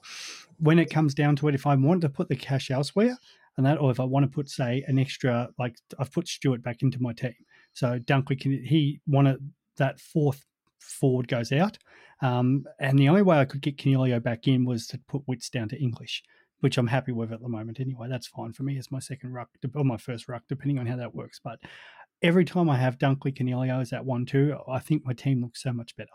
when 0.59 0.77
it 0.77 0.91
comes 0.91 1.15
down 1.15 1.35
to 1.37 1.47
it, 1.47 1.55
if 1.55 1.65
I 1.65 1.73
want 1.75 2.01
to 2.01 2.09
put 2.09 2.29
the 2.29 2.35
cash 2.35 2.69
elsewhere 2.69 3.17
and 3.59 3.65
that, 3.65 3.77
or 3.77 3.91
if 3.91 3.99
I 3.99 4.05
want 4.05 4.23
to 4.23 4.33
put, 4.33 4.49
say, 4.49 4.85
an 4.87 4.97
extra, 4.97 5.49
like 5.59 5.75
I've 5.99 6.13
put 6.13 6.29
Stewart 6.29 6.63
back 6.63 6.81
into 6.81 7.01
my 7.01 7.11
team. 7.11 7.35
So 7.73 7.99
Dunkley 7.99 8.39
can, 8.39 8.63
he 8.63 9.01
wanted 9.05 9.51
that 9.75 9.99
fourth 9.99 10.45
forward 10.79 11.27
goes 11.27 11.51
out. 11.51 11.77
Um, 12.21 12.63
and 12.79 12.97
the 12.97 13.09
only 13.09 13.21
way 13.21 13.37
I 13.37 13.43
could 13.43 13.59
get 13.59 13.75
Coniglio 13.75 14.23
back 14.23 14.47
in 14.47 14.63
was 14.63 14.87
to 14.87 14.99
put 15.09 15.27
Witts 15.27 15.49
down 15.49 15.67
to 15.69 15.77
English, 15.77 16.23
which 16.61 16.77
I'm 16.77 16.87
happy 16.87 17.11
with 17.11 17.33
at 17.33 17.41
the 17.41 17.49
moment 17.49 17.81
anyway. 17.81 18.07
That's 18.09 18.27
fine 18.27 18.53
for 18.53 18.63
me 18.63 18.77
as 18.77 18.91
my 18.91 18.99
second 18.99 19.33
ruck 19.33 19.49
or 19.75 19.83
my 19.83 19.97
first 19.97 20.29
ruck, 20.29 20.43
depending 20.47 20.79
on 20.79 20.85
how 20.85 20.95
that 20.95 21.13
works. 21.13 21.41
But 21.43 21.59
every 22.21 22.45
time 22.45 22.69
I 22.69 22.77
have 22.77 22.97
Dunkley 22.97 23.37
Coniglio 23.37 23.81
as 23.81 23.89
that 23.89 24.05
one 24.05 24.25
two, 24.25 24.55
I 24.71 24.79
think 24.79 25.05
my 25.05 25.13
team 25.13 25.41
looks 25.41 25.61
so 25.61 25.73
much 25.73 25.97
better. 25.97 26.09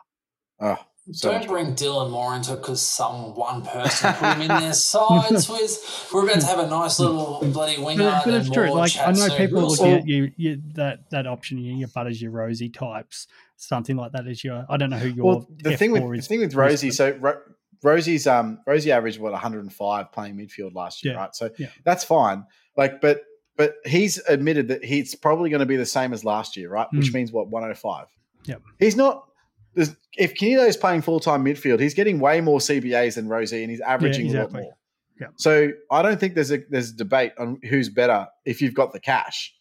oh, 0.60 0.78
So 1.12 1.32
Don't 1.32 1.46
bring 1.46 1.74
Dylan 1.74 2.10
Moore 2.10 2.34
into 2.34 2.54
it 2.54 2.56
because 2.62 2.80
some 2.80 3.34
one 3.34 3.60
person 3.62 4.14
put 4.14 4.36
him 4.36 4.40
in 4.42 4.48
their 4.48 4.72
sides. 4.72 5.48
With 5.50 6.08
we're 6.12 6.24
about 6.24 6.40
to 6.40 6.46
have 6.46 6.58
a 6.60 6.66
nice 6.66 6.98
little 6.98 7.40
bloody 7.52 7.78
winger. 7.82 8.04
But, 8.04 8.24
but 8.24 8.34
it's 8.34 8.48
true. 8.50 8.72
Like 8.72 8.96
I 8.98 9.12
know 9.12 9.28
people 9.36 9.58
are 9.58 9.66
looking 9.66 9.92
at 9.92 10.08
you, 10.08 10.32
you 10.36 10.62
that 10.74 11.10
that 11.10 11.26
option, 11.26 11.58
you, 11.58 11.74
your 11.76 11.88
butters, 11.88 12.22
your 12.22 12.30
rosy 12.30 12.70
types, 12.70 13.26
something 13.56 13.96
like 13.96 14.12
that 14.12 14.26
is 14.26 14.42
your. 14.42 14.64
I 14.70 14.78
don't 14.78 14.88
know 14.88 14.96
who 14.96 15.08
your. 15.08 15.24
well, 15.26 15.48
the 15.58 15.76
thing 15.76 15.92
with 15.92 16.02
F4 16.04 16.16
the 16.16 16.22
thing 16.22 16.40
with 16.40 16.54
Rosie, 16.54 16.90
so 16.90 17.10
Ro- 17.20 17.40
Rosie's 17.82 18.26
um 18.26 18.60
Rosie 18.66 18.90
averaged 18.90 19.20
what 19.20 19.32
105 19.32 20.10
playing 20.10 20.36
midfield 20.38 20.74
last 20.74 21.04
year, 21.04 21.12
Yeah. 21.12 21.20
right? 21.20 21.34
So 21.34 21.50
Yeah. 21.58 21.66
that's 21.84 22.02
fine. 22.04 22.44
Like, 22.78 23.02
but 23.02 23.24
but 23.58 23.74
he's 23.84 24.18
admitted 24.26 24.68
that 24.68 24.82
he's 24.82 25.14
probably 25.14 25.50
going 25.50 25.60
to 25.60 25.66
be 25.66 25.76
the 25.76 25.84
same 25.86 26.14
as 26.14 26.24
last 26.24 26.56
year, 26.56 26.70
right? 26.70 26.88
Which 26.92 27.10
Mm. 27.10 27.14
means 27.14 27.30
what 27.32 27.48
105. 27.48 28.06
Yep. 28.46 28.62
He's 28.78 28.96
not. 28.96 29.26
There's- 29.74 29.94
If 30.16 30.40
is 30.40 30.76
playing 30.76 31.02
full 31.02 31.20
time 31.20 31.44
midfield, 31.44 31.80
he's 31.80 31.94
getting 31.94 32.20
way 32.20 32.40
more 32.40 32.60
CBAs 32.60 33.16
than 33.16 33.26
Rozee, 33.26 33.62
and 33.62 33.70
he's 33.70 33.80
averaging 33.80 34.26
exactly. 34.26 34.60
a 34.60 34.64
lot 34.64 34.64
more. 34.64 34.76
Yeah. 35.20 35.28
So 35.36 35.70
I 35.90 36.02
don't 36.02 36.18
think 36.18 36.34
there's 36.34 36.52
a 36.52 36.58
there's 36.70 36.90
a 36.90 36.96
debate 36.96 37.32
on 37.38 37.58
who's 37.68 37.88
better 37.88 38.26
if 38.44 38.60
you've 38.60 38.74
got 38.74 38.92
the 38.92 39.00
cash. 39.00 39.54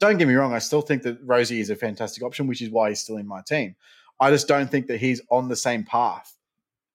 Don't 0.00 0.16
get 0.16 0.28
me 0.28 0.34
wrong, 0.34 0.54
I 0.54 0.60
still 0.60 0.80
think 0.80 1.02
that 1.02 1.24
Rozee 1.26 1.60
is 1.60 1.70
a 1.70 1.76
fantastic 1.76 2.22
option, 2.22 2.46
which 2.46 2.62
is 2.62 2.70
why 2.70 2.90
he's 2.90 3.00
still 3.00 3.16
in 3.16 3.26
my 3.26 3.42
team. 3.42 3.74
I 4.20 4.30
just 4.30 4.46
don't 4.46 4.70
think 4.70 4.86
that 4.86 5.00
he's 5.00 5.20
on 5.30 5.48
the 5.48 5.56
same 5.56 5.84
path. 5.84 6.36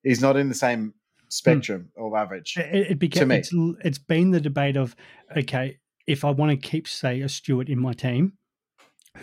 He's 0.03 0.21
not 0.21 0.37
in 0.37 0.49
the 0.49 0.55
same 0.55 0.93
spectrum 1.29 1.89
hmm. 1.95 2.05
of 2.05 2.13
average. 2.13 2.55
It, 2.57 2.91
it 2.91 2.99
became. 2.99 3.21
to 3.21 3.25
me. 3.25 3.35
It's, 3.37 3.51
it's 3.83 3.97
been 3.97 4.31
the 4.31 4.41
debate 4.41 4.77
of 4.77 4.95
okay, 5.35 5.79
if 6.07 6.23
I 6.25 6.31
want 6.31 6.51
to 6.51 6.57
keep 6.57 6.87
say 6.87 7.21
a 7.21 7.29
Stewart 7.29 7.69
in 7.69 7.79
my 7.79 7.93
team, 7.93 8.33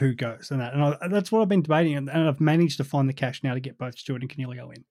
who 0.01 0.15
goes 0.15 0.51
and 0.51 0.61
that, 0.61 0.75
and 0.75 0.83
I, 0.83 1.09
that's 1.09 1.31
what 1.31 1.43
I've 1.43 1.49
been 1.49 1.63
debating, 1.63 1.97
and, 1.97 2.09
and 2.09 2.29
I've 2.29 2.41
managed 2.41 2.79
to 2.79 2.85
find 2.85 3.09
the 3.09 3.13
cash 3.13 3.43
now 3.45 3.55
to 3.55 3.61
get 3.61 3.79
both 3.79 3.99
Stewart 3.99 4.23
and 4.23 4.31
Coniglio 4.31 4.75
in, 4.75 4.85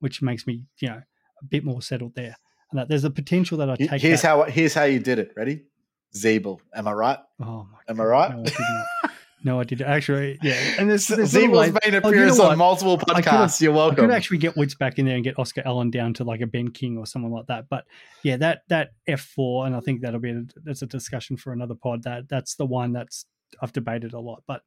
which 0.00 0.22
makes 0.22 0.46
me 0.46 0.64
you 0.78 0.88
know 0.88 1.02
a 1.40 1.44
bit 1.44 1.64
more 1.64 1.82
settled 1.82 2.14
there. 2.14 2.36
And 2.70 2.80
that 2.80 2.88
there's 2.88 3.04
a 3.04 3.10
potential 3.10 3.58
that 3.58 3.70
I 3.70 3.76
take. 3.76 4.02
Here's 4.02 4.22
that, 4.22 4.28
how 4.28 4.42
here's 4.44 4.74
how 4.74 4.84
you 4.84 4.98
did 4.98 5.20
it. 5.20 5.32
Ready? 5.36 5.62
Zeeble. 6.14 6.58
Am 6.74 6.88
I 6.88 6.92
right? 6.92 7.18
Oh 7.40 7.68
my! 7.70 7.78
Am 7.88 8.00
I 8.00 8.04
right? 8.04 8.36
No, 8.36 8.44
I. 8.44 9.08
No, 9.44 9.60
I 9.60 9.64
did 9.64 9.80
actually. 9.80 10.38
Yeah, 10.42 10.54
and 10.78 10.90
there's, 10.90 11.06
there's 11.06 11.32
made 11.32 11.44
an 11.44 11.54
Oh, 11.54 11.64
you 11.84 11.92
know 11.92 11.98
appearance 11.98 12.40
on 12.40 12.58
multiple 12.58 12.98
podcasts. 12.98 13.60
You're 13.60 13.72
welcome. 13.72 14.04
I 14.04 14.08
could 14.08 14.14
actually 14.14 14.38
get 14.38 14.56
Woods 14.56 14.74
back 14.74 14.98
in 14.98 15.06
there 15.06 15.14
and 15.14 15.22
get 15.22 15.38
Oscar 15.38 15.62
Allen 15.64 15.90
down 15.90 16.14
to 16.14 16.24
like 16.24 16.40
a 16.40 16.48
Ben 16.48 16.70
King 16.72 16.98
or 16.98 17.06
someone 17.06 17.30
like 17.30 17.46
that. 17.46 17.68
But 17.68 17.84
yeah, 18.24 18.38
that 18.38 18.62
that 18.68 18.90
F 19.06 19.20
four, 19.20 19.66
and 19.66 19.76
I 19.76 19.80
think 19.80 20.00
that'll 20.00 20.18
be 20.18 20.30
a, 20.30 20.42
that's 20.64 20.82
a 20.82 20.86
discussion 20.86 21.36
for 21.36 21.52
another 21.52 21.76
pod. 21.76 22.02
That 22.02 22.28
that's 22.28 22.56
the 22.56 22.66
one 22.66 22.92
that's 22.92 23.26
I've 23.62 23.72
debated 23.72 24.12
a 24.12 24.20
lot. 24.20 24.42
But 24.46 24.62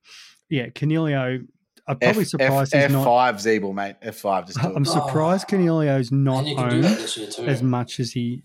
yeah, 0.50 0.68
Coniglio, 0.70 1.46
I'm 1.88 1.98
probably 2.00 2.22
F, 2.24 2.28
surprised 2.28 2.74
F, 2.76 2.84
he's 2.90 2.92
not. 2.94 3.06
F5 3.08 3.34
Zeeble, 3.62 3.74
mate. 3.74 3.96
F5. 4.04 4.48
Just 4.48 4.64
I'm 4.64 4.84
it. 4.84 4.88
surprised 4.88 5.48
Coniglio's 5.48 6.12
not 6.12 6.40
and 6.40 6.48
you 6.50 6.56
can 6.56 6.70
do 6.70 6.76
owned 6.76 6.84
that 6.86 6.98
this 7.00 7.18
year 7.18 7.28
too. 7.28 7.46
as 7.46 7.62
much 7.64 8.00
as 8.00 8.12
he 8.12 8.42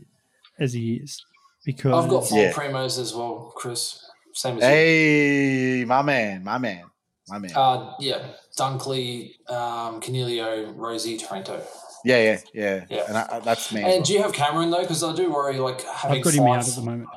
as 0.58 0.72
he 0.72 0.94
is 1.02 1.24
because 1.64 2.04
I've 2.04 2.10
got 2.10 2.26
four 2.28 2.38
Yeah. 2.38 2.52
primos 2.52 2.98
as 2.98 3.14
well, 3.14 3.52
Chris. 3.56 4.00
Same 4.32 4.56
as 4.58 4.62
you. 4.62 4.68
Hey, 4.68 5.84
my 5.86 6.02
man, 6.02 6.42
my 6.44 6.58
man, 6.58 6.84
my 7.28 7.38
man. 7.38 7.52
Uh, 7.54 7.92
yeah, 8.00 8.18
Dunkley, 8.58 9.32
um, 9.50 10.00
Coniglio, 10.00 10.74
Rozee, 10.76 11.20
Trento. 11.20 11.60
yeah, 12.04 12.18
yeah, 12.18 12.38
yeah, 12.52 12.84
Yeah. 12.90 13.04
And 13.08 13.16
I, 13.18 13.28
I- 13.32 13.38
that's 13.40 13.72
me. 13.72 13.82
as 13.82 13.94
And 13.96 14.04
do 14.04 14.12
you 14.12 14.22
have 14.22 14.32
Cameron 14.32 14.70
though? 14.70 14.80
Because 14.80 15.02
I 15.04 15.14
do 15.14 15.30
worry, 15.32 15.58
like 15.58 15.82
having 15.82 16.18
I've 16.18 16.24
got 16.24 16.34
him 16.34 16.44
five. 16.44 16.58
out 16.60 16.68
at 16.68 16.74
the 16.74 16.82
moment. 16.82 17.08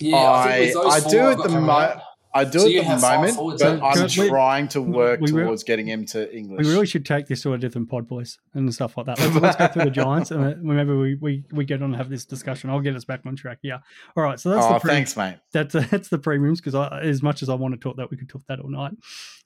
Yeah, 0.00 0.16
I, 0.16 0.44
think 0.58 0.66
with 0.74 0.76
I- 0.76 0.82
those 0.82 0.92
I 0.94 1.00
four, 1.00 1.10
do 1.10 1.20
I've 1.20 1.26
at 1.32 1.36
got 1.36 1.42
the 1.44 1.48
Cameron 1.50 1.66
mo- 1.66 1.72
out. 1.72 2.02
I 2.34 2.44
do 2.44 2.58
So 2.58 2.68
at 2.68 3.00
the 3.00 3.00
moment, 3.00 3.36
but 3.36 3.58
don't 3.58 3.82
I'm? 3.82 4.02
We- 4.02 4.28
trying 4.28 4.68
to 4.68 4.82
work 4.82 5.20
we 5.20 5.32
re- 5.32 5.44
towards 5.44 5.64
getting 5.64 5.86
him 5.86 6.04
to 6.06 6.34
English. 6.34 6.66
We 6.66 6.72
really 6.72 6.86
should 6.86 7.06
take 7.06 7.26
this 7.26 7.42
to 7.42 7.54
a 7.54 7.58
different 7.58 7.88
pod, 7.88 8.06
boys, 8.06 8.38
and 8.54 8.72
stuff 8.72 8.96
like 8.96 9.06
that. 9.06 9.18
Let's, 9.18 9.34
let's 9.36 9.56
go 9.56 9.68
through 9.68 9.84
the 9.84 9.90
Giants, 9.90 10.30
and 10.30 10.44
then 10.44 10.66
whenever 10.66 10.98
we, 10.98 11.14
we, 11.14 11.44
we 11.52 11.64
get 11.64 11.82
on 11.82 11.90
and 11.90 11.96
have 11.96 12.10
this 12.10 12.24
discussion, 12.24 12.70
I'll 12.70 12.80
get 12.80 12.94
us 12.94 13.04
back 13.04 13.20
on 13.24 13.34
track. 13.36 13.58
Yeah. 13.62 13.78
All 14.16 14.22
right. 14.22 14.38
So 14.38 14.50
that's 14.50 14.66
oh, 14.66 14.74
the 14.74 14.80
pre- 14.80 14.90
thanks, 14.90 15.16
mate. 15.16 15.38
that's 15.52 15.72
that's 15.90 16.08
the 16.08 16.18
premiums 16.18 16.60
because 16.60 16.74
as 16.74 17.22
much 17.22 17.42
as 17.42 17.48
I 17.48 17.54
want 17.54 17.74
to 17.74 17.80
talk 17.80 17.96
that, 17.96 18.10
we 18.10 18.16
could 18.16 18.28
talk 18.28 18.42
that 18.48 18.60
all 18.60 18.70
night. 18.70 18.92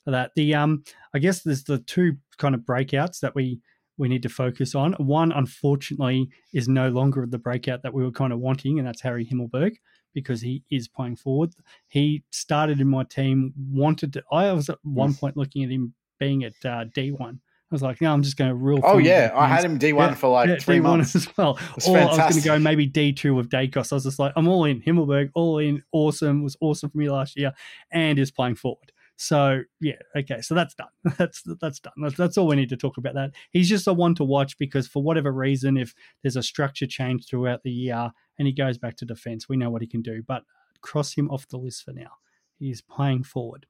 That 0.06 0.32
the 0.34 0.54
um, 0.54 0.82
I 1.14 1.20
guess 1.20 1.42
there's 1.42 1.64
the 1.64 1.78
two 1.78 2.16
kind 2.38 2.54
of 2.54 2.62
breakouts 2.62 3.20
that 3.20 3.34
we 3.34 3.60
we 3.96 4.08
need 4.08 4.22
to 4.22 4.28
focus 4.28 4.74
on. 4.74 4.94
One, 4.94 5.30
unfortunately, 5.30 6.30
is 6.52 6.66
no 6.66 6.88
longer 6.88 7.26
the 7.28 7.38
breakout 7.38 7.82
that 7.84 7.94
we 7.94 8.02
were 8.02 8.10
kind 8.10 8.32
of 8.32 8.40
wanting, 8.40 8.78
and 8.78 8.88
that's 8.88 9.02
Harry 9.02 9.24
Himmelberg 9.24 9.76
because 10.14 10.40
he 10.40 10.62
is 10.70 10.88
playing 10.88 11.16
forward. 11.16 11.52
He 11.88 12.24
started 12.30 12.80
in 12.80 12.88
my 12.88 13.04
team, 13.04 13.52
wanted 13.70 14.12
to. 14.14 14.22
I 14.30 14.52
was 14.52 14.68
at 14.68 14.78
one 14.82 15.14
point 15.14 15.36
looking 15.36 15.64
at 15.64 15.70
him 15.70 15.94
being 16.18 16.44
at 16.44 16.54
uh, 16.64 16.84
D 16.94 17.10
one. 17.12 17.40
I 17.70 17.74
was 17.74 17.80
like, 17.82 18.02
no, 18.02 18.12
I'm 18.12 18.22
just 18.22 18.36
going 18.36 18.50
to 18.50 18.54
rule. 18.54 18.80
Oh 18.84 18.98
yeah, 18.98 19.32
I 19.34 19.46
had 19.46 19.64
him 19.64 19.78
D1 19.78 19.96
Yeah, 19.96 20.14
for 20.14 20.28
like 20.28 20.48
Yeah, 20.50 20.58
three 20.58 20.76
D1 20.76 20.82
months. 20.82 21.16
as 21.16 21.26
well. 21.38 21.58
Or 21.88 21.96
I 21.98 22.04
was 22.04 22.18
going 22.18 22.32
to 22.34 22.40
go 22.42 22.58
maybe 22.58 22.86
D2 22.86 23.34
with 23.34 23.48
Daicos. 23.48 23.92
I 23.92 23.96
was 23.96 24.04
just 24.04 24.18
like, 24.18 24.34
I'm 24.36 24.46
all 24.46 24.66
in. 24.66 24.82
Himmelberg, 24.82 25.30
all 25.34 25.56
in. 25.58 25.82
Awesome. 25.90 26.42
Was 26.42 26.54
awesome 26.60 26.90
for 26.90 26.98
me 26.98 27.08
last 27.08 27.34
year 27.34 27.54
and 27.90 28.18
is 28.18 28.30
playing 28.30 28.56
forward. 28.56 28.92
So 29.16 29.62
yeah, 29.80 29.96
okay. 30.16 30.40
So 30.40 30.54
that's 30.54 30.74
done. 30.74 30.88
That's 31.18 31.42
that's 31.60 31.80
done. 31.80 31.92
That's, 32.02 32.16
that's 32.16 32.38
all 32.38 32.48
we 32.48 32.56
need 32.56 32.70
to 32.70 32.76
talk 32.76 32.96
about. 32.96 33.14
That 33.14 33.32
he's 33.50 33.68
just 33.68 33.86
a 33.86 33.92
one 33.92 34.14
to 34.16 34.24
watch 34.24 34.58
because 34.58 34.88
for 34.88 35.02
whatever 35.02 35.30
reason, 35.30 35.76
if 35.76 35.94
there's 36.22 36.36
a 36.36 36.42
structure 36.42 36.86
change 36.86 37.26
throughout 37.26 37.62
the 37.62 37.70
year 37.70 38.10
and 38.38 38.46
he 38.46 38.52
goes 38.52 38.78
back 38.78 38.96
to 38.96 39.04
defense, 39.04 39.48
we 39.48 39.56
know 39.56 39.70
what 39.70 39.82
he 39.82 39.86
can 39.86 40.02
do. 40.02 40.22
But 40.26 40.42
cross 40.80 41.14
him 41.14 41.30
off 41.30 41.48
the 41.48 41.56
list 41.56 41.84
for 41.84 41.92
now. 41.92 42.10
He's 42.58 42.80
playing 42.80 43.24
forward. 43.24 43.66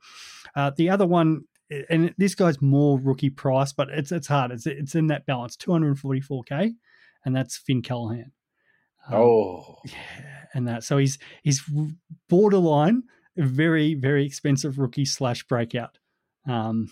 Uh, 0.54 0.70
the 0.76 0.90
other 0.90 1.06
one, 1.06 1.44
and 1.88 2.14
this 2.18 2.34
guy's 2.34 2.60
more 2.60 2.98
rookie 2.98 3.30
price, 3.30 3.72
but 3.72 3.88
it's 3.90 4.12
it's 4.12 4.28
hard. 4.28 4.52
It's 4.52 4.66
it's 4.66 4.94
in 4.94 5.08
that 5.08 5.26
balance, 5.26 5.56
244k, 5.56 6.74
and 7.24 7.36
that's 7.36 7.56
Finn 7.56 7.82
Callaghan. 7.82 8.32
Um, 9.08 9.14
Oh, 9.14 9.76
yeah, 9.84 10.46
and 10.54 10.68
that 10.68 10.84
so 10.84 10.98
he's 10.98 11.18
he's 11.42 11.62
borderline 12.28 13.02
very 13.36 13.94
very 13.94 14.24
expensive 14.26 14.78
rookie 14.78 15.04
slash 15.04 15.42
breakout. 15.44 15.98
Um, 16.46 16.90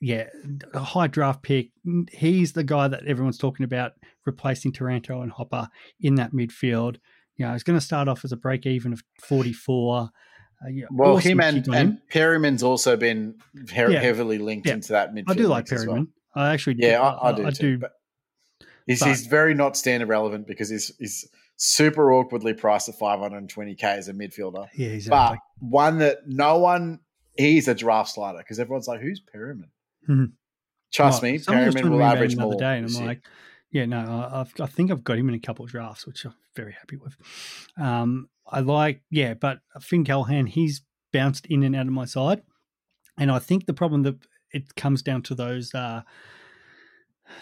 yeah, 0.00 0.28
a 0.72 0.78
high 0.80 1.08
draft 1.08 1.42
pick. 1.42 1.70
He's 2.10 2.52
the 2.54 2.64
guy 2.64 2.88
that 2.88 3.06
everyone's 3.06 3.36
talking 3.38 3.64
about 3.64 3.92
replacing 4.24 4.72
Taranto 4.72 5.20
and 5.20 5.30
Hopper 5.30 5.68
in 6.00 6.14
that 6.14 6.32
midfield. 6.32 6.96
You 7.36 7.46
know, 7.46 7.52
he's 7.52 7.62
going 7.62 7.78
to 7.78 7.84
start 7.84 8.08
off 8.08 8.24
as 8.24 8.32
a 8.32 8.36
break 8.36 8.64
even 8.66 8.92
of 8.94 9.02
44. 9.20 10.08
Uh, 10.62 10.68
yeah, 10.68 10.84
well, 10.90 11.16
awesome 11.16 11.32
him 11.32 11.40
and, 11.40 11.56
and 11.68 11.74
him. 11.74 12.02
Perryman's 12.10 12.62
also 12.62 12.96
been 12.96 13.36
he- 13.70 13.76
Yeah. 13.76 14.00
heavily 14.00 14.38
linked 14.38 14.66
Yeah. 14.66 14.74
into 14.74 14.92
that 14.92 15.14
midfield. 15.14 15.24
I 15.30 15.34
do 15.34 15.46
like 15.48 15.64
as 15.72 15.80
well. 15.86 15.96
Perryman. 15.96 16.08
I 16.34 16.52
actually 16.54 16.74
do. 16.74 16.86
Yeah, 16.86 17.00
I, 17.02 17.28
I 17.28 17.32
do 17.32 17.50
too. 17.50 17.78
But 17.78 17.92
he's, 18.86 19.00
but- 19.00 19.08
he's 19.08 19.26
very 19.26 19.52
not 19.54 19.76
standard 19.76 20.08
relevant 20.08 20.46
because 20.46 20.68
he's 20.70 20.92
he's 20.98 21.28
super 21.62 22.10
awkwardly 22.10 22.54
priced 22.54 22.88
at 22.88 22.98
520k 22.98 23.84
as 23.84 24.08
a 24.08 24.14
midfielder. 24.14 24.66
yeah, 24.74 24.88
exactly. 24.88 25.38
But 25.60 25.68
one 25.68 25.98
that 25.98 26.26
no 26.26 26.58
one 26.58 27.00
he's 27.36 27.68
a 27.68 27.74
draft 27.74 28.10
slider 28.14 28.38
because 28.38 28.58
everyone's 28.58 28.88
like, 28.88 29.00
who's 29.00 29.20
Perryman? 29.20 29.70
Mhm. 30.08 30.32
Trust 30.92 31.22
Well, 31.22 31.32
me, 31.32 31.38
Perryman 31.38 31.90
will 31.90 32.02
average 32.02 32.36
more. 32.36 32.54
day, 32.56 32.78
and 32.78 32.86
I'm 32.86 32.92
year. 32.94 33.04
like, 33.06 33.22
yeah, 33.70 33.84
no, 33.84 33.98
I- 33.98 34.40
I've, 34.40 34.52
I 34.58 34.66
think 34.66 34.90
I've 34.90 35.04
got 35.04 35.18
him 35.18 35.28
in 35.28 35.34
a 35.34 35.38
couple 35.38 35.64
of 35.64 35.70
drafts, 35.70 36.06
which 36.06 36.24
I'm 36.24 36.34
very 36.56 36.72
happy 36.72 36.96
with. 36.96 37.14
Um, 37.76 38.28
I 38.46 38.60
like, 38.60 39.02
yeah, 39.10 39.34
but 39.34 39.60
Finn 39.80 40.04
Callaghan, 40.04 40.46
he's 40.46 40.82
bounced 41.12 41.44
in 41.46 41.62
and 41.62 41.76
out 41.76 41.86
of 41.86 41.92
my 41.92 42.06
side, 42.06 42.42
and 43.18 43.30
I 43.30 43.38
think 43.38 43.66
the 43.66 43.74
problem 43.74 44.02
that 44.04 44.16
it 44.52 44.74
comes 44.76 45.02
down 45.02 45.22
to 45.24 45.34
those 45.34 45.74
uh, 45.74 46.02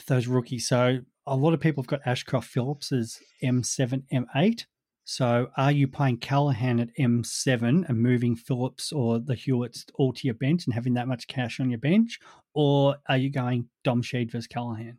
those 0.06 0.26
rookies. 0.26 0.68
So 0.68 0.98
a 1.28 1.36
lot 1.36 1.54
of 1.54 1.60
people 1.60 1.82
have 1.82 1.88
got 1.88 2.00
Ashcroft 2.06 2.48
Phillips 2.48 2.92
as 2.92 3.20
M7, 3.42 4.02
M8. 4.12 4.64
So 5.04 5.48
are 5.56 5.72
you 5.72 5.88
playing 5.88 6.18
Callaghan 6.18 6.80
at 6.80 6.94
M7 6.98 7.88
and 7.88 7.98
moving 7.98 8.36
Phillips 8.36 8.92
or 8.92 9.18
the 9.18 9.34
Hewitts 9.34 9.86
all 9.94 10.12
to 10.12 10.26
your 10.26 10.34
bench 10.34 10.66
and 10.66 10.74
having 10.74 10.94
that 10.94 11.08
much 11.08 11.26
cash 11.28 11.60
on 11.60 11.70
your 11.70 11.78
bench? 11.78 12.18
Or 12.52 12.96
are 13.08 13.16
you 13.16 13.30
going 13.30 13.68
Dom 13.84 14.02
Sheed 14.02 14.30
versus 14.30 14.46
Callaghan? 14.46 14.98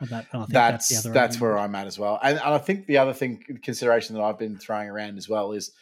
That, 0.00 0.26
I 0.32 0.38
think 0.38 0.48
that's 0.48 1.02
the 1.02 1.10
that's, 1.10 1.38
where. 1.38 1.58
I'm 1.58 1.74
at 1.74 1.86
as 1.86 1.98
well. 1.98 2.18
And, 2.22 2.38
and 2.38 2.54
I 2.54 2.58
think 2.58 2.86
the 2.86 2.98
other 2.98 3.12
thing 3.12 3.44
consideration 3.62 4.16
that 4.16 4.22
I've 4.22 4.38
been 4.38 4.56
throwing 4.56 4.88
around 4.88 5.18
as 5.18 5.28
well 5.28 5.52
is 5.52 5.72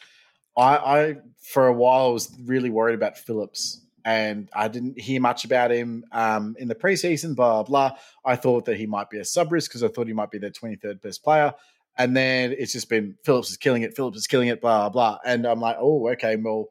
I, 0.56 0.76
I 0.76 1.16
for 1.40 1.68
a 1.68 1.72
while 1.72 2.12
was 2.12 2.36
really 2.44 2.68
worried 2.68 2.96
about 2.96 3.16
Phillips 3.16 3.80
and 4.08 4.48
I 4.54 4.68
didn't 4.68 4.98
hear 4.98 5.20
much 5.20 5.44
about 5.44 5.70
him 5.70 6.02
um, 6.12 6.56
in 6.58 6.66
the 6.66 6.74
preseason. 6.74 7.36
Blah 7.36 7.64
blah. 7.64 7.90
I 8.24 8.36
thought 8.36 8.64
that 8.64 8.78
he 8.78 8.86
might 8.86 9.10
be 9.10 9.18
a 9.18 9.24
sub 9.24 9.52
risk 9.52 9.70
because 9.70 9.84
I 9.84 9.88
thought 9.88 10.06
he 10.06 10.14
might 10.14 10.30
be 10.30 10.38
their 10.38 10.50
23rd 10.50 11.02
best 11.02 11.22
player. 11.22 11.52
And 11.98 12.16
then 12.16 12.54
it's 12.56 12.72
just 12.72 12.88
been 12.88 13.16
Phillips 13.22 13.50
is 13.50 13.58
killing 13.58 13.82
it. 13.82 13.94
Phillips 13.94 14.16
is 14.16 14.26
killing 14.26 14.48
it. 14.48 14.62
Blah 14.62 14.88
blah. 14.88 15.18
And 15.26 15.44
I'm 15.44 15.60
like, 15.60 15.76
oh, 15.78 16.08
okay, 16.12 16.36
well, 16.36 16.68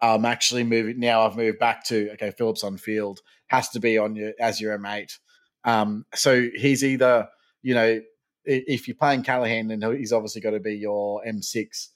I'm 0.00 0.24
actually 0.24 0.64
moving 0.64 0.98
now. 0.98 1.26
I've 1.26 1.36
moved 1.36 1.58
back 1.58 1.84
to 1.88 2.10
okay, 2.14 2.32
Phillips 2.38 2.64
on 2.64 2.78
field 2.78 3.20
has 3.48 3.68
to 3.70 3.80
be 3.80 3.98
on 3.98 4.16
your 4.16 4.32
as 4.40 4.58
your 4.58 4.78
mate. 4.78 5.18
Um, 5.64 6.06
so 6.14 6.48
he's 6.54 6.82
either 6.82 7.28
you 7.60 7.74
know 7.74 8.00
if 8.46 8.88
you're 8.88 8.96
playing 8.96 9.24
Callaghan, 9.24 9.68
then 9.68 9.82
he's 9.98 10.12
obviously 10.12 10.40
got 10.40 10.52
to 10.52 10.60
be 10.60 10.76
your 10.76 11.22
M6. 11.22 11.88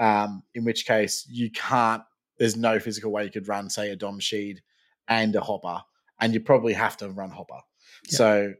Um, 0.00 0.42
in 0.54 0.64
which 0.64 0.86
case 0.86 1.24
you 1.30 1.50
can't. 1.50 2.02
There's 2.38 2.56
no 2.56 2.78
physical 2.78 3.10
way 3.10 3.24
you 3.24 3.30
could 3.30 3.48
run, 3.48 3.68
say, 3.70 3.90
a 3.90 3.96
Dom 3.96 4.20
Sheed 4.20 4.58
and 5.08 5.34
a 5.34 5.40
Hopper, 5.40 5.82
and 6.20 6.32
you 6.34 6.40
probably 6.40 6.72
have 6.74 6.96
to 6.98 7.08
run 7.10 7.30
Hopper. 7.30 7.60
Yeah. 8.10 8.16
So, 8.16 8.54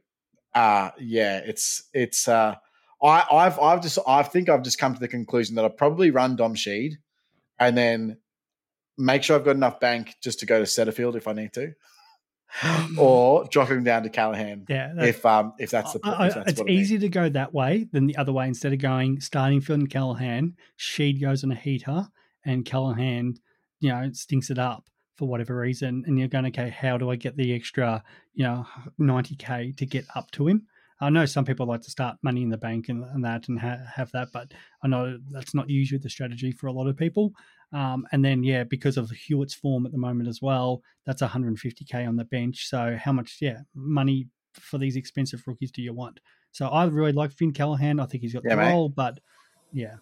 uh, 0.53 0.91
yeah, 0.99 1.37
it's 1.45 1.83
it's. 1.93 2.27
Uh, 2.27 2.55
I 3.01 3.25
I've 3.31 3.59
I've 3.59 3.81
just 3.81 3.97
I 4.07 4.23
think 4.23 4.49
I've 4.49 4.63
just 4.63 4.77
come 4.79 4.93
to 4.93 4.99
the 4.99 5.07
conclusion 5.07 5.55
that 5.55 5.63
I'll 5.63 5.69
probably 5.69 6.11
run 6.11 6.35
Dom 6.35 6.55
Sheed, 6.55 6.93
and 7.59 7.77
then 7.77 8.17
make 8.97 9.23
sure 9.23 9.37
I've 9.37 9.45
got 9.45 9.55
enough 9.55 9.79
bank 9.79 10.15
just 10.21 10.39
to 10.41 10.45
go 10.45 10.59
to 10.59 10.65
Setterfield 10.65 11.15
if 11.15 11.25
I 11.27 11.31
need 11.33 11.53
to, 11.53 11.71
or 12.97 13.45
drop 13.45 13.69
him 13.69 13.83
down 13.83 14.03
to 14.03 14.09
Callaghan 14.09 14.65
Yeah, 14.67 14.91
if 14.97 15.25
um 15.25 15.53
if 15.59 15.71
that's 15.71 15.93
the 15.93 15.99
I- 16.03 16.27
if 16.27 16.33
that's 16.35 16.51
it's 16.51 16.59
what 16.59 16.69
it 16.69 16.73
is. 16.73 16.79
easy 16.81 16.99
to 16.99 17.09
go 17.09 17.29
that 17.29 17.53
way 17.53 17.87
than 17.91 18.07
the 18.07 18.17
other 18.17 18.33
way. 18.33 18.47
Instead 18.47 18.73
of 18.73 18.79
going 18.79 19.21
starting 19.21 19.61
Phil 19.61 19.75
and 19.75 19.89
Callaghan, 19.89 20.55
Sheed 20.77 21.21
goes 21.21 21.43
on 21.43 21.51
a 21.51 21.55
heater 21.55 22.07
and 22.43 22.65
Callaghan, 22.65 23.35
you 23.79 23.89
know, 23.89 24.09
stinks 24.13 24.49
it 24.49 24.59
up 24.59 24.85
for 25.15 25.27
whatever 25.27 25.55
reason. 25.57 26.03
And 26.07 26.17
you're 26.17 26.27
going, 26.27 26.45
okay, 26.47 26.69
how 26.69 26.97
do 26.97 27.09
I 27.09 27.15
get 27.15 27.35
the 27.35 27.53
extra, 27.53 28.03
you 28.33 28.43
know, 28.43 28.65
90K 28.99 29.75
to 29.77 29.85
get 29.85 30.05
up 30.15 30.31
to 30.31 30.47
him? 30.47 30.67
I 31.01 31.09
know 31.09 31.25
some 31.25 31.45
people 31.45 31.65
like 31.65 31.81
to 31.81 31.91
start 31.91 32.17
money 32.23 32.41
in 32.41 32.49
the 32.49 32.57
bank 32.57 32.89
and, 32.89 33.05
and 33.05 33.23
that 33.23 33.47
and 33.47 33.57
ha- 33.57 33.85
have 33.95 34.11
that, 34.11 34.29
but 34.33 34.51
I 34.83 34.89
know 34.89 35.17
that's 35.31 35.55
not 35.55 35.69
usually 35.69 35.99
the 35.99 36.09
strategy 36.09 36.51
for 36.51 36.67
a 36.67 36.73
lot 36.73 36.87
of 36.87 36.97
people. 36.97 37.31
Um, 37.71 38.05
and 38.11 38.23
then, 38.25 38.43
yeah, 38.43 38.65
because 38.65 38.97
of 38.97 39.09
Hewitt's 39.09 39.53
form 39.53 39.85
at 39.85 39.93
the 39.93 39.97
moment 39.97 40.27
as 40.27 40.41
well, 40.41 40.81
that's 41.05 41.21
150K 41.21 42.05
on 42.05 42.17
the 42.17 42.25
bench. 42.25 42.67
So, 42.67 42.97
how 43.01 43.13
much, 43.13 43.37
yeah, 43.39 43.59
money 43.73 44.27
for 44.53 44.77
these 44.77 44.97
expensive 44.97 45.43
rookies 45.47 45.71
do 45.71 45.81
you 45.81 45.93
want? 45.93 46.19
So 46.51 46.67
I 46.67 46.85
really 46.85 47.11
like 47.11 47.31
Finn 47.31 47.53
Callaghan. 47.53 47.99
I 47.99 48.05
think 48.05 48.23
he's 48.23 48.33
got 48.33 48.43
Yeah, 48.43 48.55
the 48.55 48.61
role, 48.61 48.89
but 48.89 49.19
yeah. 49.71 49.95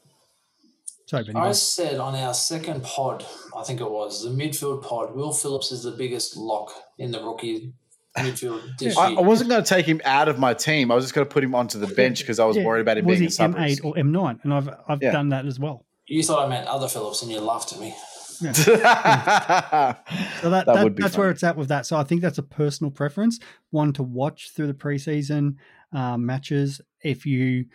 Sorry, 1.07 1.23
Benny. 1.23 1.39
I 1.39 1.53
said 1.53 1.99
on 1.99 2.15
our 2.15 2.33
second 2.33 2.83
pod, 2.83 3.25
I 3.55 3.63
think 3.63 3.79
it 3.79 3.89
was 3.89 4.23
the 4.23 4.29
midfield 4.29 4.83
pod. 4.83 5.15
Will 5.15 5.31
Phillips 5.31 5.71
is 5.71 5.83
the 5.83 5.91
biggest 5.91 6.35
lock 6.35 6.71
in 6.97 7.11
the 7.11 7.23
rookie 7.23 7.73
midfield 8.17 8.61
this 8.79 8.97
I, 8.97 9.09
year. 9.09 9.19
I 9.19 9.21
wasn't 9.21 9.49
going 9.49 9.63
to 9.63 9.67
take 9.67 9.85
him 9.85 10.01
out 10.03 10.27
of 10.27 10.37
my 10.37 10.53
team. 10.53 10.91
I 10.91 10.95
was 10.95 11.05
just 11.05 11.13
going 11.13 11.25
to 11.25 11.33
put 11.33 11.43
him 11.45 11.55
onto 11.55 11.79
the 11.79 11.87
bench 11.87 12.19
because 12.19 12.39
I 12.39 12.45
was 12.45 12.57
Yeah, 12.57 12.65
worried 12.65 12.81
about 12.81 12.97
him 12.97 13.05
was 13.05 13.19
being 13.19 13.21
he 13.21 13.27
a 13.27 13.31
sub 13.31 13.55
M8 13.55 13.85
or 13.85 13.93
M9? 13.95 14.43
And 14.43 14.53
I've 14.53 14.69
I've 14.87 15.01
Yeah. 15.01 15.11
done 15.11 15.29
that 15.29 15.45
as 15.45 15.59
well. 15.59 15.85
You 16.07 16.23
thought 16.23 16.45
I 16.45 16.49
meant 16.49 16.67
other 16.67 16.89
Phillips, 16.89 17.21
and 17.21 17.31
you 17.31 17.39
laughed 17.39 17.71
at 17.73 17.79
me. 17.79 17.95
So 18.41 18.75
that, 20.51 20.65
That 20.65 20.65
that, 20.65 20.83
would 20.83 20.95
be 20.95 21.01
that's 21.03 21.17
where 21.17 21.31
it's 21.31 21.43
at 21.43 21.57
with 21.57 21.69
that. 21.69 21.85
So 21.85 21.97
I 21.97 22.03
think 22.03 22.21
that's 22.21 22.37
a 22.37 22.43
personal 22.43 22.91
preference, 22.91 23.39
one 23.71 23.93
to 23.93 24.03
watch 24.03 24.51
through 24.55 24.67
the 24.67 24.73
preseason 24.73 25.55
um, 25.91 26.25
matches. 26.25 26.79
If 27.03 27.25
you, 27.25 27.65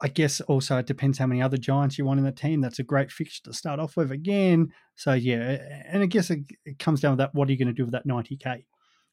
I 0.00 0.08
guess 0.08 0.40
also 0.42 0.76
it 0.76 0.86
depends 0.86 1.18
how 1.18 1.26
many 1.26 1.40
other 1.40 1.56
Giants 1.56 1.96
you 1.96 2.04
want 2.04 2.18
in 2.18 2.24
the 2.24 2.32
team. 2.32 2.60
That's 2.60 2.78
a 2.78 2.84
great 2.84 3.10
fixture 3.10 3.44
to 3.44 3.54
start 3.54 3.80
off 3.80 3.96
with 3.96 4.10
again. 4.10 4.72
So 4.94 5.14
yeah, 5.14 5.58
and 5.86 6.02
I 6.02 6.06
guess 6.06 6.30
it, 6.30 6.40
it 6.64 6.78
comes 6.78 7.00
down 7.00 7.12
to 7.12 7.16
that. 7.18 7.34
What 7.34 7.48
are 7.48 7.52
you 7.52 7.58
going 7.58 7.68
to 7.68 7.74
do 7.74 7.84
with 7.84 7.92
that 7.92 8.06
90k? 8.06 8.64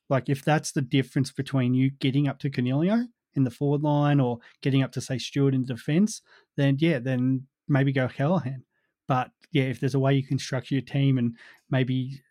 Like 0.09 0.27
if 0.27 0.43
that's 0.43 0.73
the 0.73 0.81
difference 0.81 1.31
between 1.31 1.73
you 1.73 1.91
getting 1.91 2.27
up 2.27 2.39
to 2.39 2.49
Coniglio 2.49 3.05
in 3.35 3.43
the 3.45 3.51
forward 3.51 3.81
line 3.81 4.19
or 4.19 4.39
getting 4.61 4.83
up 4.83 4.91
to 4.93 5.01
say 5.01 5.17
Stewart 5.17 5.55
in 5.55 5.65
defence, 5.65 6.21
then 6.57 6.75
yeah, 6.79 6.99
then 6.99 7.47
maybe 7.67 7.93
go 7.93 8.07
Callaghan. 8.09 8.65
But 9.07 9.31
yeah, 9.51 9.63
if 9.63 9.79
there's 9.79 9.95
a 9.95 9.99
way 9.99 10.13
you 10.13 10.25
can 10.25 10.37
structure 10.37 10.75
your 10.75 10.83
team 10.83 11.17
and 11.17 11.37
maybe 11.69 12.21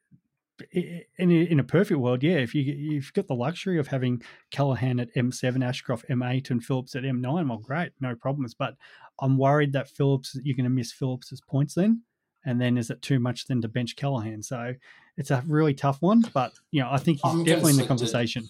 in 0.73 1.31
a, 1.31 1.35
in 1.51 1.61
a 1.61 1.65
perfect 1.65 2.01
world, 2.01 2.23
yeah, 2.23 2.37
if 2.37 2.55
you 2.55 2.63
you've 2.63 3.13
got 3.13 3.27
the 3.27 3.35
luxury 3.35 3.79
of 3.79 3.89
having 3.89 4.23
Callaghan 4.51 5.01
at 5.01 5.15
M7, 5.15 5.65
Ashcroft 5.65 6.09
M8, 6.09 6.51
and 6.51 6.65
Phillips 6.65 6.95
at 6.95 7.03
M9, 7.03 7.49
well, 7.49 7.59
great, 7.59 7.93
no 8.01 8.15
problems. 8.15 8.55
But 8.55 8.75
I'm 9.21 9.39
worried 9.39 9.73
that 9.73 9.89
Phillips, 9.89 10.39
you're 10.43 10.57
going 10.57 10.65
to 10.65 10.71
miss 10.71 10.93
Phillips's 10.93 11.41
points 11.41 11.75
then, 11.75 12.03
and 12.45 12.61
then 12.61 12.77
is 12.77 12.91
it 12.91 13.03
too 13.03 13.19
much 13.19 13.47
then 13.47 13.61
to 13.63 13.69
bench 13.69 13.97
Callaghan? 13.97 14.43
So 14.43 14.75
it's 15.17 15.31
a 15.31 15.43
really 15.47 15.75
tough 15.75 16.01
one. 16.01 16.25
But 16.33 16.53
you 16.71 16.83
know, 16.83 16.91
I 16.91 16.99
think 16.99 17.21
he's 17.23 17.33
I'm 17.33 17.45
definitely 17.45 17.73
in 17.73 17.79
the 17.79 17.87
conversation. 17.87 18.49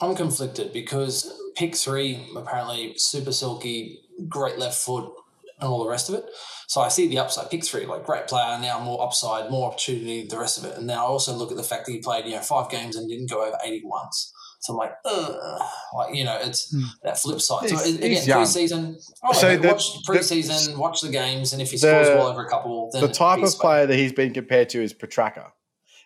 I'm 0.00 0.14
conflicted 0.14 0.72
because 0.72 1.40
pick 1.56 1.74
three, 1.74 2.26
apparently 2.36 2.94
super 2.98 3.32
silky, 3.32 4.00
great 4.28 4.58
left 4.58 4.76
foot, 4.76 5.10
and 5.58 5.68
all 5.68 5.82
the 5.82 5.88
rest 5.90 6.08
of 6.08 6.14
it. 6.14 6.24
So 6.68 6.80
I 6.80 6.88
see 6.88 7.06
the 7.08 7.18
upside. 7.18 7.50
Pick 7.50 7.64
three, 7.64 7.86
like 7.86 8.04
great 8.04 8.26
player, 8.26 8.58
now 8.60 8.78
more 8.80 9.02
upside, 9.02 9.50
more 9.50 9.68
opportunity, 9.68 10.26
the 10.26 10.38
rest 10.38 10.58
of 10.58 10.64
it. 10.64 10.76
And 10.76 10.88
then 10.88 10.98
I 10.98 11.02
also 11.02 11.32
look 11.32 11.50
at 11.50 11.56
the 11.56 11.62
fact 11.62 11.86
that 11.86 11.92
he 11.92 11.98
played, 11.98 12.26
you 12.26 12.32
know, 12.32 12.40
five 12.40 12.70
games 12.70 12.96
and 12.96 13.08
didn't 13.08 13.30
go 13.30 13.44
over 13.46 13.56
80 13.64 13.82
once. 13.84 14.32
So 14.60 14.72
I'm 14.72 14.78
like, 14.78 14.92
ugh. 15.04 15.62
Like, 15.96 16.14
you 16.14 16.24
know, 16.24 16.36
it's 16.42 16.70
Hmm. 16.74 16.82
that 17.04 17.18
flip 17.18 17.40
side. 17.40 17.68
So 17.68 17.76
He's- 17.76 17.94
again, 17.94 18.10
he's 18.10 18.26
young. 18.26 18.42
preseason, 18.42 18.96
oh, 19.22 19.32
So 19.32 19.40
so 19.40 19.56
the- 19.56 19.68
watch 19.68 19.92
the- 19.92 20.12
preseason, 20.12 20.76
watch 20.76 21.00
the 21.02 21.08
games, 21.08 21.52
and 21.52 21.62
if 21.62 21.70
he 21.70 21.76
the- 21.76 21.86
scores 21.88 22.08
well 22.08 22.26
over 22.26 22.44
a 22.44 22.50
couple, 22.50 22.90
then 22.92 23.02
the 23.02 23.08
type 23.08 23.42
of 23.42 23.52
player 23.58 23.86
that 23.86 23.94
he's 23.96 24.12
been 24.12 24.32
compared 24.34 24.68
to 24.70 24.82
is 24.82 24.92
Petracca. 24.92 25.52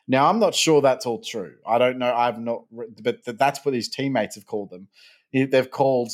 Now, 0.08 0.28
I'm 0.28 0.40
not 0.40 0.54
sure 0.54 0.82
that's 0.82 1.06
all 1.06 1.20
true. 1.20 1.54
I 1.66 1.78
don't 1.78 1.96
know. 1.98 2.12
I've 2.12 2.38
not, 2.38 2.64
but 3.02 3.18
that's 3.24 3.64
what 3.64 3.74
his 3.74 3.88
teammates 3.88 4.34
have 4.34 4.44
called 4.46 4.70
them. 4.70 4.88
They've 5.32 5.70
called 5.70 6.10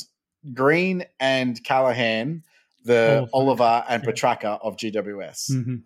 Green 0.53 1.03
and 1.19 1.61
Callaghan 1.63 2.43
the 2.87 3.29
Oliver. 3.33 3.63
Oliver 3.63 3.85
and 3.87 4.03
Yeah. 4.03 4.09
Petracca 4.09 4.59
of 4.61 4.77
GWS. 4.77 5.51
Mhm. 5.51 5.83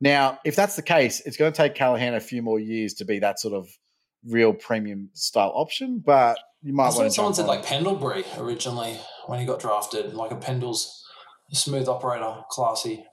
Now, 0.00 0.38
if 0.44 0.54
that's 0.56 0.76
the 0.76 0.82
case, 0.82 1.20
it's 1.26 1.36
going 1.36 1.52
to 1.52 1.56
take 1.56 1.74
Callaghan 1.74 2.14
a 2.14 2.20
few 2.20 2.40
more 2.40 2.60
years 2.60 2.94
to 2.94 3.04
be 3.04 3.18
that 3.18 3.40
sort 3.40 3.54
of 3.54 3.68
real 4.24 4.52
premium 4.52 5.10
style 5.12 5.52
option. 5.54 5.98
But 5.98 6.38
you 6.62 6.72
might 6.72 6.94
want 6.94 7.08
to 7.08 7.10
someone 7.10 7.32
jump 7.32 7.36
said 7.36 7.42
on 7.42 7.48
like. 7.48 7.64
Pendlebury 7.64 8.24
originally 8.36 8.98
when 9.26 9.40
he 9.40 9.46
got 9.46 9.60
drafted, 9.60 10.14
like 10.14 10.30
a 10.30 10.36
Pendle's 10.36 11.04
smooth 11.52 11.88
operator, 11.88 12.44
classy. 12.48 13.04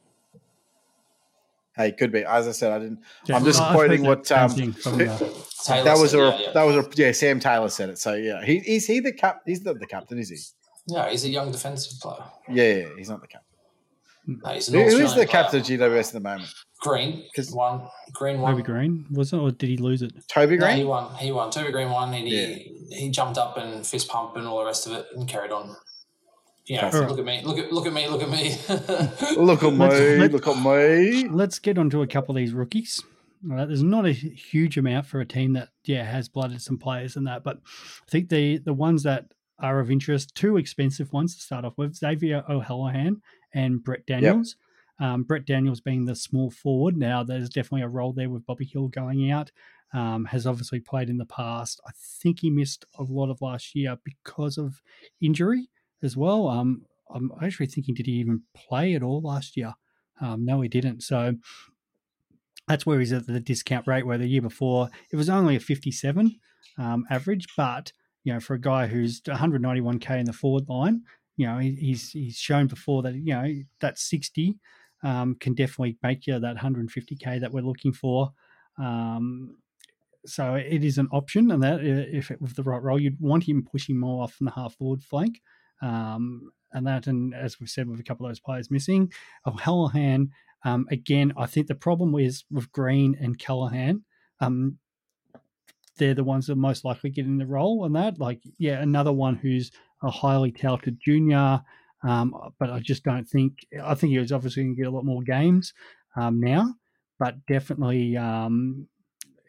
Hey, 1.76 1.92
could 1.92 2.12
be. 2.12 2.24
As 2.24 2.48
I 2.48 2.52
said, 2.52 2.72
I 2.72 2.80
didn't. 2.80 3.00
Yeah, 3.26 3.36
I'm 3.36 3.44
just 3.44 3.62
I've 3.62 3.74
quoting 3.76 4.04
what 4.04 4.32
um, 4.32 4.50
thing 4.50 4.72
from, 4.72 4.94
uh, 4.94 5.18
that 5.84 5.98
was 6.00 6.14
a 6.14 6.18
yeah, 6.18 6.40
yeah. 6.40 6.52
that 6.54 6.64
was 6.64 6.76
a 6.78 6.90
yeah. 6.96 7.12
Sam 7.12 7.40
Taylor 7.40 7.68
said 7.68 7.90
it. 7.90 7.98
So 8.00 8.14
yeah, 8.14 8.46
he, 8.46 8.58
is 8.58 8.88
he 8.88 9.02
the 9.02 9.12
cap? 9.12 9.42
He's 9.46 9.62
not 9.62 9.80
the 9.80 9.86
captain, 9.86 10.18
is 10.18 10.30
he? 10.30 10.38
Yeah, 10.88 11.10
he's 11.10 11.26
a 11.26 11.30
young 11.30 11.52
defensive 11.52 12.00
player. 12.00 12.24
Yeah, 12.50 12.64
yeah, 12.64 12.76
yeah, 12.76 12.88
he's 12.98 13.10
not 13.10 13.22
the 13.22 13.28
captain. 13.28 13.42
No, 14.28 14.50
he's 14.54 14.68
an 14.70 14.76
Who, 14.76 14.82
who 14.82 15.04
is 15.04 15.12
the 15.12 15.16
player. 15.16 15.28
captain 15.28 15.60
of 15.60 15.66
GWS 15.68 16.08
at 16.08 16.14
the 16.14 16.20
moment? 16.20 16.50
Green, 16.82 17.24
'Cause- 17.36 17.52
one. 17.52 17.82
Green 18.12 18.42
one. 18.42 18.54
Toby 18.54 18.64
Green 18.64 19.06
was 19.12 19.34
it, 19.34 19.38
or 19.38 19.52
did 19.52 19.70
he 19.70 19.78
lose 19.78 20.02
it? 20.02 20.14
Toby 20.28 20.58
No, 20.58 20.68
he 20.68 20.74
Green. 20.76 20.88
won. 20.88 21.16
He 21.16 21.32
won. 21.32 21.52
Toby 21.52 21.72
Green 21.72 21.90
won, 21.90 22.14
and 22.14 22.28
he 22.28 22.72
he 22.92 23.10
jumped 23.10 23.38
up 23.38 23.58
and 23.58 23.86
fist 23.86 24.08
pump 24.10 24.36
and 24.36 24.46
all 24.48 24.60
the 24.60 24.66
rest 24.66 24.86
of 24.88 24.94
it, 24.94 25.06
and 25.16 25.28
carried 25.28 25.52
on. 25.52 25.76
You 26.66 26.82
know, 26.82 26.88
Okay. 26.88 27.00
look 27.08 27.20
at 27.20 27.26
me, 27.26 27.42
look 27.44 27.58
at 27.60 27.72
look 27.72 27.86
at 27.86 27.94
me, 27.94 28.08
look 28.08 28.24
at 28.24 28.30
me. 28.30 28.50
Look 29.38 29.62
at 29.64 29.74
Let's- 29.74 30.00
me! 30.00 30.18
let's- 30.18 30.34
Look 30.34 30.48
at 30.48 30.58
me! 30.64 31.28
Let's 31.30 31.60
get 31.60 31.78
onto 31.78 32.02
a 32.02 32.08
couple 32.08 32.36
of 32.36 32.38
these 32.38 32.54
rookies. 32.54 33.04
All 33.48 33.56
right, 33.58 33.68
there's 33.68 33.84
not 33.84 34.08
a 34.08 34.12
huge 34.12 34.76
amount 34.76 35.06
for 35.06 35.20
a 35.22 35.26
team 35.26 35.54
that 35.54 35.70
yeah 35.84 36.04
has 36.04 36.28
blooded 36.30 36.62
some 36.64 36.80
players 36.80 37.16
and 37.16 37.28
that, 37.28 37.44
but 37.44 37.58
I 37.58 38.10
think 38.10 38.30
the 38.30 38.58
the 38.58 38.74
ones 38.74 39.04
that 39.04 39.26
are 39.60 39.80
of 39.80 39.92
interest, 39.92 40.36
two 40.36 40.58
expensive 40.58 41.12
ones 41.14 41.36
to 41.36 41.42
start 41.42 41.66
off 41.66 41.78
with: 41.78 41.96
Xavier 41.96 42.44
O'Halloran 42.50 43.22
and 43.54 43.84
Brent 43.84 44.06
Daniels. 44.06 44.56
Um, 45.00 45.24
Brent 45.24 45.46
Daniels 45.46 45.82
being 45.82 46.06
the 46.06 46.16
small 46.16 46.50
forward. 46.50 46.98
Now 46.98 47.24
there's 47.24 47.50
definitely 47.50 47.82
a 47.82 47.90
role 47.90 48.14
there 48.14 48.30
with 48.30 48.46
Bobby 48.46 48.66
Hill 48.66 48.88
going 48.88 49.32
out. 49.32 49.52
Um, 49.94 50.26
has 50.26 50.46
obviously 50.46 50.80
played 50.80 51.10
in 51.10 51.18
the 51.18 51.26
past. 51.26 51.80
I 51.88 51.92
think 51.96 52.40
he 52.42 52.50
missed 52.50 52.86
a 52.98 53.04
lot 53.04 53.30
of 53.30 53.42
last 53.42 53.76
year 53.76 53.98
because 54.04 54.58
of 54.58 54.82
injury 55.22 55.70
as 56.04 56.18
well. 56.18 56.48
Um, 56.50 56.86
I'm 57.14 57.32
actually 57.42 57.68
thinking, 57.68 57.96
did 57.96 58.08
he 58.08 58.14
even 58.14 58.42
play 58.54 58.96
at 58.96 59.04
all 59.04 59.22
last 59.22 59.56
year? 59.56 59.74
Um, 60.20 60.44
no, 60.44 60.62
he 60.62 60.68
didn't. 60.68 61.02
So 61.04 61.36
that's 62.68 62.86
where 62.86 63.00
he's 63.00 63.14
at 63.14 63.28
the 63.28 63.40
discount 63.40 63.88
rate. 63.88 64.06
Where 64.06 64.18
the 64.18 64.28
year 64.28 64.42
before 64.42 64.90
it 65.12 65.16
was 65.16 65.30
only 65.30 65.56
a 65.56 65.60
57 65.60 66.40
um, 66.78 67.06
average, 67.10 67.48
but 67.56 67.94
you 68.26 68.34
know, 68.34 68.40
for 68.42 68.56
a 68.56 68.60
guy 68.60 68.88
who's 68.88 69.22
191k 69.22 70.20
in 70.20 70.26
the 70.26 70.34
forward 70.34 70.68
line, 70.68 71.04
you 71.38 71.48
know, 71.48 71.60
he, 71.60 71.72
he's 71.72 72.12
he's 72.12 72.36
shown 72.36 72.68
before 72.68 73.04
that 73.04 73.14
you 73.16 73.34
know 73.34 73.48
that 73.80 73.98
60 73.98 74.58
um, 75.04 75.36
can 75.36 75.54
definitely 75.54 75.98
make 76.02 76.28
you 76.28 76.40
that 76.40 76.58
150k 76.58 77.40
that 77.40 77.52
we're 77.52 77.62
looking 77.62 77.94
for. 77.94 78.32
Um, 78.78 79.58
so 80.26 80.56
it 80.56 80.84
is 80.84 80.98
an 80.98 81.08
option, 81.12 81.52
and 81.52 81.62
that 81.62 81.82
if 81.84 82.32
it 82.32 82.42
was 82.42 82.54
the 82.54 82.64
right 82.64 82.82
role, 82.82 83.00
you'd 83.00 83.22
want 83.22 83.48
him 83.48 83.64
pushing 83.64 84.00
more 84.00 84.24
off 84.24 84.34
from 84.34 84.46
the 84.46 84.52
half 84.52 84.74
forward 84.74 85.04
flank. 85.04 85.40
Um, 85.82 86.52
and 86.74 86.88
that, 86.88 87.06
and 87.06 87.34
as 87.36 87.60
we've 87.60 87.70
said, 87.70 87.88
with 87.88 88.00
a 88.00 88.04
couple 88.04 88.26
of 88.26 88.32
those 88.32 88.40
players 88.40 88.72
missing, 88.72 89.12
O'Halloran, 89.46 90.32
um, 90.64 90.88
again, 90.90 91.32
I 91.38 91.46
think 91.46 91.68
the 91.68 91.76
problem 91.76 92.16
is 92.16 92.44
with 92.50 92.72
Green 92.72 93.16
and 93.22 93.38
Callaghan. 93.38 94.04
Um, 94.42 94.80
they're 95.98 96.14
the 96.14 96.24
ones 96.24 96.48
that 96.48 96.54
are 96.54 96.58
most 96.58 96.86
likely 96.86 97.10
getting 97.10 97.38
the 97.38 97.46
role, 97.46 97.86
and 97.86 97.96
that, 97.96 98.20
like, 98.20 98.42
yeah, 98.58 98.82
another 98.82 99.14
one 99.14 99.36
who's 99.36 99.72
a 100.04 100.12
highly 100.12 100.52
touted 100.52 101.00
junior. 101.04 101.62
Um, 102.04 102.36
but 102.60 102.70
I 102.70 102.80
just 102.80 103.04
don't 103.04 103.26
think. 103.26 103.66
I 103.84 103.96
think 103.96 104.12
he 104.12 104.20
was 104.20 104.32
obviously 104.32 104.64
going 104.64 104.76
to 104.76 104.82
get 104.82 104.88
a 104.88 104.96
lot 104.96 105.06
more 105.06 105.24
games 105.24 105.74
um, 106.16 106.40
now, 106.40 106.76
but 107.20 107.46
definitely, 107.48 108.16
um, 108.16 108.88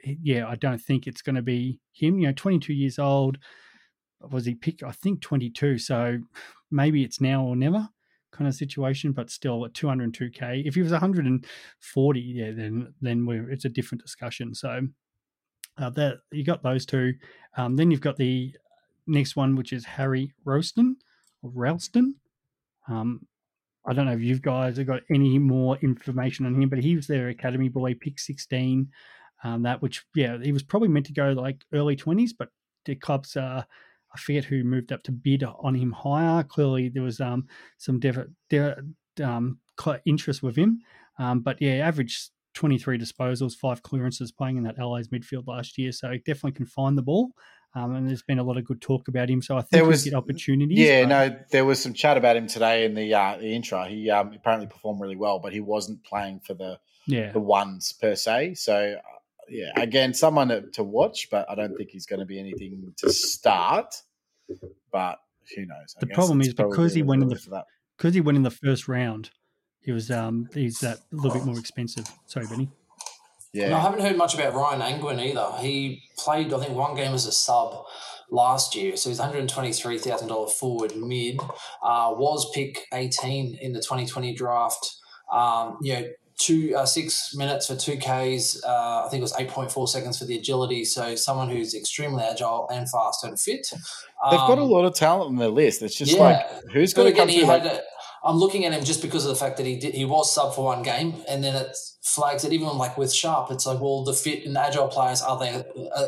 yeah, 0.04 0.46
I 0.46 0.56
don't 0.56 0.80
think 0.80 1.06
it's 1.06 1.22
going 1.22 1.36
to 1.36 1.42
be 1.42 1.80
him. 1.92 2.18
You 2.18 2.28
know, 2.28 2.32
22 2.32 2.72
years 2.72 2.98
old. 2.98 3.38
Was 4.20 4.46
he 4.46 4.54
picked? 4.54 4.82
I 4.82 4.92
think 4.92 5.20
22. 5.20 5.78
So 5.78 6.18
maybe 6.70 7.04
it's 7.04 7.20
now 7.20 7.44
or 7.44 7.54
never 7.54 7.88
kind 8.32 8.48
of 8.48 8.54
situation, 8.54 9.12
but 9.12 9.30
still 9.30 9.64
at 9.64 9.72
202k. 9.72 10.66
If 10.66 10.74
he 10.74 10.82
was 10.82 10.92
140, 10.92 12.20
yeah, 12.20 12.50
then 12.52 12.94
then 13.00 13.26
we're 13.26 13.50
it's 13.50 13.64
a 13.64 13.70
different 13.70 14.02
discussion. 14.02 14.54
So 14.54 14.80
Uh, 15.78 15.90
that 15.90 16.18
you 16.32 16.42
got 16.44 16.62
those 16.62 16.86
two. 16.86 17.12
Um, 17.56 17.76
then 17.76 17.90
you've 17.90 18.00
got 18.00 18.16
the 18.16 18.54
next 19.06 19.36
one, 19.36 19.56
which 19.56 19.72
is 19.72 19.84
Harry 19.84 20.32
Rowston 20.44 20.94
or 21.42 21.50
Ralston. 21.50 22.14
Um, 22.88 23.26
I 23.86 23.92
don't 23.92 24.06
know 24.06 24.12
if 24.12 24.20
you 24.20 24.38
guys 24.38 24.78
have 24.78 24.86
got 24.86 25.02
any 25.10 25.38
more 25.38 25.76
information 25.78 26.44
on 26.46 26.60
him, 26.60 26.68
but 26.68 26.80
he 26.80 26.96
was 26.96 27.06
their 27.06 27.28
academy 27.28 27.68
boy, 27.68 27.94
pick 27.94 28.18
16. 28.18 28.88
Um, 29.44 29.62
that 29.62 29.80
which, 29.80 30.04
yeah, 30.14 30.38
he 30.42 30.52
was 30.52 30.62
probably 30.62 30.88
meant 30.88 31.06
to 31.06 31.12
go 31.12 31.30
like 31.30 31.64
early 31.72 31.94
20s, 31.94 32.30
but 32.36 32.48
the 32.84 32.96
clubs, 32.96 33.36
uh, 33.36 33.62
I 34.14 34.18
forget 34.18 34.44
who 34.44 34.64
moved 34.64 34.92
up 34.92 35.02
to 35.04 35.12
bid 35.12 35.44
on 35.44 35.74
him 35.74 35.92
higher. 35.92 36.42
Clearly, 36.42 36.88
there 36.88 37.02
was 37.02 37.20
um, 37.20 37.46
some 37.78 38.00
dev- 38.00 38.28
de- 38.50 38.76
um, 39.22 39.58
interest 40.04 40.42
with 40.42 40.56
him. 40.56 40.80
Um, 41.18 41.40
but 41.40 41.60
yeah, 41.60 41.86
average 41.86 42.30
23 42.56 42.98
disposals, 42.98 43.54
five 43.54 43.82
clearances 43.82 44.32
playing 44.32 44.56
in 44.56 44.64
that 44.64 44.78
Allies 44.78 45.08
midfield 45.08 45.46
last 45.46 45.78
year. 45.78 45.92
So 45.92 46.10
he 46.10 46.18
definitely 46.18 46.52
can 46.52 46.66
find 46.66 46.98
the 46.98 47.02
ball. 47.02 47.30
Um, 47.74 47.94
and 47.94 48.08
there's 48.08 48.22
been 48.22 48.38
a 48.38 48.42
lot 48.42 48.56
of 48.56 48.64
good 48.64 48.80
talk 48.80 49.06
about 49.08 49.28
him. 49.28 49.42
So 49.42 49.56
I 49.56 49.60
think 49.60 49.70
There 49.70 49.84
was- 49.84 50.12
opportunities. 50.14 50.78
Yeah, 50.78 51.02
but- 51.02 51.08
no, 51.08 51.38
there 51.50 51.64
was 51.66 51.80
some 51.80 51.92
chat 51.92 52.16
about 52.16 52.36
him 52.36 52.46
today 52.46 52.84
in 52.86 52.94
the 52.94 53.12
uh, 53.14 53.36
the 53.36 53.54
intro. 53.54 53.84
He 53.84 54.10
um, 54.10 54.32
apparently 54.34 54.66
performed 54.66 55.00
really 55.00 55.16
well, 55.16 55.38
but 55.38 55.52
he 55.52 55.60
wasn't 55.60 56.02
playing 56.02 56.40
for 56.40 56.54
the 56.54 56.80
Yeah. 57.06 57.32
the 57.32 57.40
ones 57.40 57.92
per 57.92 58.14
se. 58.16 58.54
So 58.54 58.74
uh, 58.74 59.18
yeah, 59.50 59.70
again, 59.76 60.14
someone 60.14 60.48
to, 60.48 60.62
to 60.72 60.82
watch, 60.82 61.28
but 61.30 61.48
I 61.50 61.54
don't 61.54 61.76
think 61.76 61.90
he's 61.90 62.06
going 62.06 62.20
to 62.20 62.26
be 62.26 62.38
anything 62.40 62.94
to 62.96 63.12
start. 63.12 63.94
But 64.90 65.18
who 65.54 65.66
knows? 65.66 65.94
I 65.96 66.00
The 66.00 66.06
problem 66.14 66.40
is 66.40 66.54
because 66.54 66.94
he 66.94 67.02
went 67.02 67.22
in 67.22 67.28
the- 67.28 67.34
that. 67.50 67.66
Because 67.98 68.14
he 68.14 68.20
went 68.20 68.36
in 68.36 68.42
the 68.42 68.50
first 68.50 68.88
round, 68.88 69.30
he 69.86 69.92
was 69.92 70.10
um 70.10 70.48
he's 70.52 70.80
that 70.80 70.98
a 71.12 71.16
little 71.16 71.32
bit 71.32 71.46
more 71.46 71.58
expensive. 71.58 72.04
Sorry, 72.26 72.46
Benny. 72.46 72.68
yeah. 73.54 73.66
And 73.66 73.74
I 73.74 73.80
haven't 73.80 74.00
heard 74.00 74.16
much 74.18 74.34
about 74.34 74.52
Ryan 74.54 74.82
Angwin 74.82 75.18
either. 75.20 75.48
He 75.60 76.02
played, 76.18 76.52
I 76.52 76.58
think, 76.60 76.76
one 76.76 76.94
game 76.94 77.14
as 77.14 77.24
a 77.26 77.32
sub 77.32 77.84
last 78.30 78.74
year, 78.74 78.96
so 78.96 79.08
he's 79.08 79.20
$123,000 79.20 80.50
forward 80.50 80.96
mid. 80.96 81.38
Uh, 81.82 82.12
was 82.16 82.50
pick 82.52 82.86
18 82.92 83.54
in 83.60 83.72
the 83.72 83.80
2020 83.80 84.34
draft. 84.34 84.96
Um, 85.32 85.78
you 85.82 85.92
know, 85.94 86.04
two 86.38 86.74
uh, 86.76 86.84
six 86.84 87.34
minutes 87.34 87.66
for 87.66 87.76
two 87.76 87.96
Ks. 87.96 88.62
Uh, 88.64 89.04
I 89.04 89.08
think 89.10 89.20
it 89.20 89.22
was 89.22 89.32
8.4 89.32 89.88
seconds 89.88 90.18
for 90.18 90.24
the 90.24 90.36
agility. 90.36 90.84
So 90.84 91.14
someone 91.14 91.48
who's 91.48 91.74
extremely 91.74 92.22
agile 92.24 92.68
and 92.70 92.88
fast 92.90 93.24
and 93.24 93.38
fit. 93.40 93.66
They've 93.70 94.38
got 94.40 94.58
a 94.58 94.62
Um, 94.62 94.70
lot 94.70 94.84
of 94.84 94.94
talent 94.94 95.28
on 95.28 95.36
their 95.36 95.48
list. 95.48 95.82
It's 95.82 95.94
just 95.96 96.12
yeah. 96.12 96.20
like 96.22 96.46
who's 96.72 96.92
going 96.94 97.12
to 97.12 97.16
come 97.18 97.28
he 97.28 97.38
through? 97.40 97.48
Like, 97.48 97.64
A, 97.64 97.80
I'm 98.26 98.36
looking 98.36 98.64
at 98.64 98.72
him 98.72 98.84
just 98.84 99.00
because 99.02 99.24
of 99.24 99.30
the 99.30 99.36
fact 99.36 99.56
that 99.58 99.66
he 99.66 99.76
did, 99.76 99.94
he 99.94 100.04
was 100.04 100.32
sub 100.34 100.54
for 100.54 100.64
one 100.64 100.82
game, 100.82 101.14
and 101.28 101.42
then 101.44 101.54
it 101.54 101.76
flags 102.02 102.44
it 102.44 102.52
even 102.52 102.68
like 102.76 102.98
with 102.98 103.12
Sharp. 103.12 103.50
It's 103.50 103.66
like, 103.66 103.80
well, 103.80 104.04
the 104.04 104.12
fit 104.12 104.44
and 104.46 104.56
agile 104.58 104.88
players 104.88 105.22
are 105.22 105.38
they 105.38 105.50
a, 105.50 105.64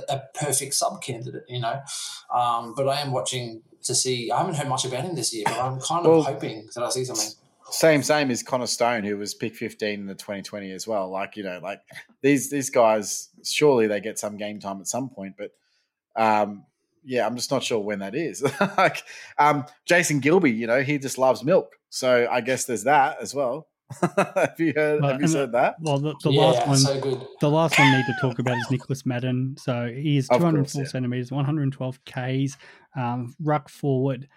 a 0.08 0.22
perfect 0.34 0.74
sub 0.74 1.02
candidate, 1.02 1.44
you 1.48 1.60
know? 1.60 1.80
Um, 2.34 2.74
but 2.76 2.88
I 2.88 3.00
am 3.00 3.12
watching 3.12 3.62
to 3.84 3.94
see. 3.94 4.30
I 4.30 4.38
haven't 4.38 4.54
heard 4.56 4.68
much 4.68 4.84
about 4.84 5.04
him 5.04 5.14
this 5.14 5.32
year, 5.34 5.44
but 5.46 5.58
I'm 5.58 5.80
kind 5.80 6.04
of 6.06 6.12
Well- 6.12 6.22
hoping 6.22 6.68
that 6.74 6.82
I 6.84 6.90
see 6.90 7.04
something. 7.04 7.30
same 7.70 8.02
same 8.02 8.30
as 8.30 8.42
Connor 8.42 8.66
Stone, 8.66 9.04
who 9.04 9.16
was 9.16 9.34
pick 9.34 9.54
15 9.54 10.00
in 10.00 10.06
the 10.06 10.14
2020 10.14 10.72
as 10.72 10.86
well. 10.86 11.08
Like 11.10 11.36
you 11.36 11.44
know, 11.44 11.60
like 11.62 11.80
these 12.22 12.50
these 12.50 12.70
guys, 12.70 13.28
surely 13.44 13.86
they 13.86 14.00
get 14.00 14.18
some 14.18 14.36
game 14.36 14.58
time 14.58 14.80
at 14.80 14.88
some 14.88 15.08
point, 15.08 15.34
but 15.38 15.52
um, 16.16 16.64
yeah, 17.08 17.26
I'm 17.26 17.36
just 17.36 17.50
not 17.50 17.62
sure 17.62 17.80
when 17.80 18.00
that 18.00 18.14
is. 18.14 18.42
like 18.76 19.02
um, 19.38 19.64
Jason 19.86 20.20
Gilby, 20.20 20.52
you 20.52 20.66
know, 20.66 20.82
he 20.82 20.98
just 20.98 21.16
loves 21.16 21.42
milk, 21.42 21.72
so 21.88 22.28
I 22.30 22.42
guess 22.42 22.66
there's 22.66 22.84
that 22.84 23.16
as 23.20 23.34
well. 23.34 23.66
have 24.16 24.54
you 24.58 24.74
heard? 24.76 25.00
Well, 25.00 25.12
have 25.12 25.20
you 25.20 25.26
and 25.26 25.34
heard 25.34 25.52
that? 25.52 25.76
Well, 25.80 25.98
the, 25.98 26.14
the 26.22 26.30
yeah, 26.30 26.40
last 26.42 26.68
one, 26.68 26.76
so 26.76 27.00
good. 27.00 27.26
the 27.40 27.48
last 27.48 27.78
one 27.78 27.90
we 27.90 27.96
need 27.96 28.06
to 28.06 28.16
talk 28.20 28.38
about 28.38 28.58
is 28.58 28.70
Nicholas 28.70 29.06
Madden. 29.06 29.56
So 29.58 29.90
he 29.90 30.18
is 30.18 30.28
204 30.32 30.62
course, 30.62 30.74
yeah. 30.74 30.84
centimeters, 30.84 31.32
112 31.32 32.00
Ks, 32.04 32.58
um, 32.94 33.34
ruck 33.40 33.70
forward. 33.70 34.28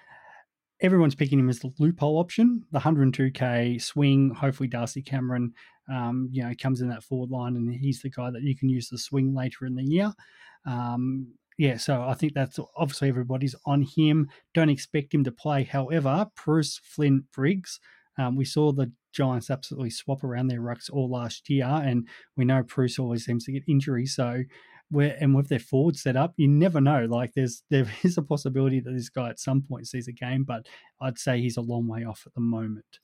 Everyone's 0.81 1.13
picking 1.13 1.37
him 1.37 1.49
as 1.49 1.59
the 1.59 1.73
loophole 1.77 2.17
option, 2.17 2.63
the 2.71 2.79
102K 2.79 3.81
swing. 3.81 4.33
Hopefully, 4.33 4.69
Darcy 4.69 5.01
Cameron, 5.01 5.53
um, 5.91 6.29
you 6.31 6.43
know, 6.43 6.53
comes 6.59 6.79
in 6.79 6.87
that 6.87 7.03
forward 7.03 7.29
line, 7.29 7.57
and 7.57 7.71
he's 7.71 8.01
the 8.01 8.09
guy 8.09 8.31
that 8.31 8.41
you 8.41 8.55
can 8.55 8.69
use 8.69 8.87
the 8.87 8.97
swing 8.97 9.35
later 9.35 9.65
in 9.65 9.75
the 9.75 9.83
year. 9.83 10.13
Um, 10.65 11.33
yeah, 11.57 11.77
so 11.77 12.01
I 12.01 12.13
think 12.13 12.33
that's 12.33 12.59
obviously 12.75 13.09
everybody's 13.09 13.55
on 13.65 13.83
him. 13.83 14.29
Don't 14.53 14.69
expect 14.69 15.13
him 15.13 15.23
to 15.25 15.31
play. 15.31 15.63
However, 15.63 16.27
Preuss 16.35 16.79
Flynn 16.83 17.25
Briggs, 17.33 17.79
um, 18.17 18.35
we 18.35 18.45
saw 18.45 18.71
the 18.71 18.91
Giants 19.13 19.49
absolutely 19.49 19.89
swap 19.89 20.23
around 20.23 20.47
their 20.47 20.61
rucks 20.61 20.89
all 20.91 21.09
last 21.09 21.49
year, 21.49 21.65
and 21.65 22.07
we 22.37 22.45
know 22.45 22.63
Preuss 22.63 22.97
always 22.97 23.25
seems 23.25 23.45
to 23.45 23.51
get 23.51 23.63
injuries. 23.67 24.15
So, 24.15 24.43
where 24.89 25.17
and 25.19 25.35
with 25.35 25.49
their 25.49 25.59
forward 25.59 25.97
set 25.97 26.15
up, 26.15 26.33
you 26.37 26.47
never 26.47 26.81
know. 26.81 27.05
Like, 27.05 27.33
there's 27.33 27.63
there 27.69 27.85
is 28.03 28.17
a 28.17 28.21
possibility 28.21 28.79
that 28.79 28.91
this 28.91 29.09
guy 29.09 29.29
at 29.29 29.39
some 29.39 29.61
point 29.61 29.87
sees 29.87 30.07
a 30.07 30.13
game, 30.13 30.43
but 30.43 30.65
I'd 31.01 31.19
say 31.19 31.41
he's 31.41 31.57
a 31.57 31.61
long 31.61 31.87
way 31.87 32.05
off 32.05 32.23
at 32.25 32.33
the 32.33 32.41
moment. 32.41 32.99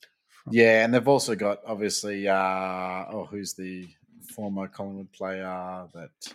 Yeah, 0.50 0.86
and 0.86 0.94
they've 0.94 1.08
also 1.08 1.36
got 1.36 1.60
obviously, 1.66 2.28
uh, 2.28 3.06
oh, 3.12 3.28
who's 3.30 3.54
the 3.54 3.88
former 4.34 4.68
Collingwood 4.68 5.12
player 5.12 5.88
that 5.94 6.34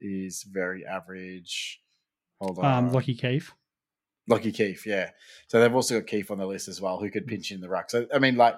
is 0.00 0.42
very 0.42 0.84
average? 0.86 1.80
Hold 2.40 2.58
on, 2.58 2.64
um, 2.64 2.90
Lachie 2.90 3.18
Keeffe. 3.18 3.52
Lucky 4.28 4.52
Keith, 4.52 4.86
yeah. 4.86 5.10
So 5.46 5.58
they've 5.58 5.74
also 5.74 5.98
got 5.98 6.06
Keith 6.06 6.30
on 6.30 6.38
the 6.38 6.46
list 6.46 6.68
as 6.68 6.80
well, 6.80 6.98
who 6.98 7.10
could 7.10 7.26
pinch 7.26 7.50
in 7.50 7.60
the 7.60 7.68
ruck. 7.68 7.90
So 7.90 8.06
I 8.14 8.18
mean, 8.18 8.36
like, 8.36 8.56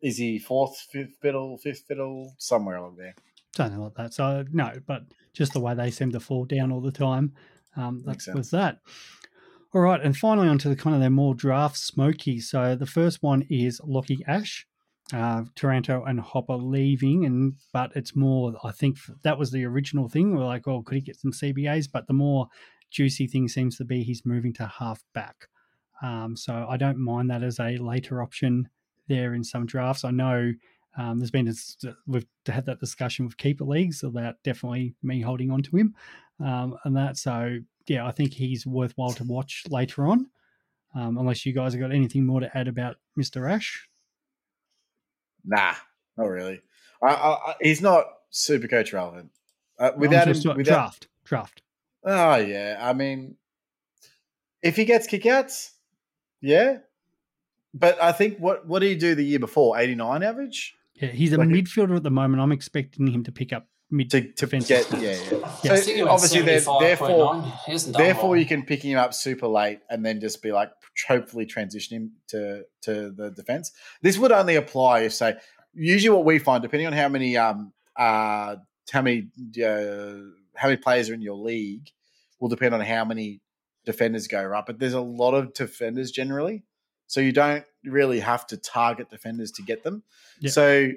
is 0.00 0.16
he 0.16 0.38
fourth, 0.38 0.78
fifth 0.90 1.16
fiddle, 1.20 1.58
fifth 1.58 1.84
fiddle, 1.86 2.34
somewhere 2.38 2.76
along 2.76 2.96
there? 2.96 3.14
Something 3.54 3.80
like 3.80 3.94
that. 3.94 4.14
So 4.14 4.44
no, 4.52 4.72
but 4.86 5.02
just 5.34 5.52
the 5.52 5.60
way 5.60 5.74
they 5.74 5.90
seem 5.90 6.12
to 6.12 6.20
fall 6.20 6.46
down 6.46 6.72
all 6.72 6.80
the 6.80 6.90
time. 6.90 7.34
Um, 7.76 8.02
that 8.06 8.34
was 8.34 8.50
that. 8.50 8.80
All 9.74 9.80
right, 9.80 10.00
and 10.02 10.16
finally 10.16 10.48
onto 10.48 10.68
the 10.68 10.76
kind 10.76 10.94
of 10.94 11.00
their 11.00 11.10
more 11.10 11.34
draft 11.34 11.78
smoky. 11.78 12.40
So 12.40 12.74
the 12.74 12.86
first 12.86 13.22
one 13.22 13.46
is 13.48 13.80
Lachie 13.80 14.20
Ash, 14.26 14.66
uh, 15.12 15.42
Taranto 15.54 16.04
and 16.04 16.20
Hopper 16.20 16.56
leaving, 16.56 17.24
and 17.24 17.54
but 17.72 17.92
it's 17.94 18.16
more. 18.16 18.54
I 18.64 18.72
think 18.72 18.98
that 19.22 19.38
was 19.38 19.50
the 19.50 19.64
original 19.64 20.08
thing. 20.08 20.34
We're 20.34 20.44
like, 20.44 20.66
oh, 20.66 20.82
could 20.82 20.96
he 20.96 21.00
get 21.00 21.20
some 21.20 21.32
CBAs? 21.32 21.88
But 21.92 22.06
the 22.06 22.14
more 22.14 22.48
juicy 22.90 23.26
thing 23.26 23.48
seems 23.48 23.76
to 23.78 23.84
be 23.84 24.02
he's 24.02 24.24
moving 24.24 24.52
to 24.54 24.66
half 24.66 25.02
back. 25.14 25.48
Um, 26.02 26.36
so 26.36 26.66
I 26.68 26.76
don't 26.76 26.98
mind 26.98 27.30
that 27.30 27.42
as 27.42 27.60
a 27.60 27.76
later 27.78 28.22
option 28.22 28.68
there 29.08 29.34
in 29.34 29.44
some 29.44 29.66
drafts. 29.66 30.04
I 30.04 30.10
know 30.10 30.52
um, 30.96 31.18
there's 31.18 31.30
been 31.30 31.52
we've 32.06 32.26
had 32.46 32.66
that 32.66 32.80
discussion 32.80 33.24
with 33.24 33.36
keeper 33.36 33.64
leagues 33.64 34.02
about 34.02 34.36
definitely 34.44 34.94
me 35.02 35.20
holding 35.20 35.50
on 35.50 35.62
to 35.62 35.76
him, 35.76 35.94
um, 36.40 36.76
and 36.84 36.96
that. 36.96 37.16
So 37.16 37.58
yeah, 37.86 38.06
I 38.06 38.12
think 38.12 38.34
he's 38.34 38.66
worthwhile 38.66 39.12
to 39.12 39.24
watch 39.24 39.64
later 39.68 40.06
on. 40.06 40.28
Um, 40.94 41.16
unless 41.16 41.46
you 41.46 41.54
guys 41.54 41.72
have 41.72 41.80
got 41.80 41.92
anything 41.92 42.26
more 42.26 42.40
to 42.40 42.54
add 42.56 42.68
about 42.68 42.96
Mr. 43.18 43.50
Ash. 43.50 43.88
Nah, 45.44 45.74
not 46.16 46.26
really. 46.28 46.60
I, 47.02 47.06
I, 47.08 47.28
I, 47.50 47.54
he's 47.60 47.80
not 47.82 48.06
super 48.30 48.68
coach 48.68 48.92
relevant. 48.92 49.30
Uh, 49.78 49.90
without 49.96 50.28
I'm 50.28 50.34
him, 50.34 50.56
without, 50.56 50.64
draft, 50.64 51.08
draft. 51.24 51.62
Oh 52.04 52.36
yeah, 52.36 52.78
I 52.80 52.92
mean, 52.92 53.36
if 54.62 54.76
he 54.76 54.84
gets 54.84 55.06
kickouts, 55.08 55.70
yeah. 56.40 56.78
But 57.74 58.00
I 58.02 58.12
think 58.12 58.38
what 58.38 58.66
what 58.66 58.80
did 58.80 58.88
he 58.90 58.96
do 58.96 59.14
the 59.14 59.24
year 59.24 59.38
before? 59.38 59.78
Eighty 59.78 59.94
nine 59.94 60.22
average 60.22 60.74
Yeah, 60.94 61.08
he's 61.08 61.32
a 61.32 61.38
Like 61.38 61.48
a- 61.48 61.50
midfielder 61.50 61.96
at 61.96 62.02
the 62.02 62.10
moment. 62.10 62.42
I'm 62.42 62.52
expecting 62.52 63.06
him 63.06 63.24
to 63.24 63.32
pick 63.32 63.52
up 63.52 63.66
mid 63.90 64.10
to 64.10 64.20
to 64.32 64.46
get 64.46 64.90
yeah 64.92 64.98
yeah. 65.00 65.16
Yeah. 65.64 65.72
I 65.72 65.76
think 65.80 65.96
he 65.96 65.98
So 66.02 66.08
obviously, 66.08 66.42
they're, 66.42 66.60
75.9. 66.60 66.80
therefore 66.80 67.42
He 67.66 67.72
hasn't 67.72 67.96
done 67.96 68.04
therefore 68.04 68.30
well. 68.30 68.38
you 68.38 68.46
can 68.46 68.64
pick 68.64 68.82
him 68.82 68.98
up 68.98 69.14
super 69.14 69.46
late 69.48 69.80
and 69.90 70.04
then 70.04 70.20
just 70.20 70.42
be 70.42 70.52
like 70.52 70.70
hopefully 71.08 71.46
transition 71.46 71.96
him 71.96 72.12
to 72.28 72.64
to 72.82 73.10
the 73.10 73.30
defense. 73.30 73.72
This 74.02 74.18
would 74.18 74.32
only 74.32 74.56
apply 74.56 75.00
if 75.00 75.12
say 75.12 75.34
usually 75.74 76.14
what 76.14 76.24
we 76.24 76.38
find 76.38 76.62
depending 76.62 76.86
on 76.86 76.92
how 76.92 77.08
many 77.08 77.36
um 77.36 77.72
uh 77.96 78.56
how 78.90 79.02
many 79.02 79.28
uh, 79.64 80.14
how 80.54 80.68
many 80.68 80.76
players 80.76 81.08
are 81.08 81.14
in 81.14 81.22
your 81.22 81.36
league 81.36 81.88
will 82.40 82.48
depend 82.48 82.74
on 82.74 82.80
how 82.80 83.04
many 83.04 83.40
defenders 83.84 84.26
go 84.26 84.52
up. 84.52 84.66
But 84.66 84.78
there's 84.78 84.92
a 84.92 85.00
lot 85.00 85.34
of 85.34 85.54
defenders 85.54 86.10
generally, 86.10 86.64
so 87.06 87.20
you 87.20 87.32
don't 87.32 87.64
really 87.84 88.20
have 88.20 88.46
to 88.48 88.56
target 88.56 89.08
defenders 89.10 89.50
to 89.52 89.62
get 89.62 89.82
them. 89.82 90.02
Yeah. 90.40 90.50
So 90.50 90.90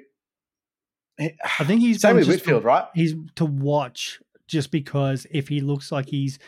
I 1.18 1.64
think 1.64 1.80
he's 1.80 2.00
same 2.02 2.16
with 2.16 2.26
just 2.26 2.38
to- 2.38 2.44
Whitfield, 2.44 2.64
right? 2.64 2.84
He's 2.94 3.14
to 3.36 3.46
watch 3.46 4.20
just 4.46 4.70
because 4.70 5.26
if 5.30 5.48
he 5.48 5.60
looks 5.60 5.90
like 5.92 6.08
he's 6.08 6.38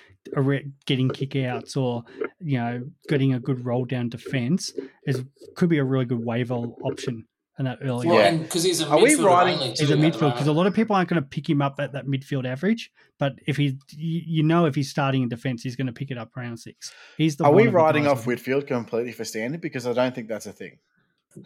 getting 0.86 1.08
kickouts 1.08 1.76
or 1.76 2.04
you 2.40 2.58
know 2.58 2.84
getting 3.08 3.34
a 3.34 3.40
good 3.40 3.64
roll 3.64 3.84
down 3.84 4.08
defense, 4.08 4.72
is 5.06 5.24
could 5.56 5.68
be 5.68 5.78
a 5.78 5.84
really 5.84 6.04
good 6.04 6.24
waiver 6.24 6.54
option 6.54 7.26
in 7.58 7.64
that 7.64 7.78
early. 7.82 8.06
Well, 8.06 8.16
Yeah. 8.18 8.36
because 8.36 8.62
he's 8.62 8.80
a 8.80 8.88
Are 8.88 9.02
we 9.02 9.14
midfielder 9.16 9.24
riding- 9.24 9.54
only 9.58 9.68
He's 9.70 9.90
a 9.90 9.96
midfield 9.96 10.32
because 10.34 10.46
a 10.46 10.52
lot 10.52 10.66
of 10.68 10.74
people 10.74 10.94
aren't 10.94 11.08
going 11.08 11.20
to 11.20 11.28
pick 11.28 11.48
him 11.50 11.60
up 11.60 11.76
at 11.80 11.92
that 11.92 12.06
midfield 12.06 12.46
average. 12.46 12.92
But 13.18 13.34
if 13.48 13.56
he, 13.56 13.78
you 13.96 14.22
you 14.26 14.42
know, 14.44 14.66
if 14.66 14.76
he's 14.76 14.90
starting 14.90 15.22
in 15.24 15.28
defense, 15.28 15.64
he's 15.64 15.74
going 15.74 15.88
to 15.88 15.92
pick 15.92 16.12
it 16.12 16.18
up 16.18 16.36
round 16.36 16.60
six. 16.60 16.92
He's 17.16 17.36
the. 17.36 17.44
Are 17.44 17.50
one 17.50 17.56
we 17.62 17.66
of 17.66 17.72
the 17.72 17.76
writing 17.76 18.06
off 18.06 18.26
Whitfield 18.26 18.66
completely 18.68 19.10
for 19.12 19.24
standard? 19.24 19.60
Because 19.60 19.86
I 19.88 19.92
don't 19.92 20.14
think 20.14 20.28
that's 20.28 20.46
a 20.46 20.52
thing. 20.52 20.78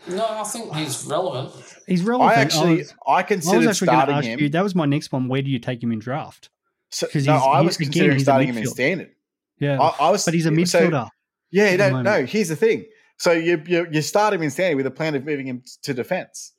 No, 0.09 0.27
I 0.27 0.45
think 0.45 0.75
he's 0.75 1.05
relevant. 1.07 1.53
He's 1.87 2.03
relevant. 2.03 2.37
I 2.37 2.41
actually 2.41 2.77
was- 2.79 2.95
I 3.07 3.13
I 3.13 3.17
was 3.23 3.31
actually 3.31 3.59
going 3.59 3.69
to 3.69 3.75
starting 3.75 4.15
ask 4.17 4.27
him. 4.27 4.41
you. 4.41 4.49
That 4.49 4.63
was 4.63 4.75
my 4.75 4.87
next 4.87 5.13
one. 5.13 5.29
Where 5.29 5.43
do 5.43 5.51
you 5.51 5.59
take 5.59 5.83
him 5.83 5.93
in 5.93 5.99
draft? 5.99 6.51
So, 6.91 7.07
'Cause 7.07 7.27
no, 7.27 7.37
I 7.37 7.61
he- 7.61 7.67
was 7.67 7.77
again, 7.77 7.87
considering 7.87 8.13
he's 8.13 8.23
a 8.23 8.25
starting 8.25 8.49
him 8.49 8.59
in 8.59 8.67
standard. 8.67 9.11
Yeah, 9.59 9.81
I, 9.81 10.07
I 10.07 10.11
was, 10.11 10.25
but 10.25 10.35
he's 10.35 10.47
a 10.47 10.49
so- 10.67 10.81
midfielder. 10.81 11.09
yeah, 11.51 11.65
at 11.65 11.71
the 11.73 11.77
no, 11.79 11.91
moment. 11.91 12.05
no. 12.05 12.27
Here's 12.27 12.49
the 12.49 12.57
thing. 12.57 12.85
So 13.19 13.33
you, 13.33 13.63
you 13.67 13.87
you 13.91 14.03
start 14.03 14.35
him 14.35 14.43
in 14.43 14.51
standing 14.51 14.77
with 14.77 14.87
a 14.87 14.91
plan 14.91 15.15
of 15.15 15.25
moving 15.25 15.47
him 15.47 15.63
to 15.83 15.95
defense. 15.95 16.53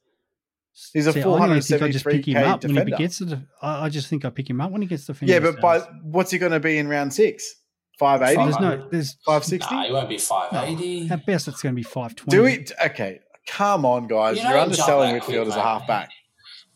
He's 0.94 1.06
a 1.06 1.14
See, 1.14 1.20
I 1.20 1.24
don't 1.24 1.62
think 1.62 1.82
I 1.84 1.90
just 1.92 2.04
pick 2.06 2.26
him 2.28 2.36
473k 2.36 2.48
up 2.48 2.64
when 2.64 2.72
he 2.72 2.76
defender. 2.78 2.98
gets 2.98 3.20
the. 3.20 3.44
I 3.62 3.86
I 3.86 3.90
just 3.90 4.08
think 4.08 4.26
I 4.26 4.30
pick 4.32 4.50
him 4.50 4.60
up 4.62 4.72
when 4.72 4.82
he 4.82 4.88
gets 4.88 5.06
the. 5.06 5.16
Yeah, 5.22 5.40
but 5.40 5.60
by 5.62 5.80
what's 6.04 6.32
he 6.32 6.40
going 6.40 6.52
to 6.54 6.60
be 6.60 6.78
in 6.78 6.88
round 6.88 7.14
six? 7.14 7.54
Five 8.00 8.22
eighty, 8.24 8.36
there's 8.44 8.60
no, 8.60 8.88
there's 8.92 9.16
five 9.26 9.44
sixty. 9.46 9.74
Nah, 9.74 9.84
he 9.84 9.92
won't 9.94 10.10
be 10.10 10.18
580. 10.18 11.10
at 11.12 11.26
best 11.26 11.48
it's 11.48 11.62
going 11.62 11.74
to 11.74 11.76
be 11.76 11.84
five 11.84 12.16
twenty. 12.16 12.36
Do 12.38 12.46
it. 12.46 12.72
Okay, 12.84 13.20
come 13.48 13.86
on, 13.86 14.08
guys. 14.08 14.38
You 14.38 14.44
You 14.44 14.50
are 14.50 14.58
underselling 14.58 15.12
jump 15.16 15.24
Whitfield 15.28 15.48
as 15.50 15.54
a 15.54 15.58
mate. 15.58 15.64
halfback. 15.64 16.10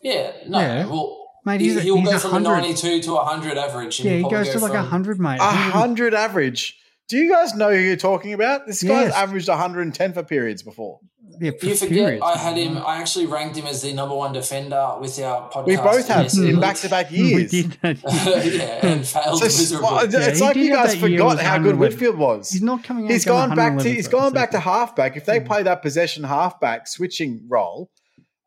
Yeah, 0.01 0.31
no. 0.47 0.59
Yeah. 0.59 0.85
Well, 0.85 1.23
Mate, 1.45 1.61
he, 1.61 1.67
he's 1.67 1.77
a- 1.77 1.81
he'll 1.81 1.97
he's 1.97 2.09
go 2.09 2.15
a 2.17 2.19
from 2.19 2.33
a 2.35 2.39
92 2.41 3.01
to 3.03 3.11
a 3.13 3.15
100 3.23 3.57
average. 3.57 3.99
Yeah, 4.01 4.17
he'll 4.17 4.29
he 4.29 4.35
goes 4.35 4.49
to 4.49 4.59
like 4.59 4.71
a 4.73 4.75
from- 4.75 4.85
hundred, 4.87 5.19
mate. 5.19 5.39
A 5.39 5.43
hundred 5.49 6.13
average. 6.13 6.77
Do 7.09 7.17
you 7.17 7.31
guys 7.31 7.55
know 7.55 7.71
who 7.71 7.77
you're 7.79 7.95
talking 7.95 8.33
about? 8.33 8.67
This 8.67 8.83
guy's 8.83 9.07
Yes. 9.09 9.15
averaged 9.15 9.47
110 9.47 10.13
for 10.13 10.23
periods 10.23 10.61
before. 10.61 10.99
Yeah, 11.39 11.51
for 11.59 11.65
You 11.67 11.75
forget, 11.75 11.97
periods, 11.97 12.23
I 12.25 12.37
had 12.37 12.57
him. 12.57 12.77
I 12.77 12.97
actually 12.97 13.27
ranked 13.27 13.55
him 13.57 13.65
as 13.65 13.81
the 13.81 13.93
number 13.93 14.15
one 14.15 14.33
defender 14.33 14.95
with 14.99 15.17
our 15.19 15.49
podcast. 15.49 15.67
We 15.67 15.75
both 15.77 16.07
have 16.07 16.23
Yes, 16.23 16.37
in 16.37 16.59
back-to-back 16.59 17.11
years. 17.11 17.31
We 17.33 17.37
years. 17.39 17.51
did 17.51 17.77
that. 17.81 17.97
yeah, 18.53 18.85
and 18.87 19.05
failed 19.07 19.39
So, 19.39 19.45
miserably. 19.45 19.83
well, 19.85 20.09
Yeah, 20.09 20.19
it's 20.29 20.39
he 20.39 20.45
like 20.45 20.55
you 20.57 20.69
guys 20.73 20.95
forgot 20.95 21.39
how 21.39 21.57
good 21.59 21.77
Whitfield 21.77 22.17
was. 22.17 22.49
He's 22.51 22.61
not 22.61 22.83
coming 22.83 23.05
out. 23.05 23.11
He's 23.11 23.25
going 23.25 23.49
gone 23.49 23.55
back 23.55 23.71
to 23.73 23.75
111 23.77 23.95
he's 23.95 24.05
for 24.07 24.11
gone 24.11 24.33
back 24.33 24.51
to 24.51 24.59
halfback. 24.59 25.15
If 25.17 25.25
they 25.25 25.39
Mm. 25.39 25.45
play 25.45 25.63
that 25.63 25.81
possession 25.81 26.23
halfback 26.23 26.87
switching 26.87 27.45
role, 27.47 27.89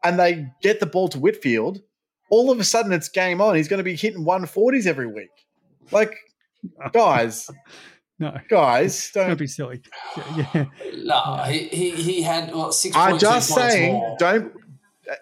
and 0.02 0.18
they 0.18 0.46
get 0.62 0.80
the 0.80 0.86
ball 0.86 1.08
to 1.10 1.18
Whitfield, 1.18 1.80
all 2.30 2.50
of 2.50 2.58
a 2.58 2.64
sudden 2.64 2.92
it's 2.92 3.08
game 3.08 3.40
on. 3.40 3.54
He's 3.56 3.68
going 3.68 3.78
to 3.78 3.84
be 3.84 3.94
hitting 3.96 4.24
140s 4.24 4.86
every 4.86 5.06
week. 5.06 5.28
Like, 5.92 6.14
guys, 6.92 7.48
No, 8.20 8.38
guys, 8.48 9.10
don't 9.14 9.28
don't. 9.28 9.38
be 9.38 9.46
silly. 9.46 9.80
Yeah, 10.36 10.46
yeah. 10.54 10.64
no, 11.02 11.42
he, 11.48 11.68
he 11.68 11.90
he 11.92 12.22
had 12.22 12.54
what 12.54 12.74
six. 12.74 12.94
I'm 12.94 13.18
just 13.18 13.48
saying, 13.52 13.94
more. 13.94 14.16
don't. 14.18 14.52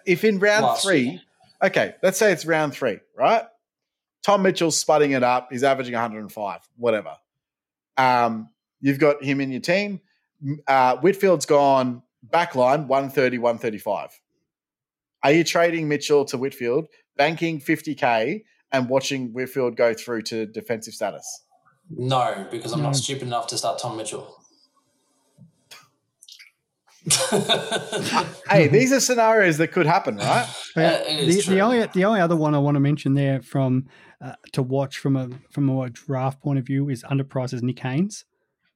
If 0.05 0.23
in 0.23 0.37
round 0.39 0.65
Last 0.65 0.83
three, 0.83 0.99
year. 0.99 1.21
okay, 1.63 1.95
let's 2.03 2.19
say 2.19 2.31
it's 2.31 2.45
round 2.45 2.73
three, 2.73 2.99
right? 3.17 3.43
Tom 4.21 4.41
Mitchell's 4.43 4.83
sputting 4.83 5.15
it 5.15 5.23
up. 5.23 5.47
He's 5.49 5.63
averaging 5.63 5.93
105, 5.93 6.59
whatever. 6.75 7.15
Um, 7.97 8.49
you've 8.81 8.99
got 8.99 9.23
him 9.23 9.39
in 9.41 9.49
your 9.49 9.61
team. 9.61 10.01
Uh, 10.67 10.97
Whitfield's 10.97 11.45
gone 11.45 12.03
backline 12.29 12.87
130, 12.87 13.37
135. 13.37 14.19
Are 15.23 15.31
you 15.31 15.43
trading 15.43 15.87
Mitchell 15.87 16.25
to 16.25 16.37
Whitfield, 16.37 16.87
banking 17.17 17.59
50k, 17.61 18.43
and 18.71 18.89
watching 18.89 19.33
Whitfield 19.33 19.75
go 19.75 19.93
through 19.93 20.23
to 20.23 20.45
defensive 20.45 20.93
status? 20.93 21.43
No, 21.89 22.47
because 22.51 22.71
I'm 22.71 22.79
No. 22.79 22.85
not 22.85 22.95
stupid 22.95 23.23
enough 23.23 23.47
to 23.47 23.57
start 23.57 23.79
Tom 23.79 23.97
Mitchell. 23.97 24.35
Hey, 28.49 28.67
these 28.67 28.91
are 28.91 28.99
scenarios 28.99 29.57
that 29.57 29.69
could 29.71 29.85
happen, 29.85 30.17
right? 30.17 30.47
But 30.75 31.01
Uh, 31.01 31.03
it 31.07 31.27
is 31.29 31.35
the, 31.37 31.41
true. 31.43 31.53
the 31.55 31.61
only 31.61 31.85
the 31.93 32.05
only 32.05 32.19
other 32.19 32.35
one 32.35 32.53
I 32.55 32.57
want 32.59 32.75
to 32.75 32.79
mention 32.79 33.13
there 33.13 33.41
from 33.41 33.87
uh, 34.21 34.33
to 34.53 34.61
watch 34.63 34.97
from 34.97 35.15
a 35.15 35.29
from 35.51 35.69
a 35.69 35.89
draft 35.89 36.41
point 36.41 36.59
of 36.59 36.65
view 36.65 36.89
is 36.89 37.03
underprices 37.03 37.61
Nick 37.61 37.79
Haynes, 37.79 38.25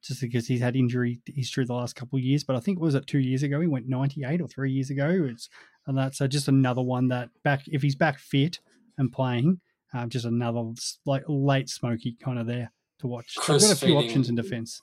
just 0.02 0.20
because 0.20 0.46
he's 0.46 0.60
had 0.60 0.74
injury 0.76 1.20
history 1.26 1.64
the 1.64 1.74
last 1.74 1.96
couple 1.96 2.16
of 2.18 2.22
years. 2.24 2.44
But 2.44 2.56
I 2.56 2.60
think 2.60 2.78
it 2.78 2.82
was 2.82 2.94
it 2.94 3.06
two 3.06 3.18
years 3.18 3.42
ago 3.42 3.60
he 3.60 3.66
went 3.66 3.88
ninety 3.88 4.24
eight 4.24 4.40
or 4.40 4.48
three 4.48 4.72
years 4.72 4.90
ago. 4.90 5.26
It's 5.30 5.48
and 5.86 5.96
that's 5.98 6.18
so 6.18 6.26
just 6.26 6.48
another 6.48 6.82
one 6.82 7.08
that 7.08 7.28
back 7.42 7.62
if 7.66 7.82
he's 7.82 7.96
back 7.96 8.18
fit 8.18 8.58
and 8.96 9.12
playing, 9.12 9.60
um, 9.92 10.08
just 10.08 10.24
another 10.24 10.64
like 11.04 11.24
late 11.28 11.68
smoky 11.68 12.16
kind 12.20 12.38
of 12.38 12.46
there 12.46 12.70
to 13.04 13.08
watch. 13.08 13.34
They've 13.36 13.44
Chris 13.44 13.62
got 13.64 13.72
a 13.72 13.76
few 13.76 13.88
feeding- 13.88 14.04
options 14.10 14.28
in 14.28 14.34
defence. 14.34 14.80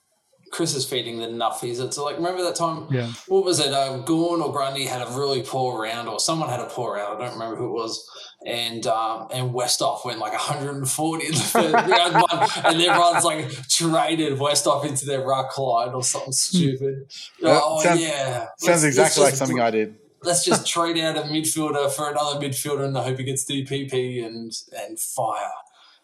Chris 0.50 0.74
is 0.74 0.84
feeding 0.84 1.18
the 1.18 1.28
nuffies. 1.28 1.80
It's 1.82 1.96
like 1.96 2.16
remember 2.16 2.42
that 2.42 2.56
time 2.56 2.86
Yeah, 2.90 3.10
what 3.26 3.42
was 3.42 3.58
it? 3.58 3.72
Um, 3.72 4.04
Gawn 4.04 4.42
or 4.42 4.52
Grundy 4.52 4.84
had 4.84 5.00
a 5.00 5.10
really 5.12 5.42
poor 5.42 5.80
round, 5.82 6.08
or 6.10 6.20
someone 6.20 6.50
had 6.50 6.60
a 6.60 6.66
poor 6.66 6.94
round. 6.96 7.16
I 7.22 7.24
don't 7.24 7.32
remember 7.38 7.56
who 7.56 7.68
it 7.68 7.72
was. 7.72 8.06
And 8.46 8.86
um, 8.86 9.28
and 9.32 9.54
Westhoff 9.54 10.04
went 10.04 10.18
like 10.18 10.32
140 10.32 11.24
in 11.26 11.32
the 11.32 11.38
first 11.38 11.72
round 11.72 12.14
one, 12.30 12.48
and 12.66 12.82
everyone's 12.82 13.24
like 13.24 13.50
traded 13.68 14.38
Westhoff 14.38 14.84
into 14.84 15.06
their 15.06 15.22
ruck 15.24 15.56
line 15.56 15.94
or 15.94 16.02
something 16.02 16.32
stupid. 16.32 17.06
Yeah, 17.40 17.58
oh 17.62 17.82
sounds- 17.82 18.00
yeah, 18.02 18.38
Sounds 18.38 18.48
Let's- 18.58 18.68
let's 18.68 18.84
exactly 18.84 19.22
like 19.24 19.34
something 19.36 19.56
br- 19.56 19.62
I 19.62 19.70
did. 19.70 19.94
Let's 20.22 20.44
just 20.44 20.66
trade 20.74 20.98
out 20.98 21.16
a 21.16 21.22
midfielder 21.22 21.90
for 21.90 22.10
another 22.10 22.38
midfielder, 22.38 22.84
and 22.84 22.98
I 22.98 23.04
hope 23.04 23.16
he 23.18 23.24
gets 23.24 23.46
DPP 23.50 24.22
and 24.26 24.52
and 24.78 25.00
fire 25.00 25.50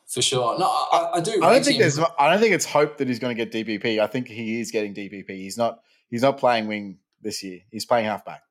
for 0.08 0.22
sure. 0.22 0.58
No, 0.58 0.66
I, 0.66 1.10
I 1.14 1.20
do. 1.20 1.32
I 1.42 1.52
don't 1.52 1.64
think 1.64 1.76
him. 1.76 1.80
there's. 1.82 1.98
I 2.18 2.30
don't 2.30 2.40
think 2.40 2.54
it's 2.54 2.64
hope 2.64 2.98
that 2.98 3.06
he's 3.08 3.18
going 3.18 3.36
to 3.36 3.44
get 3.44 3.52
DPP. 3.52 4.00
I 4.00 4.06
think 4.06 4.26
he 4.28 4.60
is 4.60 4.70
getting 4.70 4.94
DPP. 4.94 5.28
He's 5.30 5.56
not. 5.58 5.80
He's 6.10 6.22
not 6.22 6.38
playing 6.38 6.66
wing 6.66 6.98
this 7.22 7.42
year. 7.42 7.60
He's 7.70 7.84
playing 7.84 8.06
halfback. 8.06 8.42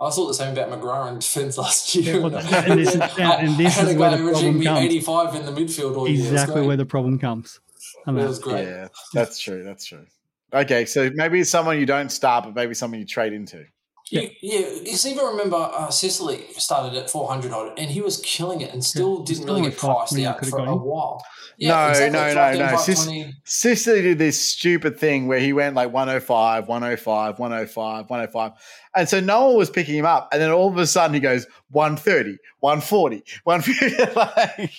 I 0.00 0.10
thought 0.10 0.28
the 0.28 0.34
same 0.34 0.52
about 0.56 0.70
McGrath 0.70 1.08
in 1.12 1.18
defence 1.18 1.58
last 1.64 1.92
year. 1.94 2.20
Yeah, 2.20 2.64
and 2.70 2.78
this 2.78 2.94
is- 2.94 3.00
and 3.18 3.56
this 3.56 3.78
I 3.78 3.88
is 3.88 3.96
where 3.96 4.10
the 4.16 4.30
problem 4.30 4.62
comes. 4.62 4.78
85 4.84 5.34
in 5.34 5.46
the 5.46 5.52
midfield 5.52 5.96
all 5.96 6.06
year. 6.08 6.18
It 6.18 6.20
was 6.22 6.30
exactly 6.32 6.54
great. 6.56 6.66
where 6.68 6.76
the 6.76 6.86
problem 6.86 7.18
comes. 7.18 7.58
I 8.06 8.10
It 8.10 8.14
mean, 8.14 8.26
was 8.26 8.38
great. 8.38 8.64
Yeah, 8.64 8.88
that's 9.12 9.40
true. 9.40 9.64
That's 9.64 9.84
true. 9.86 10.06
Okay, 10.52 10.84
so 10.84 11.10
maybe 11.14 11.40
it's 11.40 11.50
someone 11.50 11.78
you 11.80 11.86
don't 11.86 12.10
start, 12.10 12.44
but 12.44 12.54
maybe 12.54 12.74
someone 12.74 13.00
you 13.00 13.06
trade 13.06 13.32
into. 13.32 13.64
Yeah, 14.10 14.28
you 14.42 14.96
seem 14.96 15.18
to 15.18 15.24
remember 15.24 15.56
uh, 15.56 15.90
Sicily 15.90 16.44
started 16.56 16.96
at 16.96 17.10
400 17.10 17.52
odd, 17.52 17.78
and 17.78 17.90
he 17.90 18.00
was 18.00 18.20
killing 18.24 18.60
it 18.60 18.72
and 18.72 18.84
still 18.84 19.18
Yeah, 19.18 19.24
didn't 19.26 19.46
really 19.46 19.62
get 19.62 19.76
priced 19.76 20.14
520 20.16 20.26
out 20.26 20.46
for 20.46 20.58
a 20.58 20.76
while. 20.76 21.22
Yeah, 21.58 21.70
No, 21.70 21.88
exactly. 21.88 22.58
no, 22.58 22.66
no, 22.66 22.70
no. 22.70 22.76
Sis- 22.78 23.04
520. 23.04 23.34
Sicily 23.44 24.02
did 24.02 24.18
this 24.18 24.40
stupid 24.40 24.98
thing 24.98 25.26
where 25.26 25.40
he 25.40 25.52
went 25.52 25.74
like 25.74 25.92
105, 25.92 26.68
105, 26.68 27.38
105, 27.38 28.10
105. 28.10 28.52
And 28.94 29.08
so 29.08 29.20
no 29.20 29.48
one 29.48 29.56
was 29.56 29.68
picking 29.68 29.96
him 29.96 30.06
up. 30.06 30.28
And 30.32 30.40
then 30.40 30.50
all 30.50 30.68
of 30.68 30.76
a 30.78 30.86
sudden 30.86 31.14
he 31.14 31.20
goes 31.20 31.46
130, 31.70 32.38
140, 32.60 33.22
150. 33.42 34.12
like, 34.16 34.72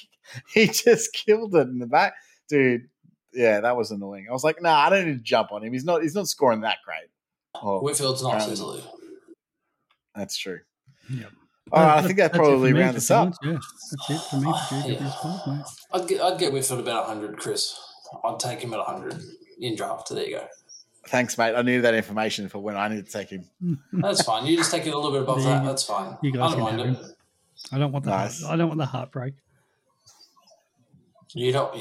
he 0.53 0.67
just 0.67 1.13
killed 1.13 1.55
it 1.55 1.67
in 1.67 1.80
the 1.80 1.88
back. 1.88 2.13
Dude, 2.47 2.88
yeah, 3.34 3.59
that 3.59 3.75
was 3.75 3.91
annoying. 3.91 4.27
I 4.30 4.34
was 4.34 4.43
like, 4.43 4.61
nah, 4.61 4.80
I 4.80 4.89
don't 4.89 5.05
need 5.05 5.17
to 5.17 5.23
jump 5.23 5.51
on 5.51 5.63
him. 5.63 5.73
He's 5.73 5.86
not 5.86 6.01
he's 6.01 6.15
not 6.15 6.27
scoring 6.27 6.61
that 6.61 6.77
great. 6.86 7.09
Oh, 7.55 7.80
Whitfield's 7.82 8.23
not 8.23 8.41
Sicily. 8.41 8.82
That's 10.20 10.38
true. 10.38 10.59
Yep. 11.09 11.32
All 11.72 11.84
right, 11.84 11.97
I 11.97 12.01
think 12.01 12.17
that 12.17 12.32
that's 12.32 12.36
it 12.36 12.38
for 12.38 12.43
probably 12.43 12.74
rounds 12.74 12.97
us 12.97 13.11
up. 13.11 13.34
Yeah, 13.43 13.53
that's 13.53 14.09
it 14.09 14.30
for 14.30 14.36
me 14.38 14.51
for 14.70 14.76
Yeah. 14.89 15.09
GWS. 15.09 15.70
I'd 15.93 16.07
get, 16.07 16.22
I'd 16.22 16.39
get 16.39 16.51
Whitfield 16.53 16.80
about 16.80 17.07
100, 17.07 17.38
Chris. 17.38 17.76
I'd 18.24 18.39
take 18.39 18.59
him 18.61 18.74
at 18.74 18.80
100 18.80 19.22
in 19.59 19.76
draft. 19.76 20.09
There 20.09 20.24
you 20.26 20.38
go. 20.38 20.47
Thanks, 21.07 21.38
mate. 21.38 21.55
I 21.55 21.61
needed 21.61 21.84
that 21.84 21.93
information 21.93 22.49
for 22.49 22.59
when 22.59 22.76
I 22.76 22.88
need 22.88 23.05
to 23.05 23.11
take 23.11 23.30
him. 23.30 23.45
That's 23.93 24.24
fine. 24.24 24.45
You 24.47 24.57
just 24.57 24.72
take 24.72 24.86
it 24.88 24.93
a 24.93 24.95
little 24.95 25.11
bit 25.11 25.22
above 25.22 25.43
There 25.43 25.53
that. 25.53 25.63
That's 25.65 25.84
fine. 25.84 26.17
you 26.22 26.32
guys 26.32 26.53
I 26.53 26.55
don't 26.57 26.67
can 26.67 26.78
mind 26.78 26.95
have 26.95 27.05
it. 27.05 27.15
I 27.72 27.78
don't 27.78 27.91
want 27.91 28.05
the 28.05 28.11
Nice. 28.11 28.41
heart, 28.41 28.53
I 28.53 28.57
don't 28.57 28.67
want 28.67 28.78
the 28.80 28.86
heartbreak. 28.86 29.34
You 31.36 31.51
don't, 31.51 31.76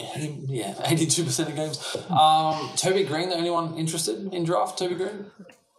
yeah, 0.51 0.75
82% 0.75 1.49
of 1.49 1.57
games. 1.57 1.97
Um, 2.11 2.71
Toby 2.77 3.05
Green, 3.05 3.31
the 3.31 3.37
only 3.37 3.49
one 3.51 3.75
interested 3.79 4.33
in 4.35 4.45
draft, 4.45 4.79
Toby 4.79 4.95
Green? 4.97 5.27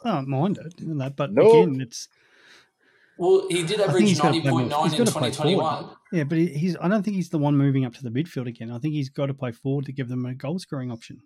I 0.04 0.14
don't 0.16 0.28
mind 0.28 0.58
it, 0.58 0.74
that, 0.98 1.16
but 1.16 1.32
Nope. 1.32 1.68
again, 1.68 1.82
it's 1.82 2.08
Well, 3.20 3.48
he 3.50 3.58
did 3.64 3.68
think 3.78 3.82
average 3.82 4.04
he's 4.06 4.20
gotta 4.20 4.40
play 4.42 4.50
more- 4.50 4.62
90.9 4.62 4.84
he's 4.90 4.94
in 5.00 5.06
2021. 5.06 5.90
yeah, 6.14 6.24
but 6.24 6.38
he's. 6.38 6.76
I 6.82 6.88
don't 6.88 7.04
think 7.04 7.16
he's 7.18 7.30
the 7.30 7.38
one 7.38 7.58
moving 7.58 7.86
up 7.86 7.94
to 7.96 8.04
the 8.04 8.10
midfield 8.10 8.48
again. 8.48 8.72
I 8.72 8.80
think 8.80 8.94
he's 8.94 9.10
got 9.10 9.26
to 9.28 9.34
play 9.34 9.52
forward 9.52 9.86
to 9.86 9.92
give 9.92 10.08
them 10.08 10.26
a 10.26 10.34
goal 10.34 10.58
scoring 10.58 10.92
option. 10.92 11.20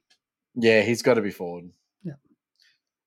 Yeah, 0.55 0.81
he's 0.81 1.01
got 1.01 1.13
to 1.15 1.21
be 1.21 1.31
forward. 1.31 1.69
Yeah. 2.03 2.13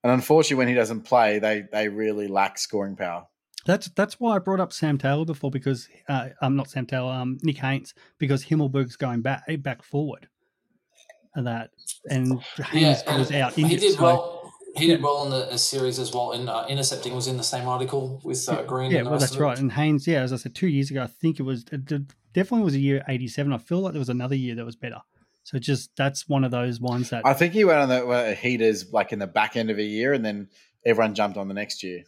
And 0.05 0.12
unfortunately, 0.12 0.57
when 0.57 0.68
he 0.68 0.74
doesn't 0.74 1.03
play, 1.03 1.39
they 1.41 1.64
they 1.72 1.89
really 1.89 2.28
lack 2.28 2.59
scoring 2.59 2.97
power. 2.97 3.26
That's 3.66 3.89
that's 3.97 4.20
why 4.20 4.37
I 4.37 4.39
brought 4.39 4.61
up 4.61 4.72
Sam 4.72 4.97
Taylor 4.99 5.24
before 5.24 5.51
because 5.51 5.89
uh, 6.09 6.28
I'm 6.41 6.55
not 6.55 6.70
Sam 6.70 6.87
Taylor, 6.87 7.12
um, 7.12 7.39
Nick 7.43 7.59
Haynes 7.59 7.93
because 8.18 8.45
Himmelberg's 8.45 8.95
going 8.97 9.22
back 9.22 9.43
back 9.62 9.82
forward, 9.82 10.28
and 11.34 11.47
that 11.49 11.70
and 12.09 12.41
Haynes 12.70 13.03
and 13.09 13.18
was 13.18 13.32
out 13.32 13.55
He 13.55 13.62
injured. 13.62 13.80
did 13.80 13.95
so- 13.97 14.03
well. 14.05 14.36
He 14.77 14.87
did 14.87 15.01
Yeah. 15.01 15.05
well 15.05 15.24
in 15.24 15.31
the 15.31 15.53
uh, 15.53 15.57
series 15.57 15.99
as 15.99 16.12
well. 16.12 16.33
In 16.33 16.49
uh, 16.49 16.66
intercepting 16.68 17.14
was 17.14 17.27
in 17.27 17.37
the 17.37 17.43
same 17.43 17.68
article 17.68 18.20
with 18.24 18.49
uh, 18.49 18.62
Green. 18.62 18.91
Yeah, 18.91 18.99
and 19.01 19.11
well, 19.11 19.18
that's 19.18 19.37
right. 19.37 19.59
And 19.59 19.72
Haynes, 19.72 20.07
yeah, 20.07 20.20
as 20.22 20.33
I 20.33 20.37
said, 20.37 20.55
two 20.55 20.68
years 20.68 20.91
ago, 20.91 21.03
I 21.03 21.07
think 21.07 21.41
it 21.41 21.45
was 21.45 21.64
it 21.72 21.85
definitely 22.33 22.64
was 22.64 22.74
a 22.74 22.81
year 22.81 23.03
'87. 23.09 23.53
I 23.53 23.59
feel 23.59 23.81
like 23.81 23.93
there 23.93 24.01
was 24.01 24.09
another 24.09 24.35
year 24.37 24.55
that 24.55 24.64
was 24.64 24.77
better. 24.77 25.01
So 25.45 25.59
just 25.59 25.91
that's 25.97 26.29
one 26.29 26.43
of 26.43 26.51
those 26.51 26.81
ones 26.81 27.11
that 27.11 27.24
I 27.24 27.33
think 27.33 27.53
he 27.53 27.64
went 27.64 27.79
on 27.79 27.89
the 27.89 28.05
uh, 28.07 28.35
heaters 28.35 28.93
like 28.93 29.12
in 29.12 29.18
the 29.20 29.27
back 29.29 29.57
end 29.57 29.70
of 29.70 29.79
a 29.79 29.83
year, 29.83 30.12
and 30.12 30.24
then 30.24 30.49
everyone 30.85 31.14
jumped 31.14 31.37
on 31.37 31.49
the 31.49 31.55
next 31.55 31.83
year. 31.83 32.03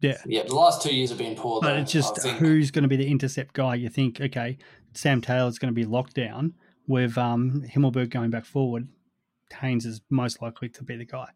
yeah. 0.00 0.18
Yeah, 0.26 0.42
the 0.42 0.54
last 0.54 0.82
two 0.82 0.94
years 0.94 1.08
have 1.10 1.18
been 1.18 1.34
poor. 1.34 1.60
But 1.60 1.68
though, 1.68 1.80
it's 1.80 1.92
just 1.92 2.26
who's 2.26 2.70
going 2.70 2.82
to 2.82 2.88
be 2.88 2.96
the 2.96 3.08
intercept 3.08 3.54
guy. 3.54 3.74
You 3.76 3.88
think, 3.88 4.20
okay, 4.20 4.58
Sam 4.92 5.20
Taylor's 5.20 5.58
going 5.58 5.72
to 5.72 5.74
be 5.74 5.84
locked 5.86 6.14
down 6.14 6.54
with 6.86 7.16
um, 7.16 7.64
Himmelberg 7.66 8.10
going 8.10 8.30
back 8.30 8.44
forward. 8.44 8.88
Haynes 9.60 9.86
is 9.86 10.00
most 10.10 10.42
likely 10.42 10.68
to 10.68 10.82
be 10.82 10.96
the 10.96 11.04
guy. 11.04 11.28